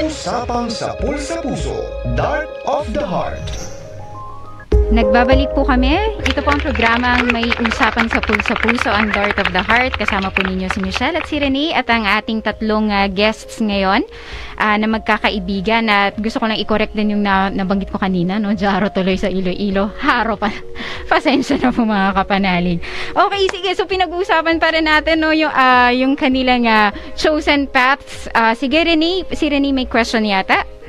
Usapang 0.00 0.72
sa 0.72 0.96
Pulsa 0.96 1.44
Puso, 1.44 1.84
Dart 2.16 2.48
of 2.64 2.88
the 2.96 3.04
Heart. 3.04 3.69
Nagbabalik 4.90 5.54
po 5.54 5.62
kami. 5.62 5.94
Ito 6.26 6.42
po 6.42 6.50
ang 6.50 6.58
programang 6.58 7.30
may 7.30 7.46
usapan 7.62 8.10
sa 8.10 8.18
pulso 8.18 8.58
puso 8.58 8.90
ang 8.90 9.14
Dart 9.14 9.38
of 9.38 9.54
the 9.54 9.62
Heart. 9.62 9.94
Kasama 9.94 10.34
po 10.34 10.42
ninyo 10.42 10.66
si 10.66 10.82
Michelle 10.82 11.14
at 11.14 11.30
si 11.30 11.38
Renee 11.38 11.70
at 11.70 11.86
ang 11.86 12.10
ating 12.10 12.42
tatlong 12.42 12.90
uh, 12.90 13.06
guests 13.06 13.62
ngayon 13.62 14.02
uh, 14.58 14.74
na 14.74 14.90
magkakaibigan. 14.90 15.86
At 15.86 16.18
gusto 16.18 16.42
ko 16.42 16.50
lang 16.50 16.58
i-correct 16.58 16.98
din 16.98 17.14
yung 17.14 17.22
na, 17.22 17.54
nabanggit 17.54 17.94
ko 17.94 18.02
kanina, 18.02 18.42
no? 18.42 18.50
Jaro 18.50 18.90
tuloy 18.90 19.14
sa 19.14 19.30
Iloilo. 19.30 19.94
Haro 20.02 20.34
pa. 20.34 20.50
Pasensya 21.10 21.62
na 21.62 21.70
po 21.70 21.86
mga 21.86 22.10
kapanalig. 22.10 22.82
Okay, 23.14 23.46
sige. 23.46 23.70
So 23.78 23.86
pinag-uusapan 23.86 24.58
pa 24.58 24.74
rin 24.74 24.90
natin 24.90 25.22
no, 25.22 25.30
yung, 25.30 25.54
uh, 25.54 25.94
yung 25.94 26.18
kanilang 26.18 26.66
uh, 26.66 26.90
chosen 27.14 27.70
paths. 27.70 28.26
Uh, 28.34 28.58
sige, 28.58 28.82
Renee. 28.82 29.22
Si 29.38 29.46
Renee 29.46 29.70
may 29.70 29.86
question 29.86 30.26
yata. 30.26 30.79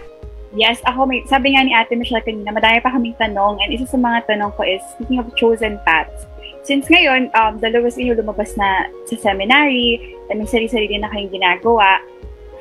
Yes, 0.51 0.83
ako 0.83 1.07
may, 1.07 1.23
sabi 1.31 1.55
nga 1.55 1.63
ni 1.63 1.71
Ate 1.71 1.95
Michelle 1.95 2.23
kanina, 2.27 2.51
madami 2.51 2.83
pa 2.83 2.91
kaming 2.91 3.15
tanong 3.15 3.55
and 3.63 3.71
isa 3.71 3.87
sa 3.87 3.95
mga 3.95 4.27
tanong 4.27 4.51
ko 4.59 4.67
is, 4.67 4.83
speaking 4.99 5.23
of 5.23 5.31
chosen 5.39 5.79
paths, 5.87 6.27
since 6.67 6.91
ngayon, 6.91 7.31
um, 7.39 7.55
dalawa 7.55 7.87
inyo 7.87 8.19
lumabas 8.19 8.59
na 8.59 8.91
sa 9.07 9.15
seminary, 9.31 10.19
may 10.27 10.43
sarili-sarili 10.43 10.99
na 10.99 11.07
kayong 11.07 11.31
ginagawa, 11.31 12.03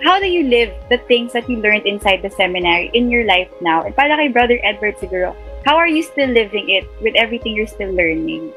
how 0.06 0.22
do 0.22 0.30
you 0.30 0.46
live 0.46 0.70
the 0.86 1.02
things 1.10 1.34
that 1.34 1.50
you 1.50 1.58
learned 1.58 1.82
inside 1.82 2.22
the 2.22 2.30
seminary 2.30 2.94
in 2.94 3.10
your 3.10 3.26
life 3.26 3.50
now? 3.58 3.82
And 3.82 3.90
para 3.90 4.14
kay 4.14 4.30
Brother 4.30 4.62
Edward 4.62 4.94
siguro, 5.02 5.34
how 5.66 5.74
are 5.74 5.90
you 5.90 6.06
still 6.06 6.30
living 6.30 6.70
it 6.70 6.86
with 7.02 7.18
everything 7.18 7.58
you're 7.58 7.66
still 7.66 7.90
learning? 7.90 8.54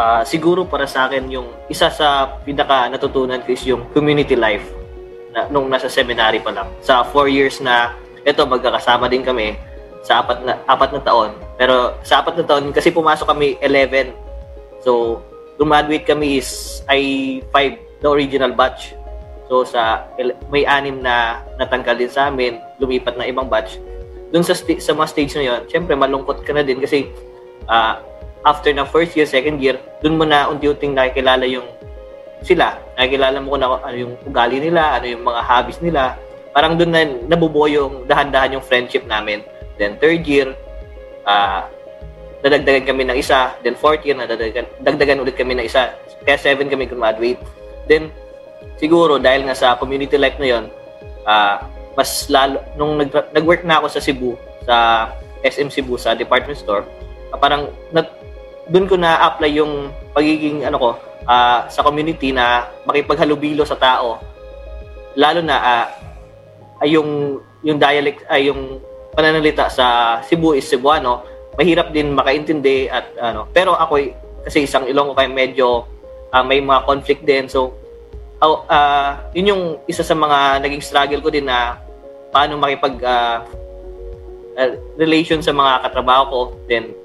Ah, 0.00 0.22
siguro 0.22 0.64
para 0.64 0.86
sa 0.86 1.10
akin 1.10 1.28
yung 1.28 1.50
isa 1.68 1.92
sa 1.92 2.40
pinaka 2.46 2.88
natutunan 2.88 3.42
ko 3.44 3.52
is 3.52 3.66
yung 3.68 3.84
community 3.92 4.32
life 4.32 4.79
na, 5.30 5.46
nung 5.48 5.70
nasa 5.70 5.86
seminary 5.86 6.42
pa 6.42 6.50
lang. 6.50 6.68
Sa 6.82 7.06
four 7.06 7.30
years 7.30 7.62
na 7.62 7.94
ito 8.26 8.42
magkakasama 8.44 9.08
din 9.08 9.24
kami 9.24 9.56
sa 10.00 10.24
apat 10.24 10.44
na 10.44 10.56
apat 10.64 10.90
na 10.96 11.00
taon. 11.02 11.30
Pero 11.60 11.96
sa 12.04 12.24
apat 12.24 12.40
na 12.40 12.44
taon 12.44 12.72
kasi 12.72 12.92
pumasok 12.92 13.28
kami 13.28 13.56
11. 13.60 14.12
So 14.80 15.20
graduate 15.60 16.08
kami 16.08 16.40
is 16.40 16.80
ay 16.88 17.38
5 17.52 18.00
the 18.00 18.08
original 18.08 18.52
batch. 18.56 18.96
So 19.50 19.66
sa 19.66 20.08
may 20.48 20.64
anim 20.64 21.04
na 21.04 21.44
natanggal 21.60 22.00
din 22.00 22.10
sa 22.10 22.32
amin, 22.32 22.62
lumipat 22.80 23.18
na 23.20 23.28
ibang 23.28 23.50
batch. 23.50 23.76
Doon 24.30 24.46
sa 24.46 24.54
sti- 24.54 24.80
sa 24.80 24.94
mga 24.94 25.10
stage 25.10 25.32
na 25.36 25.44
'yon, 25.44 25.60
syempre 25.66 25.92
malungkot 25.98 26.46
ka 26.46 26.54
na 26.54 26.62
din 26.64 26.78
kasi 26.80 27.10
ah, 27.66 28.00
after 28.46 28.72
ng 28.72 28.88
first 28.88 29.12
year, 29.18 29.28
second 29.28 29.60
year, 29.60 29.76
doon 30.00 30.16
mo 30.16 30.24
na 30.24 30.48
unti-unting 30.48 30.96
nakikilala 30.96 31.44
yung 31.44 31.66
sila. 32.44 32.76
Nakikilala 32.96 33.36
mo 33.40 33.54
kung 33.54 33.60
ano, 33.62 33.80
ano 33.80 33.96
yung 33.96 34.14
ugali 34.24 34.58
nila, 34.60 35.00
ano 35.00 35.06
yung 35.08 35.24
mga 35.24 35.40
hobbies 35.44 35.80
nila. 35.84 36.16
Parang 36.50 36.74
doon 36.74 36.90
na 36.92 37.02
nabubuo 37.30 37.70
yung 37.70 38.04
dahan-dahan 38.10 38.58
yung 38.58 38.64
friendship 38.64 39.06
namin. 39.06 39.44
Then 39.78 39.96
third 40.00 40.24
year, 40.26 40.52
ah 41.24 41.68
nadagdagan 42.40 42.88
kami 42.88 43.04
ng 43.06 43.16
isa. 43.20 43.54
Then 43.60 43.76
fourth 43.76 44.02
year, 44.04 44.16
nadagdagan 44.16 44.66
dagdagan 44.80 45.20
ulit 45.20 45.36
kami 45.36 45.56
ng 45.56 45.66
isa. 45.68 45.92
Kaya 46.24 46.36
seven 46.40 46.68
kami 46.68 46.88
graduate. 46.88 47.40
Then, 47.88 48.12
siguro 48.76 49.16
dahil 49.16 49.48
nga 49.48 49.56
sa 49.56 49.76
community 49.76 50.16
life 50.16 50.36
na 50.40 50.48
yon, 50.48 50.64
ah 51.24 51.64
mas 51.98 52.30
lalo, 52.32 52.62
nung 52.78 52.96
nag, 52.96 53.12
nag-work 53.34 53.66
na 53.66 53.82
ako 53.82 53.86
sa 53.92 54.00
Cebu, 54.00 54.38
sa 54.64 54.76
SM 55.42 55.68
Cebu, 55.68 55.98
sa 55.98 56.14
department 56.16 56.56
store, 56.56 56.86
ah, 57.34 57.36
parang 57.36 57.68
na, 57.90 58.06
doon 58.70 58.86
ko 58.86 58.94
na-apply 58.94 59.50
yung 59.58 59.90
pagiging 60.14 60.62
ano 60.62 60.78
ko 60.78 60.90
ah, 61.26 61.66
sa 61.66 61.82
community 61.82 62.30
na 62.30 62.70
makipaghalubilo 62.86 63.66
sa 63.66 63.74
tao. 63.76 64.22
Lalo 65.18 65.42
na 65.42 65.90
ay 66.80 66.94
yung 66.94 67.42
yung 67.66 67.76
dialect 67.76 68.24
ay 68.30 68.48
yung 68.48 68.78
pananalita 69.12 69.66
sa 69.66 70.18
Cebu 70.22 70.54
is 70.54 70.70
Cebuano, 70.70 71.26
mahirap 71.58 71.90
din 71.90 72.14
makaintindi 72.14 72.86
at 72.86 73.10
ano. 73.18 73.50
Pero 73.50 73.74
ako 73.74 73.98
kasi 74.46 74.64
isang 74.64 74.86
Ilonggo 74.86 75.18
kaya 75.18 75.28
medyo 75.28 75.84
ah, 76.30 76.46
may 76.46 76.62
mga 76.62 76.86
conflict 76.86 77.26
din. 77.26 77.50
So 77.50 77.74
oh, 78.40 78.64
ah, 78.70 79.18
yun 79.34 79.50
yung 79.50 79.62
isa 79.90 80.06
sa 80.06 80.14
mga 80.14 80.62
naging 80.62 80.82
struggle 80.82 81.20
ko 81.20 81.28
din 81.28 81.50
na 81.50 81.76
paano 82.30 82.54
makipag 82.54 83.02
ah, 83.02 83.42
ah, 84.54 84.70
relation 84.94 85.42
sa 85.42 85.50
mga 85.50 85.90
katrabaho 85.90 86.24
ko. 86.30 86.40
Then 86.70 86.99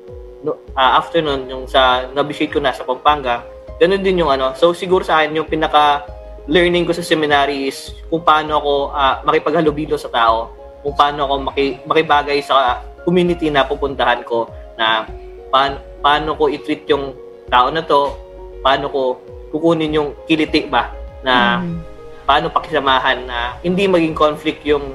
no, 0.46 0.62
ah, 0.78 1.02
after 1.02 1.20
nun, 1.20 1.50
yung 1.50 1.66
sa 1.66 2.06
nabishate 2.14 2.54
ko 2.54 2.62
na 2.62 2.70
sa 2.70 2.86
Pampanga, 2.86 3.42
ganun 3.82 4.06
din 4.06 4.22
yung 4.22 4.30
ano. 4.30 4.54
So 4.54 4.72
siguro 4.72 5.02
sa 5.02 5.20
akin 5.20 5.34
yung 5.34 5.50
pinaka 5.50 6.06
learning 6.46 6.86
ko 6.86 6.94
sa 6.94 7.02
seminary 7.02 7.66
is 7.68 7.90
kung 8.08 8.22
paano 8.22 8.62
ako 8.62 8.74
ah, 8.94 9.26
makipaghalubilo 9.26 9.98
sa 9.98 10.14
tao, 10.14 10.54
kung 10.86 10.94
paano 10.94 11.26
ako 11.26 11.34
maki, 11.50 11.82
makibagay 11.84 12.40
sa 12.40 12.80
community 13.02 13.50
na 13.50 13.66
pupuntahan 13.66 14.22
ko 14.22 14.46
na 14.78 15.10
paano, 15.50 15.82
paano 16.00 16.30
ko 16.38 16.46
i-treat 16.46 16.86
yung 16.86 17.18
tao 17.50 17.74
na 17.74 17.82
to, 17.82 18.14
paano 18.62 18.86
ko 18.90 19.02
kukunin 19.50 19.94
yung 19.94 20.10
kiliti 20.26 20.70
ba 20.70 20.94
na 21.26 21.62
Mhm. 21.62 21.78
paano 22.26 22.50
pakisamahan 22.50 23.24
na 23.26 23.58
hindi 23.62 23.86
maging 23.86 24.14
conflict 24.14 24.62
yung 24.66 24.94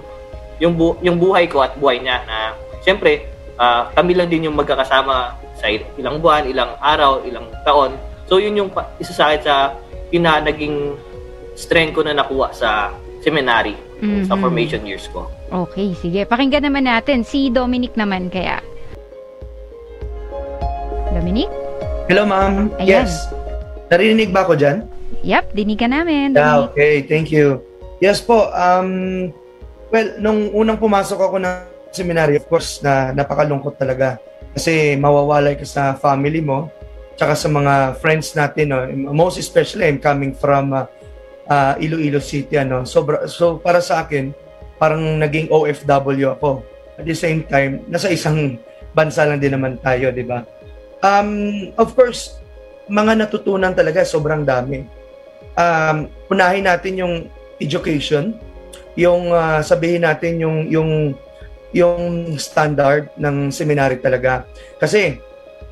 yung 0.60 0.76
bu- 0.76 0.98
yung 1.00 1.16
buhay 1.16 1.48
ko 1.48 1.64
at 1.64 1.72
buhay 1.74 1.96
niya 1.96 2.20
na 2.28 2.52
siyempre 2.84 3.24
ah, 3.56 3.88
kami 3.96 4.12
lang 4.12 4.28
din 4.28 4.46
yung 4.46 4.56
magkakasama 4.56 5.39
sa 5.60 5.68
il- 5.68 5.84
ilang 5.94 6.18
buwan, 6.18 6.48
ilang 6.48 6.72
araw, 6.80 7.20
ilang 7.22 7.44
taon. 7.62 7.92
So 8.24 8.40
yun 8.40 8.56
yung 8.56 8.70
isa 8.96 9.12
sa 9.12 9.28
akin 9.28 9.40
sa 9.44 9.54
pina 10.08 10.40
naging 10.40 10.96
strength 11.52 11.94
ko 11.94 12.02
na 12.02 12.16
nakuha 12.16 12.48
sa 12.50 12.88
seminary 13.20 13.76
sa 14.24 14.32
Mhm. 14.32 14.40
formation 14.40 14.82
years 14.82 15.04
ko. 15.12 15.28
Okay, 15.52 15.92
sige. 15.92 16.24
Pakinggan 16.24 16.64
naman 16.64 16.88
natin. 16.88 17.20
Si 17.20 17.52
Dominic 17.52 17.92
naman 17.92 18.32
kaya. 18.32 18.64
Dominic? 21.12 21.50
Hello, 22.08 22.24
ma'am. 22.24 22.72
Ayan. 22.80 23.04
Yes. 23.04 23.28
Narinig 23.90 24.30
ba 24.30 24.46
ako 24.46 24.56
dyan? 24.56 24.86
Yep, 25.20 25.52
dinig 25.52 25.76
ka 25.76 25.90
namin, 25.90 26.32
Yeah, 26.32 26.64
Dominic. 26.64 26.70
okay. 26.72 26.94
Thank 27.04 27.28
you. 27.28 27.60
Yes 27.98 28.22
po. 28.22 28.48
Um, 28.54 29.28
well, 29.90 30.08
nung 30.16 30.48
unang 30.54 30.80
pumasok 30.80 31.18
ako 31.18 31.36
ng 31.36 31.54
seminary, 31.92 32.38
of 32.38 32.46
course, 32.46 32.80
na 32.80 33.12
napakalungkot 33.12 33.76
talaga. 33.76 34.16
Kasi 34.56 34.98
mawawalay 34.98 35.54
ka 35.54 35.66
sa 35.66 35.94
family 35.94 36.42
mo, 36.42 36.70
tsaka 37.14 37.38
sa 37.38 37.48
mga 37.50 37.98
friends 38.02 38.34
natin. 38.34 38.74
No? 38.74 38.78
Most 39.14 39.38
especially, 39.38 39.86
I'm 39.86 40.02
coming 40.02 40.34
from 40.34 40.74
uh, 40.74 40.86
uh, 41.46 41.74
Iloilo 41.78 42.18
City. 42.18 42.58
Ano? 42.58 42.82
Sobra, 42.82 43.26
so, 43.30 43.62
para 43.62 43.78
sa 43.78 44.04
akin, 44.06 44.34
parang 44.80 45.20
naging 45.22 45.48
OFW 45.50 46.36
ako. 46.38 46.66
At 46.98 47.06
the 47.06 47.16
same 47.16 47.46
time, 47.46 47.86
nasa 47.88 48.10
isang 48.12 48.60
bansa 48.92 49.24
lang 49.24 49.38
din 49.38 49.54
naman 49.54 49.78
tayo, 49.80 50.10
di 50.10 50.26
ba? 50.26 50.42
Um, 51.00 51.72
of 51.80 51.96
course, 51.96 52.36
mga 52.90 53.24
natutunan 53.24 53.72
talaga, 53.72 54.02
sobrang 54.02 54.42
dami 54.44 55.00
um, 55.56 56.06
unahin 56.30 56.66
natin 56.66 57.00
yung 57.00 57.14
education, 57.58 58.36
yung 58.94 59.30
ah, 59.32 59.62
sabihin 59.62 60.04
natin 60.04 60.40
yung 60.42 60.66
yung 60.68 60.90
yung 61.70 62.34
standard 62.38 63.14
ng 63.14 63.50
seminary 63.54 64.02
talaga. 64.02 64.46
Kasi 64.78 65.18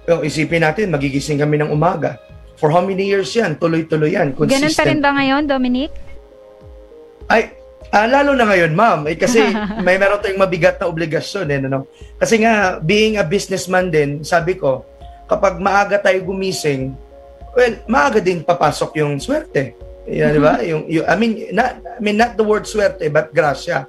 yung 0.06 0.24
isipin 0.24 0.64
natin 0.64 0.88
magigising 0.88 1.38
kami 1.42 1.60
ng 1.60 1.68
umaga. 1.68 2.16
For 2.58 2.74
how 2.74 2.82
many 2.82 3.06
years 3.06 3.30
yan? 3.36 3.54
Tuloy-tuloy 3.60 4.18
yan. 4.18 4.34
Ganun 4.34 4.48
pa 4.48 4.50
rin 4.50 4.98
Consistent. 4.98 4.98
ba 5.04 5.10
ngayon, 5.14 5.46
Dominic? 5.46 5.94
Ay, 7.30 7.54
ah, 7.94 8.08
lalo 8.08 8.34
na 8.34 8.48
ngayon, 8.50 8.72
ma'am. 8.74 9.06
Eh, 9.06 9.14
kasi 9.14 9.38
may 9.86 9.94
meron 9.94 10.18
tayong 10.18 10.42
mabigat 10.42 10.80
na 10.82 10.90
obligasyon. 10.90 11.46
Eh, 11.54 11.58
ano? 11.62 11.86
Kasi 12.18 12.42
nga, 12.42 12.82
being 12.82 13.14
a 13.20 13.22
businessman 13.22 13.94
din, 13.94 14.26
sabi 14.26 14.58
ko, 14.58 14.82
kapag 15.30 15.62
maaga 15.62 16.02
tayo 16.02 16.18
gumising, 16.24 16.96
well, 17.54 17.74
maaga 17.86 18.18
din 18.18 18.42
papasok 18.42 18.98
yung 18.98 19.22
swerte. 19.22 19.76
Yan, 20.08 20.32
di 20.34 20.40
ba? 20.40 20.56
Yung, 20.72 20.88
yung, 20.88 21.04
I, 21.04 21.14
mean, 21.20 21.52
not, 21.52 21.84
I 21.84 22.00
mean, 22.00 22.16
not 22.16 22.32
the 22.40 22.42
word 22.42 22.64
swerte, 22.64 23.12
but 23.12 23.28
grasya. 23.28 23.84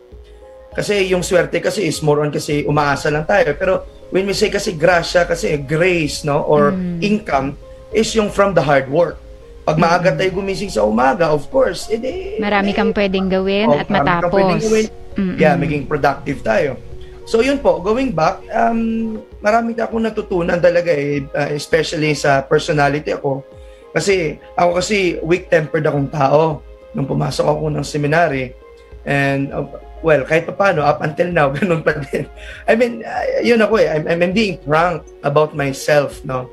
Kasi 0.70 1.10
yung 1.10 1.22
swerte 1.22 1.60
kasi 1.60 1.84
is 1.84 2.00
more 2.00 2.22
on 2.22 2.30
kasi 2.30 2.62
umaasa 2.64 3.10
lang 3.10 3.26
tayo. 3.26 3.52
Pero 3.54 3.74
when 4.10 4.24
we 4.24 4.34
say 4.34 4.48
kasi 4.48 4.74
grasya, 4.74 5.26
kasi 5.26 5.58
grace, 5.58 6.22
no? 6.22 6.42
Or 6.42 6.72
Mm. 6.72 7.00
income, 7.00 7.48
is 7.90 8.10
yung 8.14 8.30
from 8.30 8.54
the 8.54 8.62
hard 8.62 8.86
work. 8.88 9.18
Pag 9.64 9.78
maaga 9.78 10.10
tayo 10.12 10.30
gumising 10.32 10.70
sa 10.70 10.82
umaga, 10.82 11.30
of 11.30 11.46
course, 11.48 11.90
edi, 11.90 12.38
Marami 12.38 12.74
kang 12.74 12.90
pwedeng 12.90 13.30
gawin 13.30 13.70
Oh, 13.70 13.78
at 13.78 13.86
marami 13.86 13.94
kang 13.94 14.06
matapos. 14.22 14.34
pwedeng 14.34 14.62
gawin. 14.62 14.86
Mm-mm. 15.20 15.36
yeah, 15.38 15.54
maging 15.54 15.84
productive 15.84 16.40
tayo. 16.40 16.78
So 17.24 17.42
yun 17.42 17.60
po, 17.60 17.78
going 17.78 18.10
back, 18.10 18.42
um, 18.50 18.82
marami 19.38 19.74
na 19.74 19.86
akong 19.86 20.02
natutunan 20.02 20.58
talaga 20.58 20.90
eh, 20.90 21.22
uh, 21.24 21.50
especially 21.52 22.14
sa 22.14 22.42
personality 22.42 23.14
ako. 23.14 23.46
Kasi 23.90 24.38
ako 24.54 24.70
kasi 24.76 24.98
weak-tempered 25.20 25.86
akong 25.86 26.10
tao 26.10 26.62
nung 26.92 27.06
pumasok 27.06 27.46
ako 27.46 27.70
ng 27.70 27.86
seminary. 27.86 28.54
And 29.02 29.50
uh, 29.50 29.66
well, 30.02 30.24
kahit 30.24 30.48
pa 30.48 30.54
paano, 30.56 30.84
up 30.84 31.04
until 31.04 31.30
now, 31.32 31.48
ganun 31.56 31.84
pa 31.84 31.98
din. 32.12 32.26
I 32.68 32.74
mean, 32.76 33.04
uh, 33.04 33.44
yun 33.44 33.60
ako 33.60 33.80
eh, 33.80 33.88
I'm, 33.92 34.06
I'm 34.08 34.34
being 34.34 34.60
frank 34.64 35.04
about 35.24 35.56
myself, 35.56 36.24
no? 36.24 36.48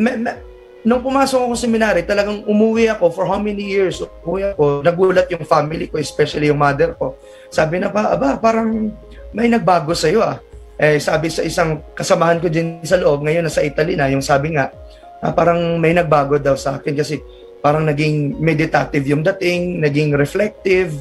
Ma- 0.00 0.16
ma- 0.16 0.40
nung 0.80 1.04
pumasok 1.04 1.44
ako 1.44 1.52
sa 1.56 1.64
seminary, 1.68 2.02
talagang 2.08 2.40
umuwi 2.48 2.88
ako 2.88 3.12
for 3.12 3.24
how 3.28 3.36
many 3.36 3.60
years? 3.60 4.00
Umuwi 4.24 4.56
ako, 4.56 4.80
nagulat 4.80 5.28
yung 5.28 5.44
family 5.44 5.92
ko, 5.92 6.00
especially 6.00 6.48
yung 6.48 6.60
mother 6.60 6.96
ko. 6.96 7.20
Sabi 7.52 7.80
na 7.80 7.92
pa, 7.92 8.16
aba, 8.16 8.40
parang 8.40 8.88
may 9.36 9.48
nagbago 9.48 9.92
sa'yo 9.92 10.24
ah. 10.24 10.40
Eh, 10.80 10.96
sabi 10.96 11.28
sa 11.28 11.44
isang 11.44 11.84
kasamahan 11.92 12.40
ko 12.40 12.48
din 12.48 12.80
sa 12.80 12.96
loob, 12.96 13.20
ngayon 13.20 13.44
nasa 13.44 13.60
Italy 13.60 14.00
na, 14.00 14.08
yung 14.08 14.24
sabi 14.24 14.56
nga, 14.56 14.72
ah, 15.20 15.32
parang 15.36 15.76
may 15.76 15.92
nagbago 15.92 16.40
daw 16.40 16.56
sa 16.56 16.80
akin 16.80 16.96
kasi 16.96 17.20
parang 17.60 17.84
naging 17.84 18.40
meditative 18.40 19.04
yung 19.04 19.20
dating, 19.20 19.84
naging 19.84 20.16
reflective. 20.16 20.96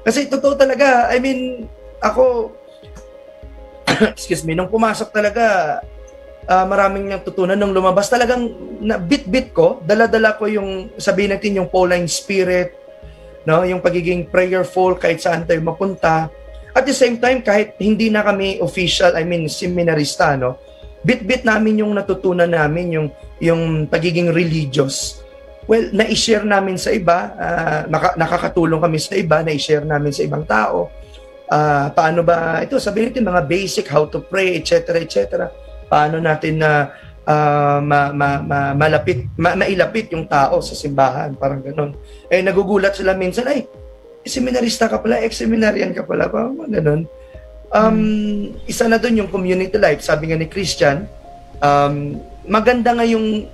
Kasi 0.00 0.26
totoo 0.26 0.56
talaga, 0.56 1.12
I 1.12 1.20
mean, 1.20 1.68
ako, 2.00 2.54
excuse 4.16 4.42
me, 4.42 4.56
nung 4.56 4.72
pumasok 4.72 5.12
talaga, 5.12 5.44
ah, 6.48 6.64
maraming 6.64 7.12
natutunan 7.12 7.56
nung 7.56 7.76
lumabas. 7.76 8.08
Talagang 8.08 8.48
na 8.80 8.96
bit-bit 8.96 9.52
ko, 9.52 9.84
dala-dala 9.84 10.40
ko 10.40 10.48
yung, 10.48 10.96
sabihin 10.96 11.36
natin, 11.36 11.60
yung 11.60 11.68
Pauline 11.68 12.08
spirit, 12.08 12.80
no? 13.44 13.64
yung 13.64 13.84
pagiging 13.84 14.28
prayerful 14.28 14.96
kahit 14.96 15.20
saan 15.20 15.44
tayo 15.44 15.60
mapunta. 15.60 16.32
At 16.70 16.86
the 16.86 16.94
same 16.94 17.18
time, 17.18 17.42
kahit 17.44 17.76
hindi 17.82 18.08
na 18.08 18.24
kami 18.24 18.62
official, 18.62 19.12
I 19.18 19.26
mean, 19.26 19.50
seminarista, 19.50 20.38
no? 20.38 20.56
bit-bit 21.04 21.44
namin 21.44 21.80
yung 21.80 21.92
natutunan 21.96 22.48
namin, 22.48 22.92
yung, 22.92 23.08
yung 23.40 23.88
pagiging 23.88 24.32
religious. 24.32 25.19
Well, 25.70 25.94
na-share 25.94 26.42
namin 26.42 26.74
sa 26.82 26.90
iba, 26.90 27.30
ah, 27.38 27.86
naka- 27.86 28.18
nakakatulong 28.18 28.82
kami 28.82 28.98
sa 28.98 29.14
iba, 29.14 29.38
na-share 29.38 29.86
namin 29.86 30.10
sa 30.10 30.26
ibang 30.26 30.42
tao. 30.42 30.90
Ah, 31.46 31.94
paano 31.94 32.26
ba, 32.26 32.58
ito 32.58 32.74
sabihin 32.82 33.14
natin 33.14 33.30
mga 33.30 33.46
basic, 33.46 33.86
how 33.86 34.02
to 34.10 34.18
pray, 34.18 34.58
etc. 34.58 34.98
etc. 34.98 35.46
Paano 35.86 36.18
natin 36.18 36.58
na 36.58 36.90
ah, 37.22 37.78
ma, 37.78 38.10
ma, 38.10 38.42
ma, 38.42 38.58
malapit, 38.74 39.30
ma, 39.38 39.54
mailapit 39.54 40.10
yung 40.10 40.26
tao 40.26 40.58
sa 40.58 40.74
simbahan, 40.74 41.38
parang 41.38 41.62
ganun. 41.62 41.94
Eh, 42.26 42.42
nagugulat 42.42 42.98
sila 42.98 43.14
minsan, 43.14 43.46
ay, 43.46 43.62
seminarista 44.26 44.90
ka 44.90 44.98
pala, 44.98 45.22
ex-seminarian 45.22 45.94
ka 45.94 46.02
pala, 46.02 46.26
parang 46.26 46.58
ganun. 46.66 47.06
Um, 47.70 47.98
isa 48.66 48.90
na 48.90 48.98
doon 48.98 49.22
yung 49.22 49.30
community 49.30 49.78
life. 49.78 50.02
Sabi 50.02 50.34
nga 50.34 50.38
ni 50.42 50.50
Christian, 50.50 51.06
um, 51.62 52.18
maganda 52.42 52.90
nga 52.90 53.06
yung 53.06 53.46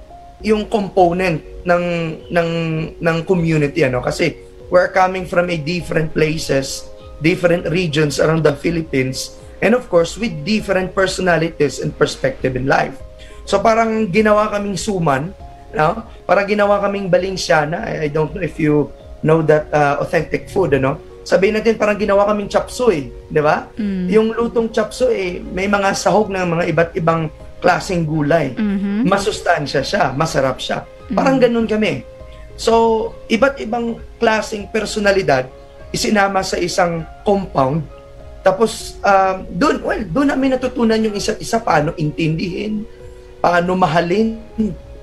yung 0.44 0.68
component 0.68 1.40
ng 1.64 1.84
ng 2.28 2.50
ng 3.00 3.16
community 3.24 3.82
ano 3.86 4.04
kasi 4.04 4.36
we're 4.68 4.90
coming 4.90 5.24
from 5.24 5.48
a 5.48 5.58
different 5.58 6.10
places, 6.12 6.90
different 7.22 7.64
regions 7.70 8.18
around 8.18 8.42
the 8.42 8.52
Philippines 8.52 9.38
and 9.64 9.72
of 9.72 9.88
course 9.88 10.20
with 10.20 10.32
different 10.44 10.92
personalities 10.92 11.80
and 11.80 11.94
perspective 11.96 12.58
in 12.58 12.68
life. 12.68 12.98
So 13.46 13.62
parang 13.62 14.10
ginawa 14.10 14.50
kaming 14.50 14.76
suman, 14.76 15.30
no? 15.72 16.02
Parang 16.26 16.46
ginawa 16.50 16.82
kaming 16.82 17.06
balinsyana. 17.06 17.86
I, 17.86 17.94
I 18.06 18.08
don't 18.10 18.34
know 18.34 18.42
if 18.42 18.58
you 18.58 18.90
know 19.22 19.40
that 19.46 19.70
uh, 19.70 20.02
authentic 20.02 20.50
food 20.50 20.74
ano. 20.74 20.98
Sabihin 21.26 21.58
natin 21.58 21.74
parang 21.74 21.98
ginawa 21.98 22.26
kaming 22.30 22.46
chapsuy, 22.46 23.10
di 23.10 23.42
ba? 23.42 23.66
Mm. 23.74 24.06
Yung 24.10 24.28
lutong 24.34 24.70
chapsuy, 24.70 25.42
may 25.42 25.66
mga 25.66 25.94
sahog 25.94 26.30
ng 26.30 26.46
mga 26.54 26.64
iba't 26.70 26.90
ibang 26.94 27.26
klaseng 27.66 28.06
gulay. 28.06 28.54
Mhm. 28.54 29.10
Masustansya 29.10 29.82
siya, 29.82 30.14
masarap 30.14 30.62
siya. 30.62 30.86
Parang 31.10 31.42
ganun 31.42 31.66
kami. 31.66 32.06
So, 32.54 33.10
iba't 33.26 33.58
ibang 33.58 33.98
klaseng 34.22 34.70
personalidad 34.70 35.50
isinama 35.90 36.46
sa 36.46 36.62
isang 36.62 37.02
compound. 37.26 37.82
Tapos, 38.46 38.94
um, 39.02 39.42
doon, 39.50 39.76
well, 39.82 40.02
doon 40.06 40.30
namin 40.30 40.54
natutunan 40.54 41.02
yung 41.02 41.18
isa't 41.18 41.42
isa 41.42 41.58
paano 41.58 41.90
intindihin, 41.98 42.86
paano 43.42 43.74
mahalin, 43.74 44.38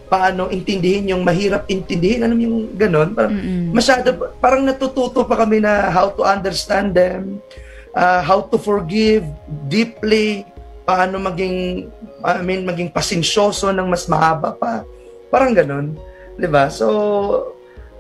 paano 0.08 0.48
intindihin 0.48 1.12
yung 1.12 1.28
mahirap 1.28 1.68
intindihin. 1.68 2.24
Mo 2.24 2.40
yung 2.40 2.58
ganun? 2.80 3.12
Parang, 3.12 3.36
Mm-mm. 3.36 3.76
masyado, 3.76 4.16
parang 4.40 4.64
natututo 4.64 5.28
pa 5.28 5.36
kami 5.36 5.60
na 5.60 5.92
how 5.92 6.08
to 6.16 6.24
understand 6.24 6.96
them, 6.96 7.44
uh, 7.92 8.24
how 8.24 8.40
to 8.40 8.56
forgive 8.56 9.28
deeply, 9.68 10.48
paano 10.84 11.20
maging, 11.20 11.88
I 12.24 12.44
mean, 12.44 12.68
maging 12.68 12.92
pasensyoso 12.92 13.72
ng 13.72 13.88
mas 13.88 14.08
mahaba 14.08 14.56
pa. 14.56 14.84
Parang 15.32 15.56
ganun. 15.56 15.96
'Di 16.38 16.48
ba? 16.50 16.68
So, 16.68 16.88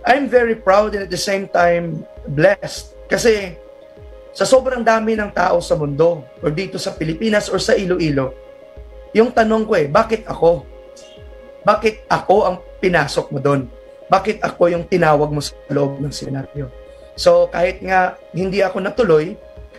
I'm 0.03 0.27
very 0.27 0.59
proud 0.59 0.93
and 0.99 1.07
at 1.07 1.11
the 1.11 1.19
same 1.19 1.47
time 1.47 2.03
blessed. 2.27 2.95
Kasi 3.07 3.55
sa 4.35 4.43
sobrang 4.43 4.83
dami 4.83 5.15
ng 5.15 5.31
tao 5.31 5.63
sa 5.63 5.77
mundo 5.79 6.27
or 6.43 6.49
dito 6.51 6.75
sa 6.75 6.91
Pilipinas 6.91 7.47
or 7.47 7.61
sa 7.61 7.77
Iloilo, 7.77 8.35
yung 9.13 9.31
tanong 9.31 9.63
ko 9.63 9.73
eh, 9.77 9.87
bakit 9.87 10.25
ako? 10.25 10.65
Bakit 11.63 12.09
ako 12.11 12.35
ang 12.49 12.57
pinasok 12.83 13.31
mo 13.31 13.39
doon? 13.39 13.69
Bakit 14.11 14.43
ako 14.43 14.73
yung 14.73 14.83
tinawag 14.89 15.31
mo 15.31 15.39
sa 15.39 15.55
loob 15.71 16.03
ng 16.03 16.11
senaryo? 16.11 16.67
So 17.15 17.47
kahit 17.47 17.79
nga 17.79 18.19
hindi 18.33 18.59
ako 18.59 18.83
natuloy, 18.83 19.37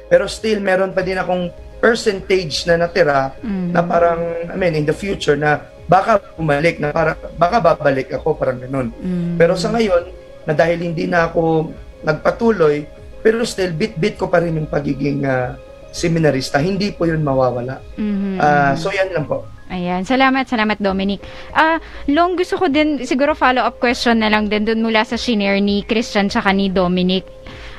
pero 0.09 0.25
still 0.31 0.63
meron 0.63 0.95
pa 0.95 1.03
din 1.03 1.19
akong 1.19 1.51
percentage 1.85 2.65
na 2.65 2.81
natira 2.81 3.37
Mm. 3.45 3.77
na 3.77 3.81
parang, 3.85 4.21
I 4.49 4.57
mean, 4.57 4.73
in 4.73 4.89
the 4.89 4.97
future 4.97 5.37
na 5.37 5.61
baka 5.85 6.17
bumalik, 6.41 6.81
na 6.81 6.97
para, 6.97 7.13
baka 7.37 7.61
babalik 7.61 8.09
ako, 8.09 8.41
parang 8.41 8.57
ganun. 8.57 8.89
Mm. 8.97 9.37
Pero 9.37 9.53
sa 9.53 9.69
ngayon, 9.69 10.09
na 10.49 10.57
dahil 10.57 10.81
hindi 10.81 11.05
na 11.05 11.29
ako 11.29 11.69
nagpatuloy, 12.01 12.89
pero 13.21 13.45
still, 13.45 13.77
bit-bit 13.77 14.17
ko 14.17 14.33
pa 14.33 14.41
rin 14.41 14.57
yung 14.57 14.69
pagiging 14.69 15.29
ah, 15.29 15.61
seminarista. 15.93 16.57
Hindi 16.57 16.89
po 16.93 17.05
yun 17.05 17.21
mawawala. 17.21 17.81
Mhm. 18.01 18.41
Ah, 18.41 18.73
so, 18.77 18.89
yan 18.93 19.13
lang 19.13 19.29
po. 19.29 19.45
Ayan, 19.73 20.05
salamat, 20.05 20.45
salamat 20.45 20.77
Dominic. 20.77 21.25
Ah, 21.57 21.81
long 22.05 22.37
gusto 22.37 22.61
ko 22.61 22.69
din 22.69 23.01
siguro 23.09 23.33
follow-up 23.33 23.81
question 23.81 24.21
na 24.21 24.29
lang 24.29 24.53
din 24.53 24.69
dun 24.69 24.85
mula 24.85 25.09
sa 25.09 25.17
shinare 25.17 25.61
ni 25.61 25.81
Christian 25.85 26.29
tsaka 26.29 26.53
ni 26.53 26.69
Dominic. 26.69 27.25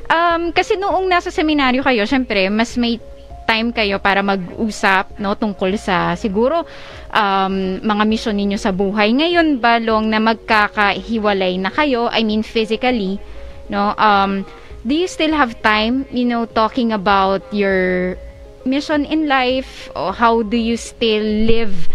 Um, 0.05 0.49
kasi 0.53 0.77
noong 0.77 1.05
nasa 1.05 1.29
seminaryo 1.29 1.81
kayo, 1.81 2.05
syempre, 2.05 2.49
mas 2.49 2.77
may 2.77 2.97
time 3.45 3.71
kayo 3.71 4.01
para 4.01 4.25
mag-usap 4.25 5.15
no 5.21 5.37
tungkol 5.37 5.77
sa 5.77 6.17
siguro 6.17 6.65
um, 7.13 7.79
mga 7.79 8.03
mission 8.09 8.35
ninyo 8.35 8.57
sa 8.59 8.73
buhay. 8.75 9.13
Ngayon 9.15 9.61
ba 9.61 9.79
long 9.79 10.09
na 10.09 10.19
magkakahiwalay 10.19 11.61
na 11.61 11.71
kayo, 11.71 12.11
I 12.11 12.25
mean 12.25 12.43
physically, 12.43 13.21
no? 13.71 13.95
Um, 13.95 14.43
do 14.83 14.93
you 14.93 15.07
still 15.07 15.33
have 15.33 15.57
time, 15.63 16.05
you 16.11 16.25
know, 16.25 16.45
talking 16.45 16.91
about 16.91 17.41
your 17.53 18.17
mission 18.65 19.05
in 19.05 19.29
life 19.29 19.87
or 19.95 20.11
how 20.11 20.41
do 20.41 20.57
you 20.57 20.75
still 20.75 21.23
live 21.45 21.87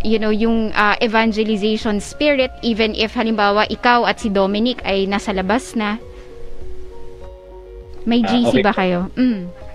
you 0.00 0.18
know 0.18 0.32
yung 0.32 0.72
uh, 0.72 0.96
evangelization 1.04 2.00
spirit 2.00 2.48
even 2.64 2.96
if 2.96 3.12
halimbawa 3.12 3.68
ikaw 3.68 4.08
at 4.08 4.16
si 4.16 4.32
Dominic 4.32 4.80
ay 4.88 5.04
nasa 5.04 5.36
labas 5.36 5.76
na 5.76 6.00
may 8.08 8.24
Ah, 8.24 8.28
GC 8.32 8.48
okay 8.48 8.64
ba 8.64 8.72
kayo 8.72 9.12
mm. 9.12 9.65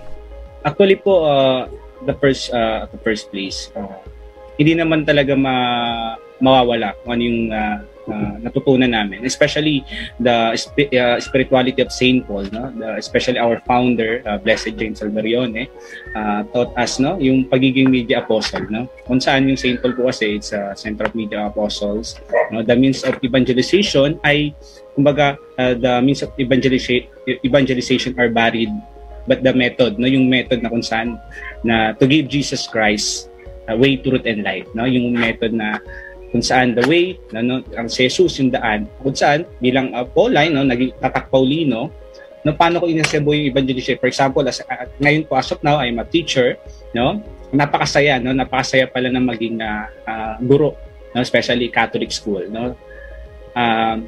Actually 0.61 0.97
po, 1.01 1.25
uh, 1.25 1.65
the 2.05 2.13
first 2.17 2.53
uh, 2.53 2.85
the 2.89 2.99
first 3.01 3.29
place, 3.33 3.69
uh, 3.73 4.01
hindi 4.57 4.77
naman 4.77 5.05
talaga 5.05 5.33
ma 5.33 5.55
mawawala 6.41 6.97
kung 7.01 7.11
ano 7.13 7.21
yung 7.21 7.41
uh, 7.53 7.77
uh, 8.09 8.35
natutunan 8.41 8.89
namin. 8.89 9.21
Especially 9.25 9.85
the 10.17 10.57
spi- 10.57 10.89
uh, 10.97 11.21
spirituality 11.21 11.81
of 11.81 11.93
Saint 11.93 12.25
Paul, 12.25 12.49
no? 12.49 12.73
The, 12.73 12.97
especially 12.97 13.37
our 13.37 13.61
founder, 13.69 14.25
uh, 14.25 14.37
Blessed 14.41 14.77
James 14.77 15.01
Salvarione, 15.01 15.69
uh, 16.17 16.41
taught 16.49 16.73
us 16.77 16.97
no, 16.97 17.21
yung 17.21 17.45
pagiging 17.45 17.89
media 17.93 18.25
apostle. 18.25 18.65
No? 18.73 18.89
Kung 19.05 19.21
saan 19.21 19.47
yung 19.47 19.57
Saint 19.57 19.77
Paul 19.81 19.93
po 19.93 20.09
kasi, 20.09 20.41
it's 20.41 20.51
a 20.53 20.73
center 20.73 21.05
of 21.05 21.13
media 21.13 21.45
apostles. 21.45 22.17
No? 22.49 22.65
The 22.65 22.75
means 22.75 23.05
of 23.05 23.21
evangelization 23.21 24.17
ay, 24.25 24.57
kumbaga, 24.97 25.37
uh, 25.61 25.77
the 25.77 26.01
means 26.01 26.25
of 26.25 26.33
evangelization, 26.41 27.05
evangelization 27.45 28.17
are 28.17 28.33
varied 28.33 28.73
but 29.25 29.43
the 29.45 29.53
method 29.53 29.97
no? 29.97 30.07
Yung 30.09 30.29
method 30.29 30.63
na 30.63 30.69
kung 30.69 30.85
saan 30.85 31.17
na 31.61 31.93
to 31.97 32.05
give 32.09 32.29
Jesus 32.31 32.65
Christ 32.65 33.29
a 33.69 33.75
way 33.77 33.97
truth 33.97 34.25
and 34.25 34.41
life 34.41 34.65
no? 34.73 34.85
Yung 34.85 35.13
method 35.13 35.53
na 35.53 35.77
kung 36.31 36.41
saan 36.41 36.73
the 36.73 36.83
way 36.87 37.19
na 37.35 37.43
no, 37.43 37.59
ang 37.75 37.91
si 37.91 38.07
Jesus 38.07 38.39
yung 38.39 38.55
daan. 38.55 38.87
Kung 39.03 39.13
saan 39.13 39.43
bilang 39.59 39.91
uh, 39.91 40.07
Pauline 40.07 40.55
no? 40.55 40.63
Naging 40.63 40.95
tatak 40.97 41.27
Paulino 41.27 41.91
no? 42.41 42.51
Paano 42.55 42.81
ko 42.81 42.87
inasebo 42.87 43.35
yung 43.35 43.51
evangelism 43.51 43.99
for 43.99 44.07
example 44.07 44.43
as, 44.47 44.63
uh, 44.63 44.87
ngayon 45.03 45.27
po 45.27 45.37
as 45.37 45.51
of 45.51 45.59
now 45.61 45.77
I'm 45.77 45.99
a 45.99 46.07
teacher 46.07 46.55
no? 46.95 47.19
Napakasaya 47.51 48.17
no? 48.23 48.31
Napakasaya 48.31 48.87
pala 48.87 49.11
na 49.11 49.19
maging 49.19 49.59
uh, 49.59 49.85
uh, 50.07 50.35
guro 50.39 50.79
no? 51.11 51.19
Especially 51.19 51.67
Catholic 51.67 52.15
school 52.15 52.47
no? 52.47 52.73
Um, 53.51 54.07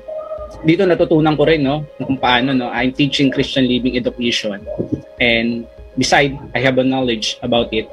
dito 0.64 0.88
natutunan 0.88 1.36
ko 1.36 1.44
rin 1.44 1.62
no? 1.62 1.84
Kung 2.00 2.16
paano 2.16 2.56
no? 2.56 2.72
I'm 2.72 2.96
teaching 2.96 3.30
Christian 3.30 3.68
living 3.68 4.00
education 4.00 4.64
and 5.24 5.64
beside 5.96 6.36
I 6.52 6.60
have 6.60 6.76
a 6.76 6.84
knowledge 6.84 7.40
about 7.40 7.72
it. 7.72 7.88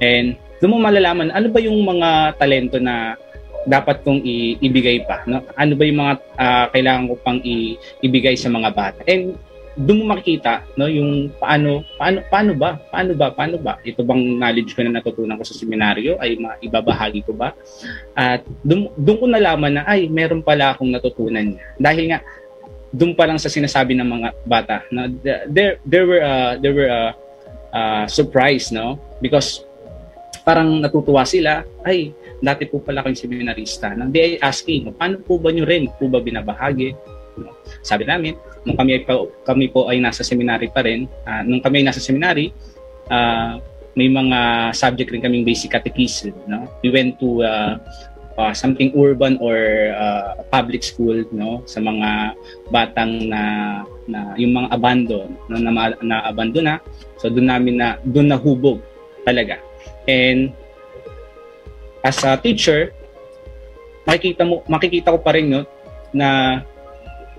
And 0.00 0.40
doon 0.64 0.76
mo 0.76 0.78
malalaman 0.80 1.28
ano 1.28 1.52
ba 1.52 1.60
yung 1.60 1.76
mga 1.84 2.40
talento 2.40 2.80
na 2.80 3.20
dapat 3.68 4.00
kong 4.00 4.24
i- 4.24 4.56
ibigay 4.64 5.04
pa 5.04 5.20
no? 5.28 5.44
Ano 5.52 5.76
ba 5.76 5.84
yung 5.84 6.00
mga 6.00 6.14
ah, 6.40 6.66
kailangan 6.72 7.12
ko 7.12 7.14
pang 7.20 7.40
i- 7.44 7.76
ibigay 8.00 8.32
sa 8.32 8.48
mga 8.48 8.72
bata? 8.72 9.00
And 9.04 9.36
doon 9.78 10.02
mo 10.02 10.12
makikita 10.12 10.66
no 10.74 10.90
yung 10.90 11.30
paano 11.38 11.86
paano 11.94 12.20
paano 12.26 12.52
ba 12.58 12.76
paano 12.90 13.12
ba 13.14 13.32
paano 13.32 13.56
ba? 13.60 13.78
Ito 13.86 14.02
bang 14.02 14.40
knowledge 14.40 14.74
ko 14.76 14.82
na 14.84 14.98
natutunan 14.98 15.38
ko 15.38 15.44
sa 15.46 15.56
seminaryo 15.56 16.18
ay 16.20 16.36
maibabahagi 16.36 17.24
ko 17.24 17.32
ba? 17.36 17.54
At 18.16 18.44
doon, 18.64 18.90
doon 18.98 19.18
ko 19.20 19.26
nalaman 19.28 19.80
na 19.80 19.82
ay 19.86 20.10
meron 20.10 20.42
pala 20.42 20.74
akong 20.74 20.90
natutunan 20.90 21.54
niya. 21.54 21.64
Dahil 21.78 22.04
nga 22.12 22.18
doon 22.90 23.14
pa 23.14 23.26
lang 23.26 23.38
sa 23.38 23.46
sinasabi 23.46 23.94
ng 23.94 24.08
mga 24.08 24.28
bata 24.42 24.82
na 24.90 25.06
there 25.46 25.78
there 25.86 26.06
were 26.06 26.22
uh, 26.22 26.52
there 26.58 26.74
were 26.74 26.90
uh, 26.90 27.12
uh, 27.70 28.04
surprise 28.10 28.74
no? 28.74 28.98
Because 29.22 29.62
parang 30.42 30.82
natutuwa 30.82 31.22
sila 31.22 31.62
ay 31.86 32.10
dati 32.40 32.66
po 32.66 32.80
pala 32.80 33.04
kayong 33.04 33.20
seminarista. 33.20 33.92
Nang 33.92 34.10
ay 34.10 34.40
asking 34.42 34.90
paano 34.96 35.20
po 35.22 35.38
ba 35.38 35.52
nyo 35.54 35.62
rin? 35.68 35.86
Po 36.00 36.10
ba 36.10 36.18
binabahagi? 36.18 36.96
Sabi 37.86 38.04
namin 38.04 38.34
nung 38.66 38.76
kami 38.76 39.00
ay 39.00 39.02
kami 39.46 39.72
po 39.72 39.88
ay 39.88 40.02
nasa 40.02 40.20
seminary 40.20 40.68
pa 40.68 40.84
rin 40.84 41.08
ah, 41.24 41.40
nung 41.40 41.62
kami 41.64 41.80
ay 41.80 41.84
nasa 41.88 42.02
seminary 42.02 42.52
ah, 43.08 43.56
may 43.94 44.06
mga 44.06 44.70
subject 44.76 45.10
rin 45.10 45.22
kaming 45.22 45.46
basic 45.46 45.72
catechism 45.72 46.34
no? 46.50 46.68
We 46.82 46.92
went 46.92 47.22
to 47.22 47.40
uh, 47.46 47.80
uh, 48.40 48.56
something 48.56 48.88
urban 48.96 49.36
or 49.44 49.56
uh, 49.92 50.40
public 50.48 50.80
school 50.80 51.20
no? 51.28 51.60
Sa 51.68 51.84
mga 51.84 52.32
batang 52.72 53.28
na 53.28 53.42
na 54.08 54.32
yung 54.40 54.56
mga 54.56 54.68
abandon 54.72 55.28
no, 55.52 55.60
na, 55.60 55.70
na, 55.70 55.84
na 56.00 56.16
abandon 56.24 56.64
na 56.64 56.76
so 57.20 57.28
doon 57.28 57.52
namin 57.52 57.76
na 57.76 58.00
doon 58.00 58.32
nahubog 58.32 58.80
talaga. 59.28 59.60
And 60.08 60.56
as 62.00 62.24
a 62.24 62.40
teacher 62.40 62.96
makikita 64.08 64.48
mo 64.48 64.64
makikita 64.64 65.12
ko 65.12 65.20
pa 65.20 65.36
rin 65.36 65.52
no? 65.52 65.68
Na 66.16 66.60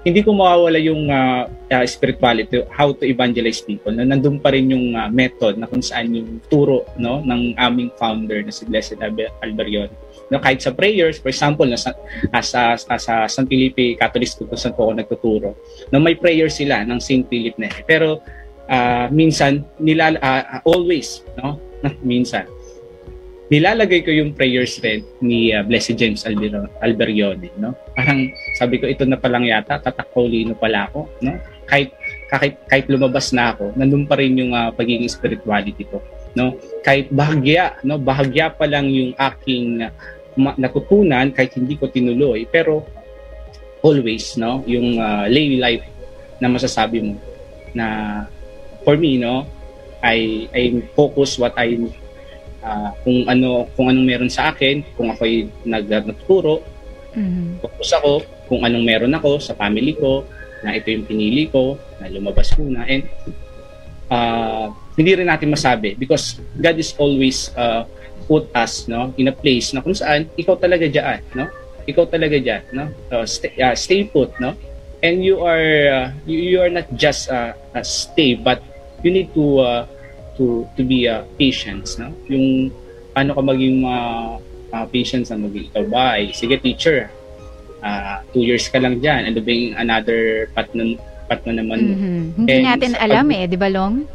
hindi 0.02 0.26
ko 0.26 0.34
mawawala 0.34 0.82
yung 0.82 1.14
uh, 1.14 1.46
uh, 1.46 1.86
spirituality, 1.86 2.66
how 2.74 2.90
to 2.90 3.06
evangelize 3.06 3.62
people. 3.62 3.94
No? 3.94 4.02
Nandun 4.02 4.42
pa 4.42 4.50
rin 4.50 4.74
yung 4.74 4.98
uh, 4.98 5.10
method 5.14 5.62
na 5.62 5.70
kung 5.70 5.86
saan 5.86 6.18
yung 6.18 6.42
turo 6.50 6.90
no, 6.98 7.22
ng 7.22 7.54
aming 7.62 7.94
founder 8.02 8.42
na 8.42 8.50
si 8.50 8.66
Blessed 8.66 8.98
Alberion. 9.46 9.94
No, 10.34 10.42
kahit 10.42 10.64
sa 10.64 10.74
prayers, 10.74 11.22
for 11.22 11.30
example, 11.30 11.70
no, 11.70 11.78
sa, 11.78 11.94
uh, 12.34 12.42
sa, 12.42 12.74
sa, 12.80 12.98
sa 12.98 13.14
San 13.30 13.46
Felipe 13.46 13.94
Catholic 14.00 14.32
School 14.32 14.50
kung 14.50 14.58
saan 14.58 14.74
po 14.74 14.90
ako 14.90 14.94
nagtuturo, 14.98 15.50
no, 15.94 16.02
may 16.02 16.18
prayer 16.18 16.50
sila 16.50 16.82
ng 16.82 16.98
St. 16.98 17.30
Philip 17.30 17.54
Neri. 17.62 17.86
Pero 17.86 18.26
uh, 18.66 19.06
minsan, 19.14 19.62
nila, 19.78 20.18
uh, 20.18 20.66
always, 20.66 21.22
no, 21.38 21.62
minsan, 22.02 22.50
nilalagay 23.52 24.08
ko 24.08 24.16
yung 24.16 24.32
prayers 24.32 24.80
rin 24.80 25.04
ni 25.20 25.52
uh, 25.52 25.60
Blessed 25.68 26.00
James 26.00 26.24
Albero, 26.24 26.72
Alberione, 26.80 27.52
no? 27.60 27.76
Parang 28.00 28.32
sabi 28.56 28.80
ko 28.80 28.88
ito 28.88 29.04
na 29.04 29.20
palang 29.20 29.44
yata, 29.44 29.76
tatakpaulino 29.84 30.56
pala 30.56 30.88
ako, 30.88 31.12
no? 31.20 31.36
Kahit 31.68 31.92
kahit 32.32 32.64
kahit 32.72 32.88
lumabas 32.88 33.36
na 33.36 33.52
ako, 33.52 33.76
nandun 33.76 34.08
pa 34.08 34.16
rin 34.16 34.40
yung 34.40 34.56
uh, 34.56 34.72
pagiging 34.72 35.12
spirituality 35.12 35.84
ko, 35.84 36.00
no? 36.32 36.56
Kahit 36.80 37.12
bahagya, 37.12 37.76
no? 37.84 38.00
Bahagya 38.00 38.56
pa 38.56 38.64
lang 38.72 38.88
yung 38.88 39.12
aking 39.20 39.84
uh, 39.84 39.92
natutunan 40.56 41.36
kahit 41.36 41.52
hindi 41.60 41.76
ko 41.76 41.92
tinuloy, 41.92 42.48
pero 42.48 42.88
always, 43.84 44.40
no? 44.40 44.64
Yung 44.64 44.96
uh, 44.96 45.28
lay 45.28 45.60
life 45.60 45.84
na 46.40 46.48
masasabi 46.48 47.04
mo 47.04 47.14
na 47.76 48.24
for 48.88 48.96
me, 48.96 49.20
no? 49.20 49.44
I 50.00 50.48
I 50.56 50.82
focus 50.96 51.36
what 51.36 51.52
I 51.60 51.78
uh, 52.64 52.90
kung 53.04 53.26
ano 53.28 53.68
kung 53.76 53.92
anong 53.92 54.08
meron 54.08 54.32
sa 54.32 54.54
akin, 54.54 54.86
kung 54.96 55.12
ako'y 55.12 55.50
nag 55.68 55.86
nagtuturo, 55.90 56.62
mm-hmm. 57.14 57.62
focus 57.62 57.92
ako 57.98 58.12
kung 58.48 58.62
anong 58.64 58.86
meron 58.86 59.14
ako 59.18 59.42
sa 59.42 59.54
family 59.58 59.94
ko, 59.98 60.24
na 60.62 60.78
ito 60.78 60.94
yung 60.94 61.06
pinili 61.06 61.50
ko, 61.50 61.78
na 61.98 62.10
lumabas 62.10 62.54
muna. 62.58 62.86
And 62.86 63.08
uh, 64.12 64.70
hindi 65.00 65.16
rin 65.16 65.32
natin 65.32 65.50
masabi 65.50 65.96
because 65.96 66.38
God 66.60 66.78
is 66.78 66.92
always 67.00 67.50
uh, 67.56 67.88
put 68.28 68.52
us 68.54 68.86
no 68.92 69.16
in 69.16 69.32
a 69.32 69.36
place 69.36 69.72
na 69.72 69.80
kung 69.80 69.96
saan 69.96 70.28
ikaw 70.36 70.60
talaga 70.60 70.86
diyan 70.86 71.20
no 71.34 71.48
ikaw 71.88 72.06
talaga 72.06 72.38
diyan 72.38 72.64
no 72.76 72.92
uh, 73.10 73.26
stay, 73.26 73.56
uh, 73.64 73.74
stay 73.74 74.06
put 74.06 74.30
no 74.44 74.54
and 75.02 75.24
you 75.26 75.42
are 75.42 75.68
uh, 75.90 76.08
you, 76.28 76.56
you 76.56 76.58
are 76.62 76.70
not 76.70 76.86
just 76.94 77.32
uh, 77.32 77.56
uh, 77.74 77.84
stay 77.84 78.36
but 78.36 78.62
you 79.02 79.10
need 79.10 79.32
to 79.34 79.64
uh, 79.64 79.84
to 80.42 80.66
to 80.74 80.82
be 80.82 81.06
uh, 81.06 81.22
patient 81.38 81.86
no? 82.02 82.10
Yung 82.26 82.74
paano 83.14 83.38
ka 83.38 83.42
maging 83.46 83.86
uh, 83.86 84.42
uh, 84.74 84.86
patient 84.90 85.30
sa 85.30 85.38
maging 85.38 85.70
ikaw 85.70 85.86
ba 85.86 86.18
ay 86.18 86.34
sige 86.34 86.58
teacher 86.58 87.14
uh, 87.86 88.26
two 88.34 88.42
years 88.42 88.66
ka 88.66 88.82
lang 88.82 88.98
diyan 88.98 89.30
and 89.30 89.38
being 89.46 89.78
another 89.78 90.50
pat 90.58 90.74
na 90.74 90.98
pat 91.30 91.46
na 91.46 91.62
naman? 91.62 91.78
Mm-hmm. 91.78 92.22
hindi 92.42 92.54
and 92.58 92.66
natin 92.66 92.92
alam 92.98 93.30
pag, 93.30 93.38
eh 93.38 93.46
di 93.46 93.58
ba 93.62 93.70
long? 93.70 94.10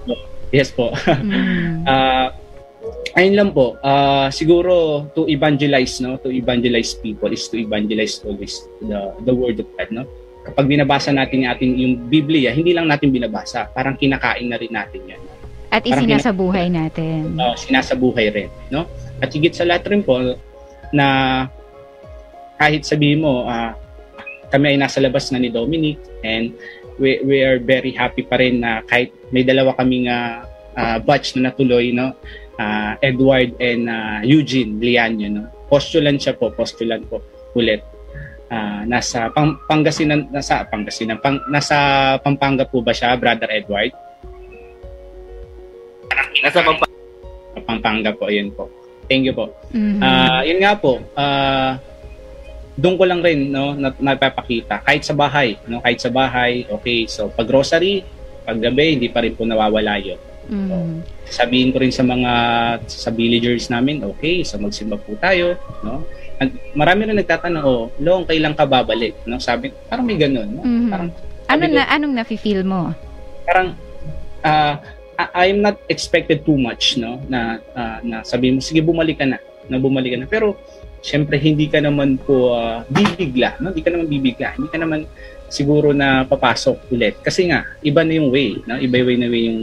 Yes 0.50 0.74
po. 0.74 0.90
Mm. 1.06 1.86
uh, 1.86 2.34
ayun 3.18 3.34
lang 3.38 3.50
po. 3.54 3.78
Uh, 3.80 4.26
siguro 4.34 5.06
to 5.14 5.30
evangelize 5.30 6.02
no? 6.02 6.18
To 6.26 6.28
evangelize 6.34 6.98
people 6.98 7.30
is 7.30 7.46
to 7.54 7.56
evangelize 7.62 8.18
always 8.26 8.66
the 8.82 9.14
the 9.22 9.34
word 9.34 9.62
of 9.62 9.68
God 9.78 9.90
no? 9.94 10.04
Kapag 10.46 10.70
binabasa 10.70 11.10
natin 11.10 11.42
yung 11.42 11.50
ating 11.50 11.72
yung 11.74 11.94
Biblia, 12.06 12.54
hindi 12.54 12.70
lang 12.70 12.86
natin 12.86 13.10
binabasa, 13.10 13.66
parang 13.74 13.98
kinakain 13.98 14.46
na 14.46 14.54
rin 14.54 14.70
natin 14.70 15.02
yan. 15.02 15.22
At 15.70 15.82
isinasabuhay 15.82 16.70
natin. 16.72 17.36
Uh, 17.36 17.54
sinasabuhay 17.58 18.32
rin. 18.32 18.50
No? 18.70 18.86
At 19.18 19.32
higit 19.32 19.52
sa 19.56 19.66
lahat 19.66 19.88
rin 19.90 20.02
po, 20.06 20.18
na 20.94 21.06
kahit 22.56 22.86
sabihin 22.86 23.22
mo, 23.22 23.44
uh, 23.44 23.74
kami 24.48 24.74
ay 24.74 24.78
nasa 24.78 25.02
labas 25.02 25.28
na 25.34 25.42
ni 25.42 25.50
Dominic 25.50 25.98
and 26.22 26.54
we, 26.96 27.20
we 27.26 27.42
are 27.42 27.58
very 27.60 27.92
happy 27.92 28.24
pa 28.24 28.40
rin 28.40 28.62
na 28.62 28.80
kahit 28.86 29.12
may 29.34 29.42
dalawa 29.42 29.74
kaming 29.76 30.08
uh, 30.08 30.46
uh, 30.76 30.98
batch 31.02 31.34
na 31.36 31.50
natuloy, 31.50 31.92
no? 31.92 32.14
Uh, 32.56 32.96
Edward 33.04 33.52
and 33.60 33.90
uh, 33.90 34.20
Eugene 34.24 34.80
Lianyo, 34.80 35.28
no? 35.28 35.44
Postulant 35.66 36.16
siya 36.16 36.38
po, 36.38 36.48
postulant 36.54 37.02
po 37.04 37.20
ulit. 37.58 37.82
Uh, 38.46 38.86
nasa 38.86 39.26
pang, 39.34 39.58
Pangasinan, 39.66 40.30
nasa 40.30 40.62
Pangasinan, 40.70 41.18
pang, 41.18 41.42
nasa 41.50 41.76
Pampanga 42.22 42.62
po 42.64 42.78
ba 42.80 42.94
siya, 42.94 43.18
Brother 43.18 43.50
Edward? 43.50 43.90
Nasa 46.42 46.60
Pampanga. 46.62 46.96
Pampanga 47.66 48.10
po, 48.14 48.28
ayun 48.28 48.52
po. 48.52 48.68
Thank 49.06 49.30
you 49.30 49.34
po. 49.34 49.50
Mm-hmm. 49.70 50.02
Uh, 50.02 50.40
yun 50.42 50.58
nga 50.60 50.74
po, 50.74 50.98
uh, 51.14 51.78
doon 52.76 52.94
ko 53.00 53.04
lang 53.08 53.24
rin 53.24 53.48
no 53.48 53.72
na, 53.72 53.88
napapakita 53.96 54.84
kahit 54.84 55.00
sa 55.00 55.16
bahay 55.16 55.56
no 55.64 55.80
kahit 55.80 55.96
sa 55.96 56.12
bahay 56.12 56.68
okay 56.68 57.08
so 57.08 57.32
pag 57.32 57.48
grocery 57.48 58.04
pag 58.44 58.60
gabi 58.60 59.00
hindi 59.00 59.08
pa 59.08 59.24
rin 59.24 59.32
po 59.32 59.48
nawawala 59.48 59.96
yun 59.96 60.20
mm-hmm. 60.52 61.00
so, 61.24 61.40
sabihin 61.40 61.72
ko 61.72 61.80
rin 61.80 61.90
sa 61.90 62.04
mga 62.04 62.32
sa 62.84 63.08
villagers 63.08 63.72
namin 63.72 64.04
okay 64.04 64.44
so 64.44 64.60
magsimba 64.60 65.00
po 65.00 65.16
tayo 65.16 65.56
no 65.82 66.04
At 66.36 66.52
marami 66.76 67.08
na 67.08 67.16
nagtatanong 67.16 67.64
oh 67.64 67.88
long 67.96 68.28
kailan 68.28 68.52
ka 68.52 68.68
babalik 68.68 69.16
no 69.24 69.40
sabi 69.40 69.72
parang 69.88 70.04
may 70.04 70.20
ganun 70.20 70.44
no? 70.44 70.60
mm-hmm. 70.60 70.92
parang 70.92 71.08
ano 71.48 71.64
na 71.72 71.88
anong 71.88 72.12
nafi-feel 72.12 72.60
mo 72.60 72.92
parang 73.48 73.72
uh, 74.44 74.76
I'm 75.16 75.64
not 75.64 75.80
expected 75.88 76.44
too 76.44 76.56
much 76.56 77.00
no? 77.00 77.20
Na 77.28 77.60
uh, 77.72 77.98
na 78.04 78.20
sabi 78.22 78.52
mo 78.52 78.60
sige 78.60 78.84
bumalik 78.84 79.20
ka 79.20 79.26
na. 79.26 79.40
Na 79.66 79.80
bumalik 79.80 80.12
ka 80.12 80.18
na. 80.20 80.28
Pero 80.28 80.60
syempre 81.00 81.40
hindi 81.40 81.68
ka 81.68 81.80
naman 81.80 82.20
po 82.20 82.52
uh, 82.52 82.84
bibigla 82.92 83.56
no? 83.60 83.72
Hindi 83.72 83.82
ka 83.84 83.90
naman 83.92 84.06
bibigla. 84.08 84.48
Hindi 84.56 84.68
ka 84.68 84.78
naman 84.80 85.00
siguro 85.46 85.94
na 85.94 86.26
papasok 86.26 86.90
ulit 86.90 87.14
kasi 87.22 87.50
nga 87.50 87.62
iba 87.80 88.02
na 88.02 88.18
yung 88.18 88.34
way 88.34 88.58
no 88.66 88.76
iba 88.78 88.98
yung 88.98 89.08
way 89.08 89.16
na 89.18 89.28
way 89.30 89.42
yung 89.46 89.62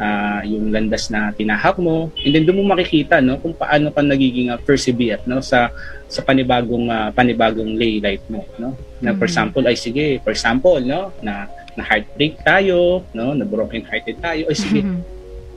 uh, 0.00 0.40
yung 0.42 0.64
landas 0.74 1.06
na 1.08 1.30
tinahak 1.30 1.78
mo 1.78 2.10
and 2.18 2.34
then 2.34 2.42
doon 2.42 2.62
mo 2.62 2.74
makikita 2.74 3.22
no 3.22 3.38
kung 3.38 3.54
paano 3.54 3.94
ka 3.94 4.02
nagiging 4.02 4.50
uh, 4.50 4.58
persevere 4.58 5.22
no 5.24 5.38
sa 5.38 5.70
sa 6.10 6.20
panibagong 6.26 6.90
uh, 6.90 7.14
panibagong 7.14 7.78
lay 7.78 8.02
life 8.02 8.26
mo 8.26 8.42
no 8.58 8.74
na 8.98 9.14
for 9.14 9.24
mm-hmm. 9.24 9.30
example 9.30 9.64
ay 9.64 9.76
sige 9.78 10.18
for 10.26 10.34
example 10.34 10.82
no 10.82 11.14
na 11.22 11.46
na 11.78 11.82
heartbreak 11.86 12.42
tayo, 12.42 13.00
no, 13.14 13.32
na 13.32 13.48
broken 13.48 13.80
hearted 13.86 14.18
tayo, 14.18 14.44
o 14.48 14.54
sige, 14.54 14.82
mm-hmm. 14.82 15.00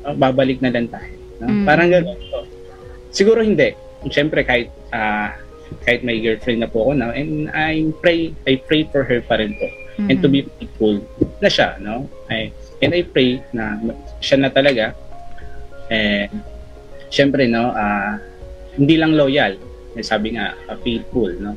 uh, 0.05 0.15
babalik 0.15 0.61
na 0.61 0.71
lang 0.71 0.87
tayo. 0.89 1.13
No? 1.41 1.51
Mm-hmm. 1.51 1.65
Parang 1.65 1.89
gano'n. 1.89 2.17
Siguro 3.13 3.39
hindi. 3.43 3.75
Siyempre 4.07 4.47
kahit 4.47 4.71
uh, 4.95 5.35
kahit 5.83 6.01
may 6.05 6.19
girlfriend 6.21 6.63
na 6.63 6.69
po 6.69 6.89
ako 6.89 6.91
na 6.99 7.11
and 7.11 7.51
I 7.51 7.91
pray 7.99 8.31
I 8.47 8.61
pray 8.61 8.87
for 8.87 9.03
her 9.03 9.19
pa 9.23 9.39
rin 9.39 9.55
po. 9.57 9.67
Mm-hmm. 9.67 10.09
And 10.09 10.17
to 10.25 10.27
be 10.29 10.41
faithful 10.57 10.95
na 11.37 11.49
siya, 11.49 11.77
no? 11.77 12.09
I, 12.25 12.49
and 12.81 12.91
I 12.97 13.05
pray 13.05 13.39
na 13.53 13.77
siya 14.19 14.41
na 14.41 14.49
talaga 14.49 14.97
eh 15.91 16.27
siyempre 17.13 17.45
no 17.45 17.69
uh, 17.69 18.17
hindi 18.73 18.97
lang 18.97 19.13
loyal 19.13 19.53
eh, 19.93 20.01
sabi 20.01 20.33
nga 20.33 20.57
uh, 20.65 20.77
faithful 20.81 21.29
no 21.37 21.53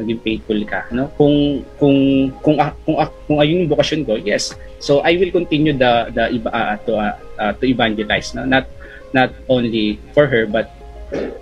naging 0.00 0.20
faithful 0.24 0.58
ka 0.66 0.88
no 0.90 1.12
kung 1.14 1.62
kung 1.76 2.28
kung 2.42 2.56
kung, 2.58 2.96
kung, 2.96 2.96
kung 3.28 3.38
ayun 3.38 3.64
yung 3.64 3.70
vocation 3.70 4.02
ko 4.02 4.16
yes 4.18 4.56
so 4.82 5.04
I 5.04 5.14
will 5.20 5.30
continue 5.30 5.76
the 5.76 6.10
the 6.10 6.24
uh, 6.48 6.74
to 6.88 6.92
uh, 6.96 7.14
uh, 7.38 7.52
to 7.60 7.64
evangelize 7.68 8.34
no 8.34 8.42
not 8.48 8.66
not 9.12 9.30
only 9.46 10.00
for 10.16 10.26
her 10.26 10.48
but 10.48 10.72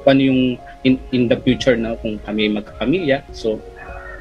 kung 0.04 0.18
ano 0.18 0.22
yung 0.28 0.42
in, 0.84 1.00
in 1.12 1.28
the 1.28 1.38
future 1.40 1.76
no 1.76 1.96
kung 2.00 2.16
kami 2.22 2.48
magkapamilya 2.48 3.24
so 3.32 3.60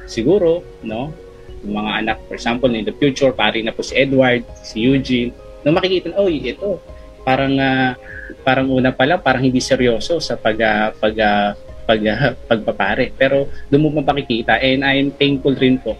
siguro 0.04 0.64
no 0.84 1.12
yung 1.60 1.76
mga 1.76 1.92
anak 2.04 2.18
for 2.26 2.34
example 2.36 2.72
in 2.72 2.84
the 2.84 2.94
future 2.96 3.32
pari 3.32 3.60
na 3.60 3.72
po 3.72 3.84
si 3.84 3.96
Edward 3.96 4.44
si 4.64 4.84
Eugene 4.84 5.32
no 5.64 5.72
makikita 5.72 6.16
oh 6.16 6.28
ito 6.28 6.80
parang 7.20 7.54
uh, 7.60 7.92
parang 8.40 8.72
una 8.72 8.90
pa 8.96 9.04
lang 9.04 9.20
parang 9.20 9.44
hindi 9.44 9.60
seryoso 9.60 10.18
sa 10.22 10.40
pag 10.40 10.56
uh, 10.56 10.88
pag 10.96 11.14
uh, 11.20 11.52
pag, 11.90 12.00
uh, 12.06 12.32
pagpapare. 12.46 13.10
Pero 13.18 13.50
doon 13.66 13.90
mo 13.90 13.98
mapakikita 13.98 14.62
and 14.62 14.86
I'm 14.86 15.10
thankful 15.10 15.58
rin 15.58 15.82
po 15.82 15.98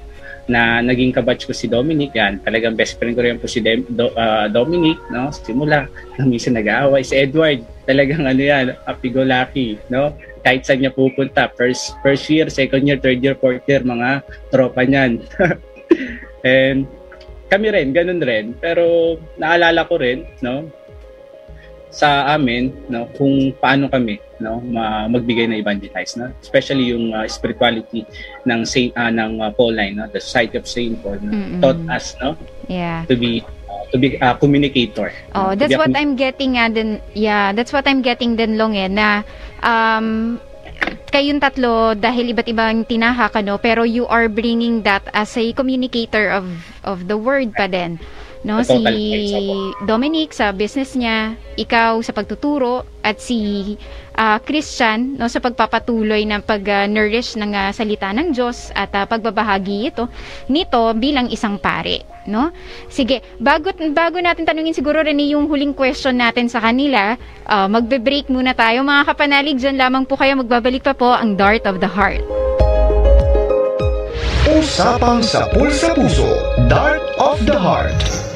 na 0.50 0.82
naging 0.82 1.14
kabatch 1.14 1.46
ko 1.46 1.54
si 1.54 1.66
Dominic 1.66 2.14
yan. 2.14 2.42
Talagang 2.42 2.74
best 2.74 2.98
friend 2.98 3.14
ko 3.14 3.22
rin 3.22 3.38
po 3.38 3.46
si 3.46 3.62
Dem, 3.62 3.86
Do, 3.86 4.10
uh, 4.14 4.50
Dominic, 4.50 4.98
no? 5.10 5.30
Simula, 5.30 5.86
minsan 6.18 6.58
nag-aaway. 6.58 7.06
Si 7.06 7.14
Edward, 7.14 7.62
talagang 7.86 8.26
ano 8.26 8.42
yan, 8.42 8.74
happy-go-lucky, 8.82 9.78
no? 9.86 10.10
Kahit 10.40 10.64
saan 10.64 10.80
niya 10.80 10.92
pupunta, 10.94 11.52
first, 11.52 11.96
first 12.00 12.26
year, 12.32 12.48
second 12.48 12.88
year, 12.88 12.96
third 12.96 13.20
year, 13.20 13.36
fourth 13.36 13.64
year, 13.68 13.84
mga 13.84 14.24
tropa 14.48 14.82
niyan. 14.84 15.20
and 16.46 16.88
kami 17.52 17.66
rin, 17.68 17.92
ganun 17.92 18.22
rin. 18.22 18.56
Pero 18.56 19.16
naalala 19.36 19.84
ko 19.84 20.00
rin, 20.00 20.24
no? 20.40 20.70
sa 21.90 22.38
amin 22.38 22.70
no 22.86 23.10
kung 23.18 23.50
paano 23.58 23.90
kami 23.90 24.22
no 24.38 24.62
magbigay 25.10 25.50
ng 25.50 25.58
evangelize 25.58 26.14
no 26.14 26.30
especially 26.38 26.94
yung 26.94 27.10
uh, 27.10 27.26
spirituality 27.26 28.06
ng 28.46 28.62
Saint 28.62 28.94
uh, 28.94 29.10
ng 29.10 29.42
uh, 29.42 29.50
Pauline 29.50 29.98
no 29.98 30.06
the 30.06 30.22
Society 30.22 30.56
of 30.62 30.70
Saint 30.70 31.02
Paul 31.02 31.18
no? 31.18 31.34
taught 31.58 31.82
us 31.90 32.14
no 32.22 32.38
yeah 32.70 33.02
to 33.10 33.18
be 33.18 33.42
to 33.90 33.98
be 33.98 34.16
a 34.18 34.34
communicator. 34.38 35.12
Oh 35.34 35.54
that's 35.54 35.76
what 35.76 35.92
I'm 35.94 36.14
getting 36.14 36.56
uh, 36.56 36.70
then 36.70 37.02
yeah 37.14 37.52
that's 37.52 37.74
what 37.74 37.86
I'm 37.86 38.02
getting 38.02 38.38
then 38.38 38.56
long 38.56 38.74
eh 38.78 38.88
na 38.88 39.22
um 39.60 40.38
kayong 41.10 41.42
tatlo 41.42 41.98
dahil 41.98 42.32
iba't 42.32 42.48
ibang 42.48 42.86
tinahak 42.86 43.34
ano 43.36 43.58
pero 43.58 43.82
you 43.82 44.06
are 44.06 44.30
bringing 44.30 44.80
that 44.86 45.04
as 45.12 45.34
a 45.36 45.44
communicator 45.52 46.30
of 46.30 46.46
of 46.86 47.10
the 47.10 47.18
word 47.18 47.52
pa 47.52 47.66
din. 47.66 47.98
No 48.40 48.64
si. 48.64 48.80
Dominic 49.84 50.32
sa 50.32 50.48
business 50.56 50.96
niya 50.96 51.36
ikaw 51.60 52.00
sa 52.00 52.16
pagtuturo 52.16 52.88
at 53.04 53.20
si 53.20 53.76
ah, 54.16 54.40
Christian 54.40 55.20
no 55.20 55.28
sa 55.28 55.44
pagpapatuloy 55.44 56.24
ng 56.24 56.40
pag-nourish 56.48 57.36
ng 57.36 57.52
ah, 57.52 57.68
salita 57.68 58.08
ng 58.16 58.32
Diyos 58.32 58.72
at 58.72 58.96
ah, 58.96 59.04
pagbabahagi 59.04 59.92
ito 59.92 60.08
nito 60.48 60.80
bilang 60.96 61.28
isang 61.28 61.60
pare 61.60 62.09
no? 62.28 62.52
Sige 62.92 63.24
bago 63.40 63.72
bago 63.92 64.18
natin 64.20 64.44
tanungin 64.44 64.76
siguro 64.76 65.00
rin 65.00 65.20
yung 65.20 65.48
huling 65.48 65.72
question 65.72 66.16
natin 66.16 66.48
sa 66.48 66.60
kanila 66.60 67.16
ah, 67.46 67.68
magbe-break 67.70 68.28
muna 68.28 68.52
tayo. 68.52 68.84
Mga 68.84 69.02
kapanalig 69.08 69.56
dyan 69.60 69.76
lamang 69.76 70.04
po 70.04 70.16
kayo. 70.16 70.36
Magbabalik 70.40 70.84
pa 70.84 70.92
po 70.96 71.12
ang 71.12 71.36
Dart 71.36 71.64
of 71.66 71.80
the 71.80 71.90
Heart. 71.90 72.22
Usapang 74.50 75.22
sa 75.22 75.46
Pulsa 75.54 75.94
Puso, 75.94 76.26
Dart 76.66 77.04
of 77.22 77.38
the 77.46 77.54
Heart. 77.54 78.29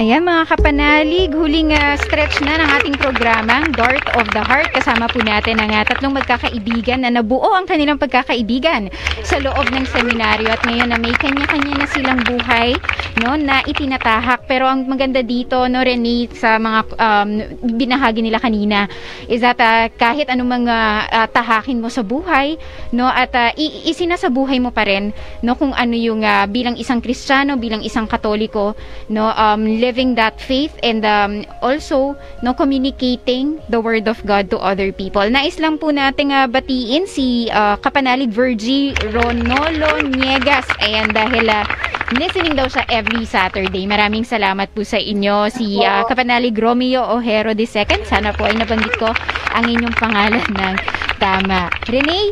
Ayan 0.00 0.24
mga 0.24 0.48
kapanalig, 0.48 1.28
huling 1.28 1.76
ah, 1.76 1.92
stretch 2.00 2.40
na 2.40 2.56
ng 2.56 2.70
ating 2.80 2.96
programa, 2.96 3.68
Dart 3.76 4.00
of 4.16 4.24
the 4.32 4.40
Heart. 4.40 4.72
Kasama 4.72 5.12
po 5.12 5.20
natin 5.20 5.60
ang 5.60 5.68
ah, 5.76 5.84
tatlong 5.84 6.16
magkakaibigan 6.16 7.04
na 7.04 7.12
nabuo 7.12 7.52
ang 7.52 7.68
kanilang 7.68 8.00
pagkakaibigan 8.00 8.88
sa 9.20 9.36
loob 9.44 9.68
ng 9.68 9.84
seminaryo 9.84 10.48
at 10.48 10.64
ngayon 10.64 10.88
na 10.88 10.96
may 10.96 11.12
kanya-kanya 11.20 11.84
na 11.84 11.86
silang 11.92 12.24
buhay 12.24 12.80
no, 13.20 13.36
na 13.36 13.60
itinatahak. 13.60 14.48
Pero 14.48 14.64
ang 14.72 14.88
maganda 14.88 15.20
dito, 15.20 15.68
no, 15.68 15.84
Rene, 15.84 16.32
sa 16.32 16.56
mga 16.56 16.80
um, 16.96 17.30
binahagi 17.76 18.24
nila 18.24 18.40
kanina, 18.40 18.88
is 19.28 19.44
that 19.44 19.60
ah, 19.60 19.92
kahit 19.92 20.32
anong 20.32 20.64
ah, 20.64 21.28
tahakin 21.28 21.76
mo 21.76 21.92
sa 21.92 22.00
buhay, 22.00 22.56
no, 22.96 23.04
at 23.04 23.36
i- 23.60 23.92
isinasabuhay 23.92 24.64
mo 24.64 24.72
pa 24.72 24.88
rin, 24.88 25.12
no, 25.44 25.60
kung 25.60 25.76
ano 25.76 25.92
yung 25.92 26.24
ah, 26.24 26.48
bilang 26.48 26.80
isang 26.80 27.04
Kristiyano, 27.04 27.60
bilang 27.60 27.84
isang 27.84 28.08
Katoliko, 28.08 28.72
no, 29.12 29.28
um, 29.28 29.60
living 29.90 30.14
that 30.14 30.38
faith 30.38 30.70
and 30.86 31.02
um, 31.02 31.42
also 31.66 32.14
no 32.46 32.54
communicating 32.54 33.58
the 33.66 33.82
word 33.82 34.06
of 34.06 34.22
God 34.22 34.46
to 34.54 34.58
other 34.62 34.94
people. 34.94 35.26
Nais 35.26 35.58
lang 35.58 35.82
po 35.82 35.90
nating 35.90 36.30
ah, 36.30 36.46
batiin 36.46 37.10
si 37.10 37.50
ah, 37.50 37.74
Kapanalig 37.74 38.30
Virgie 38.30 38.94
Ronolo 39.10 39.98
Niegas. 40.06 40.70
Ayan 40.78 41.10
dahil 41.10 41.50
ah, 41.50 41.66
listening 42.14 42.54
daw 42.54 42.70
siya 42.70 42.86
every 42.86 43.26
Saturday. 43.26 43.82
Maraming 43.82 44.22
salamat 44.22 44.70
po 44.70 44.86
sa 44.86 45.02
inyo 45.02 45.50
si 45.50 45.82
ah, 45.82 46.06
Kapanalig 46.06 46.54
Romeo 46.54 47.02
Ojero 47.02 47.50
II. 47.50 48.06
Sana 48.06 48.30
po 48.30 48.46
ay 48.46 48.54
nabanggit 48.54 48.94
ko 48.94 49.10
ang 49.50 49.66
inyong 49.66 49.96
pangalan 49.98 50.46
ng 50.62 50.76
tama. 51.18 51.66
Renee, 51.90 52.30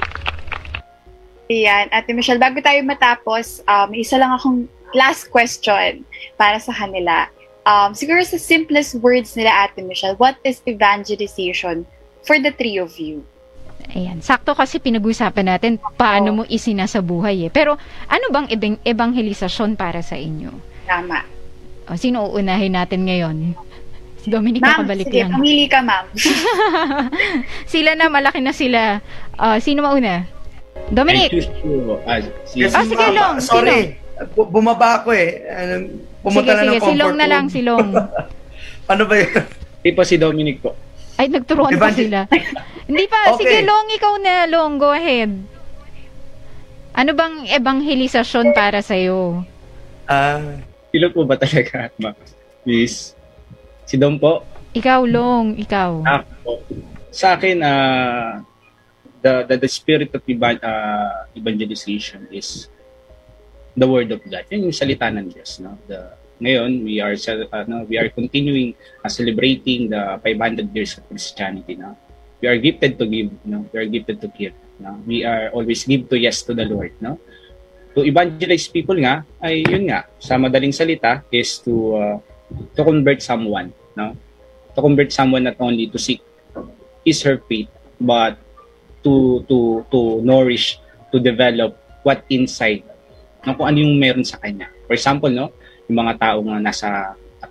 Ayan, 1.49 1.89
Ate 1.89 2.13
Michelle, 2.13 2.37
bago 2.37 2.61
tayo 2.61 2.77
matapos, 2.85 3.65
um, 3.65 3.89
isa 3.97 4.21
lang 4.21 4.37
akong 4.37 4.69
last 4.93 5.33
question 5.33 6.05
para 6.37 6.61
sa 6.61 6.77
kanila. 6.77 7.25
Um, 7.69 7.93
siguro 7.93 8.25
sa 8.25 8.41
simplest 8.41 8.97
words 8.97 9.37
nila, 9.37 9.69
Ate 9.69 9.85
Michelle, 9.85 10.17
what 10.17 10.41
is 10.41 10.65
evangelization 10.65 11.85
for 12.25 12.41
the 12.41 12.49
three 12.49 12.81
of 12.81 12.97
you? 12.97 13.21
Ayan, 13.89 14.21
sakto 14.21 14.53
kasi 14.53 14.81
pinag-usapan 14.81 15.45
natin 15.47 15.73
paano 15.95 16.33
mo 16.33 16.43
isinasabuhay 16.45 17.45
eh. 17.45 17.53
Pero 17.53 17.77
ano 18.05 18.25
bang 18.29 18.49
ebang- 18.49 18.81
ebanghelisasyon 18.81 19.77
para 19.77 20.01
sa 20.01 20.17
inyo? 20.17 20.49
Tama. 20.85 21.21
O, 21.85 21.97
sino 21.97 22.25
uunahin 22.27 22.73
natin 22.73 23.05
ngayon? 23.05 23.37
Si 24.19 24.29
Dominic 24.29 24.61
Ma'am, 24.61 24.83
nakabalik 24.83 25.09
sige, 25.09 25.21
lang. 25.23 25.33
pamili 25.37 25.67
ka, 25.69 25.81
ma'am. 25.81 26.05
sila 27.73 27.95
na, 27.95 28.09
malaki 28.09 28.41
na 28.41 28.53
sila. 28.53 29.01
Ah, 29.37 29.57
sino 29.57 29.81
mauna? 29.81 30.25
I 30.25 30.93
Dominic! 30.93 31.31
choose 31.31 31.49
to, 31.61 32.01
ah, 32.03 32.21
si, 32.45 32.65
Ah, 32.65 32.81
sige, 32.83 33.05
Long, 33.13 33.37
Sorry, 33.41 33.93
bu- 33.93 34.08
bumaba 34.35 35.03
ako 35.03 35.15
eh. 35.15 35.47
Ano, 35.49 35.75
Pumunta 36.23 36.53
sige, 36.53 36.57
na 36.57 36.61
sige, 36.61 36.69
ng 36.69 36.73
comfort 36.75 36.91
silong 36.91 37.15
na 37.15 37.27
lang, 37.27 37.45
silong. 37.47 37.89
ano 38.93 39.03
ba 39.07 39.15
yun? 39.17 39.33
di 39.79 39.91
po 39.95 40.03
si 40.03 40.17
Dominic 40.19 40.59
po. 40.61 40.75
Ay, 41.19 41.31
nagturuan 41.31 41.75
pa 41.75 41.91
Evangel- 41.91 41.99
sila. 41.99 42.21
Hindi 42.89 43.05
pa, 43.07 43.19
Okay. 43.35 43.39
sige, 43.45 43.57
Long, 43.67 43.87
ikaw 43.91 44.15
na, 44.19 44.35
Long, 44.49 44.73
go 44.79 44.91
ahead. 44.91 45.31
Ano 46.99 47.11
bang 47.15 47.47
ebanghelisasyon 47.47 48.57
para 48.57 48.83
sa'yo? 48.83 49.45
Ah, 50.09 50.59
Sino 50.89 51.13
po 51.13 51.21
ba 51.29 51.37
talaga, 51.37 51.93
ma'am? 52.01 52.17
Miss? 52.65 53.13
Si 53.85 54.01
Dom 54.01 54.17
po? 54.17 54.41
Ikaw, 54.73 55.05
Long, 55.05 55.53
ikaw. 55.55 56.01
Ako. 56.01 56.65
Sa 57.13 57.37
akin, 57.37 57.61
ah, 57.61 58.41
the, 59.21 59.45
the, 59.53 59.55
the 59.63 59.71
spirit 59.71 60.11
of 60.17 60.25
ah, 60.65 61.29
evangelization 61.37 62.25
is 62.33 62.73
the 63.79 63.89
word 63.89 64.11
of 64.11 64.21
God. 64.27 64.45
Yan 64.51 64.69
yung 64.69 64.75
salita 64.75 65.07
ng 65.09 65.31
Diyos. 65.31 65.63
No? 65.63 65.79
The, 65.87 66.13
ngayon, 66.43 66.87
we 66.87 66.99
are 67.03 67.15
ano, 67.55 67.87
we 67.87 67.99
are 67.99 68.11
continuing 68.11 68.75
uh, 69.03 69.11
celebrating 69.11 69.91
the 69.91 70.19
500 70.23 70.71
years 70.75 70.99
of 70.99 71.07
Christianity. 71.07 71.79
No? 71.79 71.95
We 72.43 72.47
are 72.47 72.59
gifted 72.59 72.99
to 72.99 73.07
give. 73.07 73.31
No? 73.47 73.67
We 73.71 73.77
are 73.79 73.89
gifted 73.89 74.21
to 74.23 74.29
give. 74.35 74.55
No? 74.79 74.99
We 75.07 75.25
are 75.25 75.51
always 75.51 75.83
give 75.87 76.11
to 76.11 76.17
yes 76.19 76.43
to 76.47 76.55
the 76.55 76.67
Lord. 76.67 76.95
No? 77.01 77.19
To 77.95 78.07
evangelize 78.07 78.71
people 78.71 78.99
nga, 79.03 79.27
ay 79.43 79.67
yun 79.67 79.91
nga, 79.91 80.07
sa 80.23 80.39
madaling 80.39 80.75
salita, 80.75 81.27
is 81.35 81.59
to 81.67 81.75
uh, 81.99 82.17
to 82.79 82.81
convert 82.87 83.23
someone. 83.23 83.75
No? 83.99 84.15
To 84.75 84.81
convert 84.83 85.11
someone 85.11 85.51
not 85.51 85.59
only 85.59 85.91
to 85.91 85.99
seek 85.99 86.23
his 87.03 87.23
her 87.27 87.43
faith, 87.51 87.67
but 87.99 88.39
to 89.03 89.43
to 89.51 89.83
to 89.91 90.23
nourish, 90.23 90.79
to 91.11 91.19
develop 91.19 91.75
what 92.07 92.23
inside 92.31 92.87
no, 93.49 93.57
kung 93.57 93.73
ano 93.73 93.81
yung 93.81 93.97
meron 93.97 94.29
sa 94.29 94.37
kanya. 94.37 94.69
For 94.85 94.93
example, 94.93 95.33
no, 95.33 95.49
yung 95.89 96.05
mga 96.05 96.21
tao 96.21 96.39
nga 96.45 96.61
nasa 96.61 96.89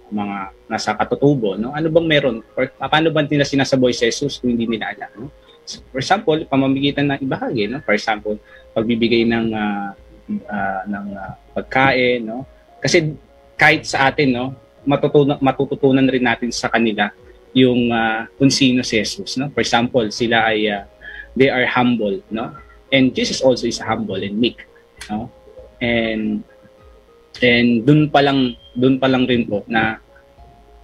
mga 0.08 0.38
nasa 0.70 0.96
katutubo, 0.96 1.58
no? 1.58 1.74
Ano 1.74 1.90
bang 1.90 2.08
meron? 2.08 2.38
Or 2.56 2.70
paano 2.78 3.10
ba 3.10 3.24
nila 3.26 3.44
sinasaboy 3.44 3.92
si 3.92 4.08
Jesus 4.08 4.40
kung 4.40 4.54
hindi 4.54 4.70
nila 4.70 4.94
alam, 4.94 5.12
no? 5.16 5.28
So, 5.68 5.84
for 5.92 6.00
example, 6.00 6.40
pamamagitan 6.48 7.12
ng 7.12 7.20
ibahagi, 7.28 7.68
no? 7.68 7.84
For 7.84 7.92
example, 7.98 8.40
pagbibigay 8.72 9.28
ng 9.28 9.52
ah, 9.52 9.92
ah, 10.48 10.82
ng 10.88 11.08
ah, 11.18 11.34
pagkain, 11.56 12.24
no? 12.24 12.48
Kasi 12.80 13.16
kahit 13.60 13.84
sa 13.84 14.08
atin, 14.08 14.32
no, 14.32 14.46
matutunan 14.88 15.36
matututunan 15.44 16.08
rin 16.08 16.24
natin 16.24 16.54
sa 16.54 16.72
kanila 16.72 17.12
yung 17.52 17.92
ah, 17.92 18.32
kung 18.40 18.52
sino 18.52 18.84
si 18.84 18.96
Jesus, 19.00 19.36
no? 19.36 19.52
For 19.52 19.60
example, 19.60 20.08
sila 20.08 20.48
ay 20.48 20.72
ah, 20.72 20.88
they 21.36 21.52
are 21.52 21.68
humble, 21.68 22.24
no? 22.32 22.56
And 22.88 23.12
Jesus 23.12 23.44
also 23.44 23.68
is 23.68 23.84
humble 23.84 24.20
and 24.24 24.40
meek, 24.40 24.64
no? 25.12 25.28
And 25.78 26.42
and 27.42 27.86
dun 27.86 28.10
pa 28.10 28.26
lang 28.26 28.58
dun 28.74 28.98
pa 28.98 29.06
lang 29.10 29.30
rin 29.30 29.46
po 29.46 29.62
na 29.70 30.02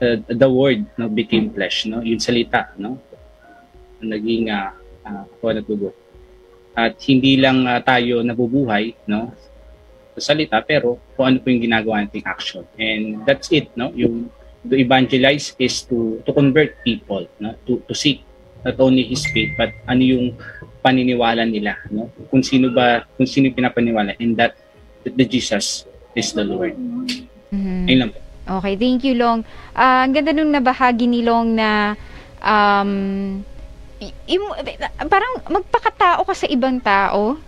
uh, 0.01 0.17
the 0.27 0.49
word 0.49 0.85
no 0.97 1.09
became 1.09 1.49
flesh, 1.49 1.85
no? 1.89 2.01
Yung 2.03 2.19
salita, 2.19 2.73
no? 2.77 2.99
Naging 4.03 4.51
uh, 4.51 4.75
uh, 5.07 5.53
natubo. 5.53 5.95
At 6.73 6.97
hindi 7.05 7.37
lang 7.37 7.69
ah, 7.69 7.79
tayo 7.85 8.25
nabubuhay, 8.25 8.97
no? 9.05 9.29
Sa 10.17 10.33
salita, 10.33 10.61
pero 10.61 10.97
kung 11.13 11.25
ano 11.29 11.37
po 11.41 11.49
yung 11.49 11.63
ginagawa 11.63 12.01
nating 12.01 12.25
action. 12.25 12.65
And 12.77 13.21
that's 13.25 13.49
it, 13.53 13.69
no? 13.77 13.93
Yung 13.93 14.29
to 14.63 14.79
evangelize 14.79 15.53
is 15.59 15.83
to 15.91 16.23
to 16.23 16.31
convert 16.31 16.79
people, 16.81 17.27
no? 17.37 17.55
To 17.69 17.83
to 17.85 17.93
seek 17.93 18.23
not 18.63 18.79
only 18.79 19.03
his 19.03 19.27
faith 19.27 19.51
but 19.59 19.75
ano 19.85 20.01
yung 20.01 20.25
paniniwala 20.79 21.43
nila, 21.43 21.77
no? 21.91 22.09
Kung 22.31 22.41
sino 22.43 22.71
ba 22.71 23.05
kung 23.15 23.27
sino 23.27 23.51
yung 23.51 23.57
pinapaniwala 23.59 24.15
and 24.17 24.39
that 24.39 24.55
that 25.03 25.13
the 25.13 25.25
Jesus 25.25 25.83
is 26.13 26.31
the 26.31 26.43
Lord. 26.43 26.75
Mhm. 27.49 27.85
Ayun 27.85 27.99
lang 27.99 28.11
po. 28.11 28.19
Okay, 28.59 28.75
thank 28.75 29.07
you, 29.07 29.15
Long. 29.15 29.47
Ah, 29.71 30.03
ang 30.03 30.11
ganda 30.11 30.35
nung 30.35 30.51
nabahagi 30.51 31.07
ni 31.07 31.23
Long 31.23 31.55
na 31.55 31.95
um, 32.43 33.39
im- 34.27 34.57
parang 35.07 35.39
magpakatao 35.47 36.27
ka 36.27 36.35
sa 36.35 36.47
ibang 36.51 36.83
tao, 36.83 37.39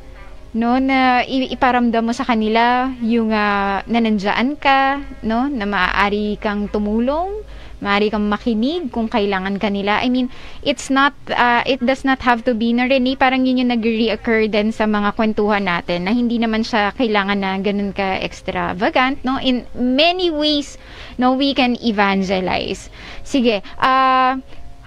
no, 0.56 0.80
na 0.80 1.20
i- 1.28 1.51
iparamdam 1.51 1.99
mo 1.99 2.16
sa 2.16 2.24
kanila 2.24 2.88
yung 3.03 3.28
ah, 3.30 3.84
na 3.84 3.99
nandiyan 3.99 4.56
ka, 4.56 5.03
no, 5.20 5.51
na 5.51 5.68
maaari 5.68 6.39
kang 6.39 6.72
tumulong, 6.72 7.43
maaari 7.84 8.11
kang 8.11 8.28
makinig 8.28 8.91
kung 8.91 9.07
kailangan 9.07 9.59
kanila. 9.59 9.99
I 9.99 10.07
mean, 10.11 10.32
it's 10.63 10.88
not, 10.88 11.15
ah, 11.34 11.63
it 11.67 11.84
does 11.84 12.03
not 12.03 12.23
have 12.23 12.43
to 12.47 12.53
be 12.55 12.71
na 12.71 12.88
rin, 12.88 13.07
eh, 13.07 13.15
parang 13.19 13.43
yun 13.43 13.63
yung 13.63 13.71
nag-reoccur 13.76 14.47
din 14.51 14.71
sa 14.71 14.88
mga 14.88 15.15
kwentuhan 15.15 15.67
natin 15.67 16.07
na 16.07 16.13
hindi 16.15 16.39
naman 16.39 16.63
siya 16.63 16.95
kailangan 16.95 17.39
na 17.39 17.57
ganun 17.59 17.91
ka 17.91 18.19
extravagant, 18.23 19.19
no? 19.26 19.39
In 19.41 19.67
many 19.76 20.32
ways, 20.32 20.80
no, 21.19 21.36
we 21.36 21.51
can 21.51 21.76
evangelize. 21.84 22.88
Sige, 23.28 23.59
ah, 23.80 24.39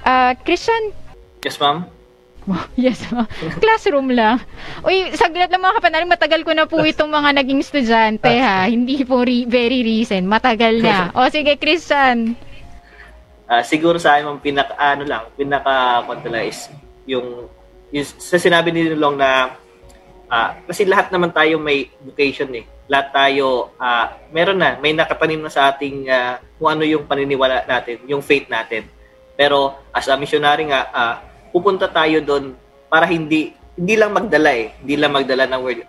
ah, 0.05 0.33
Christian, 0.45 0.95
Yes, 1.39 1.55
ma'am. 1.63 1.87
Yes, 2.81 3.05
ma. 3.13 3.29
Classroom 3.61 4.09
lang. 4.13 4.41
Uy, 4.83 5.13
saglit 5.15 5.53
lang 5.53 5.63
mga 5.63 5.79
kapanaling, 5.81 6.11
matagal 6.11 6.41
ko 6.45 6.53
na 6.57 6.65
po 6.65 6.81
itong 6.81 7.13
mga 7.13 7.31
naging 7.37 7.61
estudyante 7.61 8.33
ha. 8.41 8.67
Hindi 8.67 9.05
po 9.05 9.23
re- 9.23 9.49
very 9.49 9.85
recent. 9.85 10.25
Matagal 10.25 10.81
na. 10.81 11.09
O 11.19 11.29
sige, 11.29 11.57
Christian. 11.61 12.37
Ah, 13.49 13.65
siguro 13.65 13.97
sa 13.97 14.21
akin, 14.21 14.45
pinaka, 14.45 14.77
ano 14.77 15.09
lang, 15.09 15.25
pinaka, 15.33 16.05
kung 16.05 16.21
is 16.45 16.69
yung 17.09 17.49
yung, 17.89 18.05
sa 18.05 18.37
sinabi 18.37 18.69
ni 18.69 18.93
Long 18.93 19.17
na 19.17 19.57
ah, 20.29 20.61
kasi 20.69 20.85
lahat 20.85 21.09
naman 21.09 21.33
tayo 21.33 21.57
may 21.57 21.89
vocation 22.05 22.53
eh. 22.53 22.69
Lahat 22.93 23.09
tayo 23.09 23.73
ah, 23.81 24.21
meron 24.29 24.61
na, 24.61 24.77
may 24.77 24.93
nakatanim 24.93 25.41
na 25.41 25.49
sa 25.49 25.73
ating 25.73 26.13
ah, 26.13 26.37
kung 26.61 26.77
ano 26.77 26.85
yung 26.85 27.09
paniniwala 27.09 27.65
natin, 27.65 28.05
yung 28.05 28.21
faith 28.21 28.53
natin. 28.53 28.85
Pero 29.33 29.81
as 29.97 30.05
a 30.13 30.21
missionary 30.21 30.69
nga, 30.69 30.93
ah, 30.93 31.17
pupunta 31.49 31.89
tayo 31.89 32.21
doon 32.21 32.53
para 32.93 33.09
hindi 33.09 33.57
hindi 33.79 33.95
lang 33.97 34.13
magdala 34.13 34.51
eh, 34.53 34.77
hindi 34.85 34.95
lang 35.01 35.17
magdala 35.17 35.49
ng 35.49 35.63
word. 35.65 35.81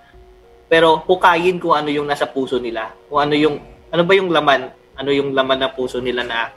Pero 0.71 1.03
hukayin 1.03 1.59
kung 1.59 1.75
ano 1.75 1.91
yung 1.91 2.07
nasa 2.07 2.23
puso 2.23 2.55
nila. 2.55 2.95
Kung 3.11 3.19
ano 3.19 3.35
yung 3.35 3.59
ano 3.91 4.01
ba 4.07 4.13
yung 4.15 4.31
laman, 4.31 4.71
ano 4.95 5.09
yung 5.11 5.35
laman 5.35 5.59
ng 5.67 5.73
puso 5.75 5.99
nila 5.99 6.23
na 6.23 6.55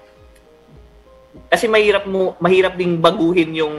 kasi 1.48 1.68
mahirap 1.68 2.04
mo 2.04 2.36
mahirap 2.40 2.76
ding 2.76 3.00
baguhin 3.00 3.52
yung 3.56 3.74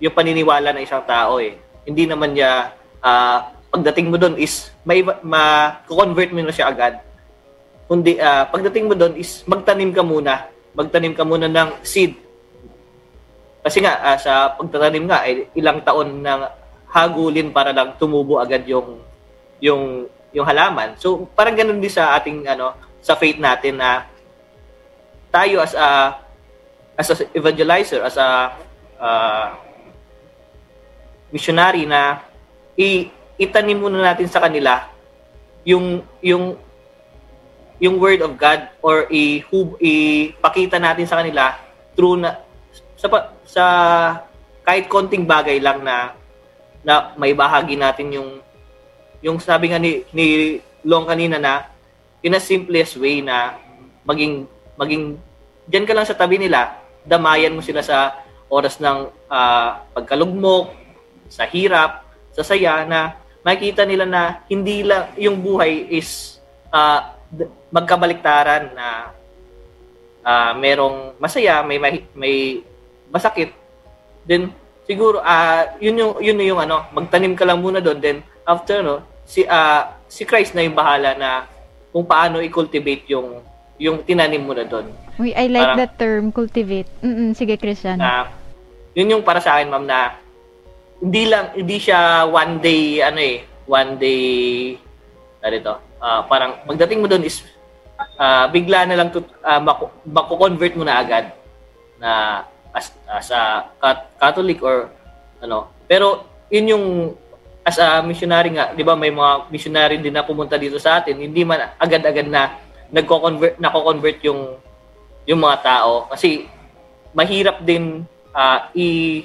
yung 0.00 0.14
paniniwala 0.16 0.74
ng 0.74 0.82
isang 0.82 1.04
tao 1.04 1.38
eh. 1.38 1.54
Hindi 1.84 2.08
naman 2.08 2.34
niya 2.34 2.74
ah, 3.04 3.52
pagdating 3.70 4.10
mo 4.10 4.16
doon 4.18 4.34
is 4.40 4.72
may 4.82 5.04
ma-convert 5.04 6.32
mo 6.34 6.42
na 6.42 6.54
siya 6.54 6.72
agad. 6.72 6.98
Kundi 7.86 8.18
ah, 8.18 8.48
pagdating 8.48 8.90
mo 8.90 8.94
doon 8.96 9.14
is 9.14 9.44
magtanim 9.46 9.92
ka 9.94 10.02
muna. 10.02 10.50
Magtanim 10.74 11.14
ka 11.14 11.22
muna 11.22 11.46
ng 11.46 11.84
seed. 11.84 12.16
Kasi 13.60 13.84
nga 13.84 14.00
ah, 14.02 14.18
sa 14.18 14.56
pagtatanim 14.56 15.04
nga 15.06 15.22
eh, 15.28 15.46
ilang 15.54 15.84
taon 15.84 16.24
na 16.24 16.50
hagulin 16.90 17.54
para 17.54 17.70
lang 17.70 17.94
tumubo 18.00 18.42
agad 18.42 18.66
yung 18.66 18.98
yung 19.62 20.08
yung 20.34 20.46
halaman. 20.46 20.96
So 20.98 21.28
parang 21.36 21.54
ganun 21.54 21.78
din 21.78 21.92
sa 21.92 22.18
ating 22.18 22.48
ano 22.50 22.74
sa 22.98 23.14
faith 23.14 23.38
natin 23.38 23.78
na 23.78 24.08
tayo 25.30 25.62
as 25.62 25.76
a 25.78 26.18
as 27.00 27.08
a 27.08 27.16
evangelizer, 27.32 28.04
as 28.04 28.20
a 28.20 28.52
uh, 29.00 29.56
missionary 31.32 31.88
na 31.88 32.20
i 32.76 33.08
itanim 33.40 33.80
muna 33.80 34.04
natin 34.04 34.28
sa 34.28 34.42
kanila 34.42 34.84
yung 35.64 36.04
yung 36.20 36.58
yung 37.80 37.96
word 37.96 38.20
of 38.20 38.36
God 38.36 38.68
or 38.84 39.08
i 39.08 39.40
ipakita 39.80 40.76
natin 40.76 41.08
sa 41.08 41.24
kanila 41.24 41.56
through 41.96 42.20
na 42.20 42.36
sa 43.00 43.08
sa 43.48 43.64
kahit 44.66 44.92
konting 44.92 45.24
bagay 45.24 45.56
lang 45.56 45.80
na 45.80 46.12
na 46.84 47.16
may 47.16 47.32
bahagi 47.32 47.80
natin 47.80 48.12
yung 48.12 48.30
yung 49.24 49.40
sabi 49.40 49.72
nga 49.72 49.80
ni, 49.80 50.04
ni 50.12 50.60
Long 50.80 51.04
kanina 51.04 51.36
na 51.36 51.68
in 52.24 52.32
a 52.32 52.40
simplest 52.40 52.96
way 52.96 53.20
na 53.20 53.52
maging 54.08 54.48
maging 54.80 55.20
diyan 55.68 55.84
ka 55.84 55.92
lang 55.92 56.08
sa 56.08 56.16
tabi 56.16 56.40
nila 56.40 56.79
damayan 57.04 57.54
mo 57.54 57.62
sila 57.64 57.80
sa 57.80 58.20
oras 58.50 58.82
ng 58.82 59.08
ah, 59.30 59.86
pagkalugmok 59.94 60.74
sa 61.30 61.46
hirap 61.46 62.04
sa 62.34 62.42
saya 62.42 62.82
na 62.84 63.14
makikita 63.46 63.86
nila 63.86 64.04
na 64.04 64.22
hindi 64.50 64.84
lang 64.84 65.14
yung 65.16 65.40
buhay 65.40 65.88
is 65.88 66.36
d- 67.30 67.50
magkabaliktaran 67.70 68.74
na 68.74 69.14
ah, 70.26 70.52
merong 70.52 71.16
masaya 71.22 71.62
may 71.62 71.78
may, 72.12 72.60
masakit 73.10 73.54
then 74.26 74.52
siguro 74.86 75.22
ah 75.22 75.78
yun 75.78 75.98
yung 75.98 76.12
yun 76.18 76.42
yung 76.42 76.60
ano 76.62 76.86
magtanim 76.94 77.34
ka 77.34 77.46
lang 77.46 77.62
muna 77.62 77.78
doon 77.78 77.98
then 77.98 78.18
after 78.46 78.82
no 78.82 79.02
si 79.26 79.46
ah 79.46 79.98
si 80.10 80.26
Christ 80.26 80.54
na 80.54 80.66
yung 80.66 80.74
bahala 80.74 81.14
na 81.14 81.46
kung 81.90 82.06
paano 82.06 82.42
i-cultivate 82.42 83.06
yung 83.10 83.42
yung 83.78 84.02
tinanim 84.06 84.42
mo 84.42 84.54
na 84.54 84.66
doon 84.66 84.90
Uy, 85.20 85.36
I 85.36 85.52
like 85.52 85.60
Parang- 85.60 85.78
that 85.78 85.92
term, 86.00 86.24
cultivate. 86.32 86.88
Mm 87.04 87.36
sige, 87.36 87.60
Christian. 87.60 88.00
na 88.00 88.32
yun 88.96 89.12
yung 89.12 89.22
para 89.22 89.38
sa 89.38 89.60
akin 89.60 89.70
ma'am 89.70 89.86
na 89.86 90.16
hindi 90.98 91.30
lang 91.30 91.54
hindi 91.54 91.78
siya 91.78 92.26
one 92.26 92.58
day 92.58 92.98
ano 93.00 93.20
eh 93.22 93.38
one 93.64 93.94
day 93.96 94.24
ano 95.40 95.54
ito 95.54 95.74
ah, 96.02 96.26
parang 96.26 96.58
pagdating 96.66 96.98
mo 96.98 97.06
doon 97.06 97.22
is 97.22 97.46
ah, 98.18 98.50
bigla 98.50 98.84
na 98.84 98.98
lang 98.98 99.14
tut, 99.14 99.24
uh, 99.40 99.62
mako-convert 100.04 100.74
mo 100.74 100.82
na 100.82 100.98
agad 100.98 101.30
na 101.96 102.42
as, 102.74 102.90
as 103.06 103.30
a 103.30 103.70
cat- 103.78 104.10
Catholic 104.18 104.58
or 104.58 104.90
ano 105.38 105.70
pero 105.86 106.26
yun 106.50 106.66
yung 106.68 106.84
as 107.62 107.78
a 107.78 108.02
missionary 108.02 108.50
nga 108.50 108.74
'di 108.74 108.82
ba 108.82 108.98
may 108.98 109.14
mga 109.14 109.46
missionary 109.48 109.96
din 110.02 110.12
na 110.12 110.26
pumunta 110.26 110.58
dito 110.58 110.82
sa 110.82 110.98
atin 110.98 111.14
hindi 111.14 111.46
man 111.46 111.78
agad-agad 111.78 112.26
na 112.26 112.58
nagko-convert 112.90 113.54
nako-convert 113.56 114.18
yung 114.26 114.58
yung 115.28 115.40
mga 115.40 115.58
tao 115.62 116.08
kasi 116.08 116.48
mahirap 117.12 117.60
din 117.64 118.06
ah, 118.32 118.70
i 118.72 119.22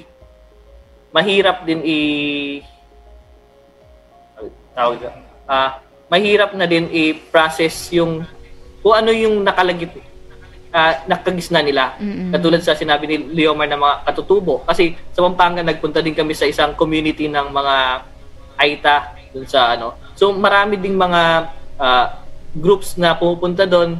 mahirap 1.14 1.64
din 1.64 1.80
i 1.86 1.98
tawag 4.76 5.08
ah 5.48 5.80
mahirap 6.06 6.54
na 6.54 6.66
din 6.68 6.86
i-process 6.90 7.90
yung 7.94 8.22
kung 8.82 8.94
ano 8.94 9.10
yung 9.10 9.42
nakalagit 9.42 9.90
ah 10.76 11.02
nakagisna 11.08 11.64
nila. 11.64 11.96
Mm-mm. 11.96 12.30
Katulad 12.36 12.60
sa 12.60 12.76
sinabi 12.76 13.08
ni 13.08 13.16
Leomar 13.32 13.64
na 13.64 13.80
mga 13.80 13.96
katutubo. 14.04 14.60
Kasi 14.68 14.92
sa 15.16 15.24
Pampanga 15.24 15.64
nagpunta 15.64 16.04
din 16.04 16.12
kami 16.12 16.36
sa 16.36 16.44
isang 16.44 16.76
community 16.76 17.32
ng 17.32 17.48
mga 17.48 17.74
Aita 18.56 19.16
dun 19.32 19.48
sa 19.48 19.72
ano. 19.72 19.96
So 20.16 20.32
marami 20.36 20.76
ding 20.76 20.96
mga 21.00 21.22
ah, 21.80 22.06
groups 22.52 23.00
na 23.00 23.16
pupunta 23.16 23.64
doon. 23.64 23.96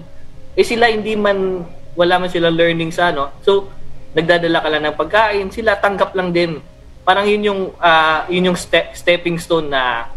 Eh 0.53 0.65
sila 0.65 0.93
hindi 0.93 1.17
man 1.17 1.65
wala 1.97 2.21
man 2.21 2.31
sila 2.31 2.53
learning 2.53 2.93
sa 2.93 3.11
ano. 3.11 3.33
So 3.43 3.73
nagdadala 4.17 4.63
ka 4.65 4.69
lang 4.73 4.83
ng 4.87 4.97
pagkain, 4.97 5.49
sila 5.53 5.77
tanggap 5.81 6.17
lang 6.17 6.33
din. 6.33 6.61
Parang 7.03 7.25
yun 7.27 7.43
yung 7.45 7.61
ah, 7.81 8.25
yun 8.29 8.53
yung 8.53 8.59
step, 8.59 8.95
stepping 8.95 9.37
stone 9.41 9.73
na 9.73 10.13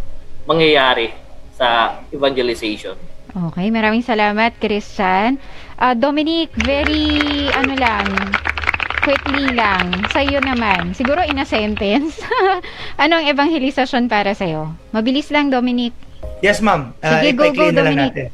mangyayari 0.48 1.12
sa 1.56 2.00
evangelization. 2.10 2.96
Okay, 3.30 3.70
maraming 3.70 4.02
salamat, 4.02 4.58
Christian. 4.58 5.38
Ah, 5.78 5.94
Dominic, 5.94 6.50
very, 6.66 7.46
ano 7.54 7.78
lang, 7.78 8.10
quickly 9.06 9.54
lang, 9.54 9.94
sa 10.10 10.26
iyo 10.26 10.42
naman. 10.42 10.98
Siguro 10.98 11.22
in 11.22 11.38
a 11.38 11.46
sentence. 11.46 12.18
Anong 13.04 13.30
evangelisasyon 13.30 14.10
para 14.10 14.34
sa 14.34 14.50
iyo? 14.50 14.74
Mabilis 14.90 15.30
lang, 15.30 15.54
Dominic. 15.54 15.94
Yes, 16.42 16.58
ma'am. 16.58 16.98
Uh, 17.06 17.22
Sige, 17.22 17.38
go, 17.38 17.46
go, 17.54 17.70
na 17.70 17.86
lang 17.86 17.94
Dominic. 17.94 18.14
natin. 18.18 18.30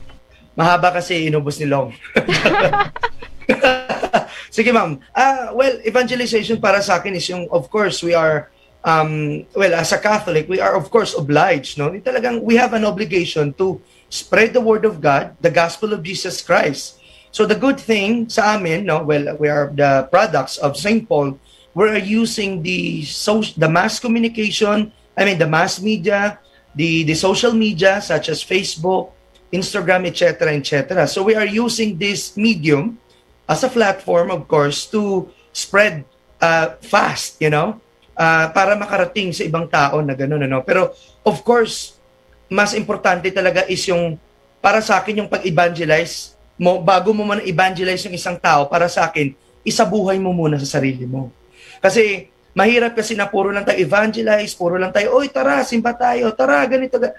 Mahaba 0.55 0.95
kasi 0.95 1.27
inubos 1.27 1.59
ni 1.59 1.67
Long. 1.67 1.91
Sige, 4.55 4.71
ma'am. 4.71 4.99
Ah, 5.13 5.51
well, 5.53 5.77
evangelization 5.85 6.61
para 6.61 6.81
sa 6.81 6.97
akin 6.97 7.15
is 7.15 7.27
yung, 7.29 7.47
of 7.51 7.69
course, 7.69 8.01
we 8.01 8.13
are, 8.13 8.49
um, 8.83 9.43
well, 9.53 9.73
as 9.73 9.91
a 9.91 9.99
Catholic, 9.99 10.49
we 10.49 10.59
are, 10.59 10.75
of 10.75 10.89
course, 10.89 11.13
obliged, 11.17 11.77
no? 11.77 11.91
Talagang, 12.01 12.41
we 12.41 12.55
have 12.55 12.73
an 12.73 12.85
obligation 12.85 13.53
to 13.59 13.81
spread 14.09 14.53
the 14.53 14.61
word 14.61 14.85
of 14.85 15.01
God, 15.01 15.35
the 15.41 15.51
gospel 15.51 15.93
of 15.93 16.03
Jesus 16.03 16.41
Christ. 16.41 17.01
So 17.35 17.43
the 17.43 17.59
good 17.59 17.75
thing 17.75 18.31
sa 18.31 18.55
amin, 18.55 18.87
no, 18.87 19.03
well, 19.03 19.35
we 19.35 19.51
are 19.51 19.67
the 19.67 20.07
products 20.07 20.55
of 20.55 20.79
St. 20.79 21.03
Paul. 21.03 21.35
We're 21.75 21.99
using 21.99 22.63
the 22.63 23.03
social, 23.03 23.51
the 23.59 23.67
mass 23.67 23.99
communication, 23.99 24.95
I 25.17 25.25
mean 25.27 25.35
the 25.35 25.47
mass 25.47 25.83
media, 25.83 26.39
the 26.71 27.03
the 27.03 27.11
social 27.11 27.51
media 27.51 27.99
such 27.99 28.31
as 28.31 28.39
Facebook, 28.39 29.11
Instagram, 29.51 30.07
etc., 30.07 30.55
etc. 30.55 31.07
So 31.11 31.27
we 31.27 31.35
are 31.35 31.43
using 31.43 31.99
this 31.99 32.39
medium 32.39 33.03
as 33.45 33.61
a 33.61 33.69
platform, 33.69 34.33
of 34.33 34.49
course, 34.49 34.89
to 34.89 35.29
spread 35.53 36.03
uh, 36.41 36.75
fast, 36.81 37.37
you 37.41 37.49
know, 37.49 37.77
uh, 38.17 38.49
para 38.51 38.73
makarating 38.73 39.31
sa 39.31 39.45
ibang 39.45 39.69
tao 39.69 40.01
na 40.01 40.17
gano'n, 40.17 40.49
ano. 40.49 40.65
Pero 40.65 40.91
of 41.21 41.41
course, 41.45 41.95
mas 42.49 42.77
importante 42.77 43.29
talaga 43.33 43.65
is 43.65 43.81
yung 43.89 44.17
para 44.61 44.81
sa 44.81 44.97
akin 44.97 45.25
yung 45.25 45.29
pag-evangelize 45.29 46.33
mo 46.55 46.79
bago 46.79 47.11
mo 47.11 47.27
man 47.27 47.43
evangelize 47.43 48.07
yung 48.07 48.15
isang 48.15 48.39
tao 48.39 48.65
para 48.65 48.87
sa 48.87 49.09
akin 49.09 49.35
isabuhay 49.65 50.15
mo 50.21 50.31
muna 50.31 50.55
sa 50.55 50.79
sarili 50.79 51.03
mo 51.03 51.29
kasi 51.83 52.31
mahirap 52.55 52.95
kasi 52.95 53.13
na 53.13 53.27
puro 53.27 53.51
lang 53.51 53.67
tayo 53.67 53.77
evangelize 53.77 54.55
puro 54.55 54.79
lang 54.79 54.89
tayo 54.89 55.19
oy 55.19 55.27
tara 55.27 55.61
simba 55.67 55.91
tayo 55.91 56.31
tara 56.31 56.63
ganito 56.63 56.95
ga-" 56.95 57.13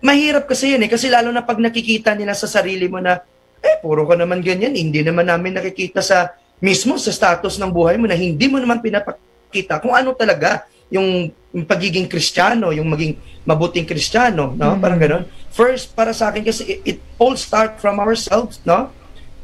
mahirap 0.00 0.48
kasi 0.48 0.74
yan 0.74 0.88
eh 0.88 0.90
kasi 0.90 1.12
lalo 1.12 1.28
na 1.28 1.44
pag 1.44 1.60
nakikita 1.60 2.16
nila 2.16 2.32
sa 2.32 2.48
sarili 2.48 2.88
mo 2.88 2.98
na 2.98 3.20
eh 3.64 3.80
puro 3.80 4.04
ka 4.04 4.14
naman 4.14 4.44
ganyan 4.44 4.76
hindi 4.76 5.00
naman 5.00 5.24
namin 5.24 5.56
nakikita 5.56 6.04
sa 6.04 6.36
mismo 6.60 7.00
sa 7.00 7.10
status 7.10 7.56
ng 7.56 7.72
buhay 7.72 7.96
mo 7.96 8.04
na 8.04 8.14
hindi 8.14 8.44
mo 8.46 8.60
naman 8.60 8.84
pinapakita 8.84 9.80
kung 9.80 9.96
ano 9.96 10.12
talaga 10.12 10.68
yung, 10.92 11.32
yung 11.50 11.64
pagiging 11.66 12.06
kristyano, 12.06 12.70
yung 12.70 12.86
maging 12.86 13.16
mabuting 13.44 13.88
kristyano, 13.88 14.54
no? 14.54 14.76
Mhm. 14.76 14.80
Parang 14.80 15.00
gano'n. 15.00 15.24
First, 15.50 15.94
para 15.94 16.14
sa 16.14 16.30
akin 16.30 16.42
kasi 16.46 16.78
it, 16.78 16.80
it 16.84 16.98
all 17.18 17.34
start 17.34 17.78
from 17.82 17.98
ourselves, 17.98 18.62
no? 18.62 18.90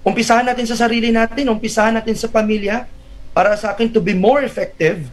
Umpisahan 0.00 0.46
natin 0.46 0.64
sa 0.64 0.76
sarili 0.76 1.12
natin, 1.12 1.50
umpisahan 1.50 1.92
natin 1.92 2.16
sa 2.16 2.30
pamilya 2.30 2.88
para 3.36 3.52
sa 3.58 3.74
akin 3.76 3.92
to 3.92 4.00
be 4.00 4.16
more 4.16 4.40
effective, 4.40 5.04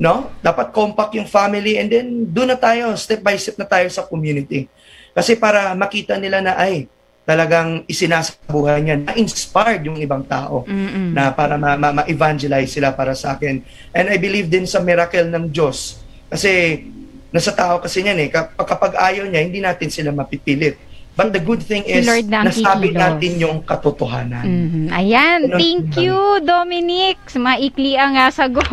no? 0.00 0.32
Dapat 0.42 0.74
compact 0.74 1.14
yung 1.14 1.28
family 1.28 1.78
and 1.78 1.88
then 1.92 2.06
doon 2.28 2.52
na 2.54 2.58
tayo, 2.58 2.92
step 2.98 3.22
by 3.22 3.38
step 3.38 3.56
na 3.60 3.68
tayo 3.68 3.86
sa 3.88 4.02
community. 4.02 4.66
Kasi 5.14 5.38
para 5.38 5.70
makita 5.78 6.18
nila 6.18 6.42
na 6.42 6.58
ay 6.58 6.90
talagang 7.24 7.82
isinasabuhay 7.84 8.84
niya, 8.84 9.00
na-inspired 9.00 9.80
yung 9.82 9.96
ibang 9.96 10.22
tao 10.22 10.68
Mm-mm. 10.68 11.16
na 11.16 11.32
para 11.32 11.56
ma- 11.56 11.74
ma- 11.74 12.04
ma-evangelize 12.04 12.68
sila 12.70 12.92
para 12.92 13.16
sa 13.16 13.34
akin. 13.34 13.64
And 13.90 14.12
I 14.12 14.20
believe 14.20 14.46
din 14.46 14.68
sa 14.68 14.78
miracle 14.78 15.26
ng 15.26 15.48
Diyos 15.48 16.04
Kasi 16.24 16.82
nasa 17.30 17.54
tao 17.54 17.78
kasi 17.78 18.02
niyan 18.02 18.18
eh. 18.18 18.28
Kap- 18.28 18.58
Kapag 18.58 18.98
ayaw 18.98 19.24
niya, 19.24 19.40
hindi 19.40 19.62
natin 19.62 19.86
sila 19.86 20.10
mapipilit. 20.10 20.74
But 21.14 21.30
the 21.30 21.38
good 21.38 21.62
thing 21.62 21.86
is, 21.86 22.02
Lord 22.02 22.26
na 22.26 22.42
nasabi 22.42 22.90
kikilos. 22.90 22.98
natin 22.98 23.32
yung 23.38 23.56
katotohanan. 23.62 24.42
Mhm. 24.42 24.84
Ayan, 24.90 25.40
Ganun 25.46 25.58
thank 25.62 25.94
you, 25.94 26.18
Dominic. 26.42 27.22
Maikli 27.38 27.94
ang 27.94 28.18
ah, 28.18 28.34
sagot. 28.34 28.66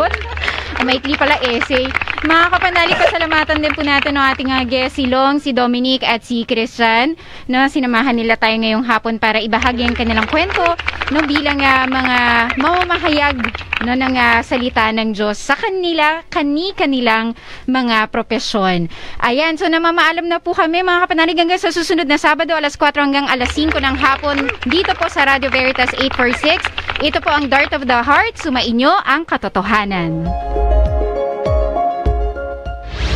Maikli 0.88 1.14
pala 1.14 1.38
essay. 1.46 1.86
Mga 2.22 2.54
kapanalig, 2.54 3.02
pasalamatan 3.02 3.66
din 3.66 3.74
po 3.74 3.82
natin 3.82 4.14
ng 4.14 4.26
ating 4.30 4.54
uh, 4.54 4.62
guest, 4.62 5.02
si 5.02 5.10
Long, 5.10 5.42
si 5.42 5.58
Dominic 5.58 6.06
at 6.06 6.22
si 6.22 6.46
Christian. 6.46 7.18
No, 7.50 7.66
sinamahan 7.66 8.14
nila 8.14 8.38
tayo 8.38 8.62
ngayong 8.62 8.86
hapon 8.86 9.18
para 9.18 9.42
ibahagi 9.42 9.90
ang 9.90 9.98
kanilang 9.98 10.30
kwento 10.30 10.62
no, 11.10 11.26
bilang 11.26 11.58
ah, 11.66 11.90
mga 11.90 12.18
mamamahayag 12.62 13.42
no, 13.90 13.98
ng 13.98 14.14
ah, 14.22 14.46
salita 14.46 14.94
ng 14.94 15.18
Diyos 15.18 15.42
sa 15.42 15.58
kanila, 15.58 16.22
kani-kanilang 16.30 17.34
mga 17.66 18.14
propesyon. 18.14 18.86
Ayan, 19.26 19.58
so 19.58 19.66
namamaalam 19.66 20.30
na 20.30 20.38
po 20.38 20.54
kami 20.54 20.86
mga 20.86 21.10
kapanalig 21.10 21.42
hanggang 21.42 21.58
sa 21.58 21.74
susunod 21.74 22.06
na 22.06 22.22
Sabado 22.22 22.54
alas 22.54 22.78
4 22.78 23.02
hanggang 23.02 23.26
alas 23.34 23.50
5 23.58 23.82
ng 23.82 23.98
hapon 23.98 24.46
dito 24.70 24.94
po 24.94 25.10
sa 25.10 25.26
Radio 25.26 25.50
Veritas 25.50 25.90
846. 25.98 27.02
Ito 27.02 27.18
po 27.18 27.34
ang 27.34 27.50
Dart 27.50 27.74
of 27.74 27.90
the 27.90 27.98
Heart, 27.98 28.38
sumainyo 28.38 28.94
ang 29.10 29.26
katotohanan. 29.26 30.30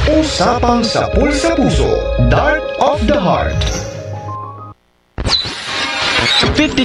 Usapang 0.06 0.86
sa 0.86 1.10
Pulsa 1.10 1.58
Puso, 1.58 1.90
Dart 2.30 2.62
of 2.78 3.02
the 3.10 3.18
Heart. 3.18 3.58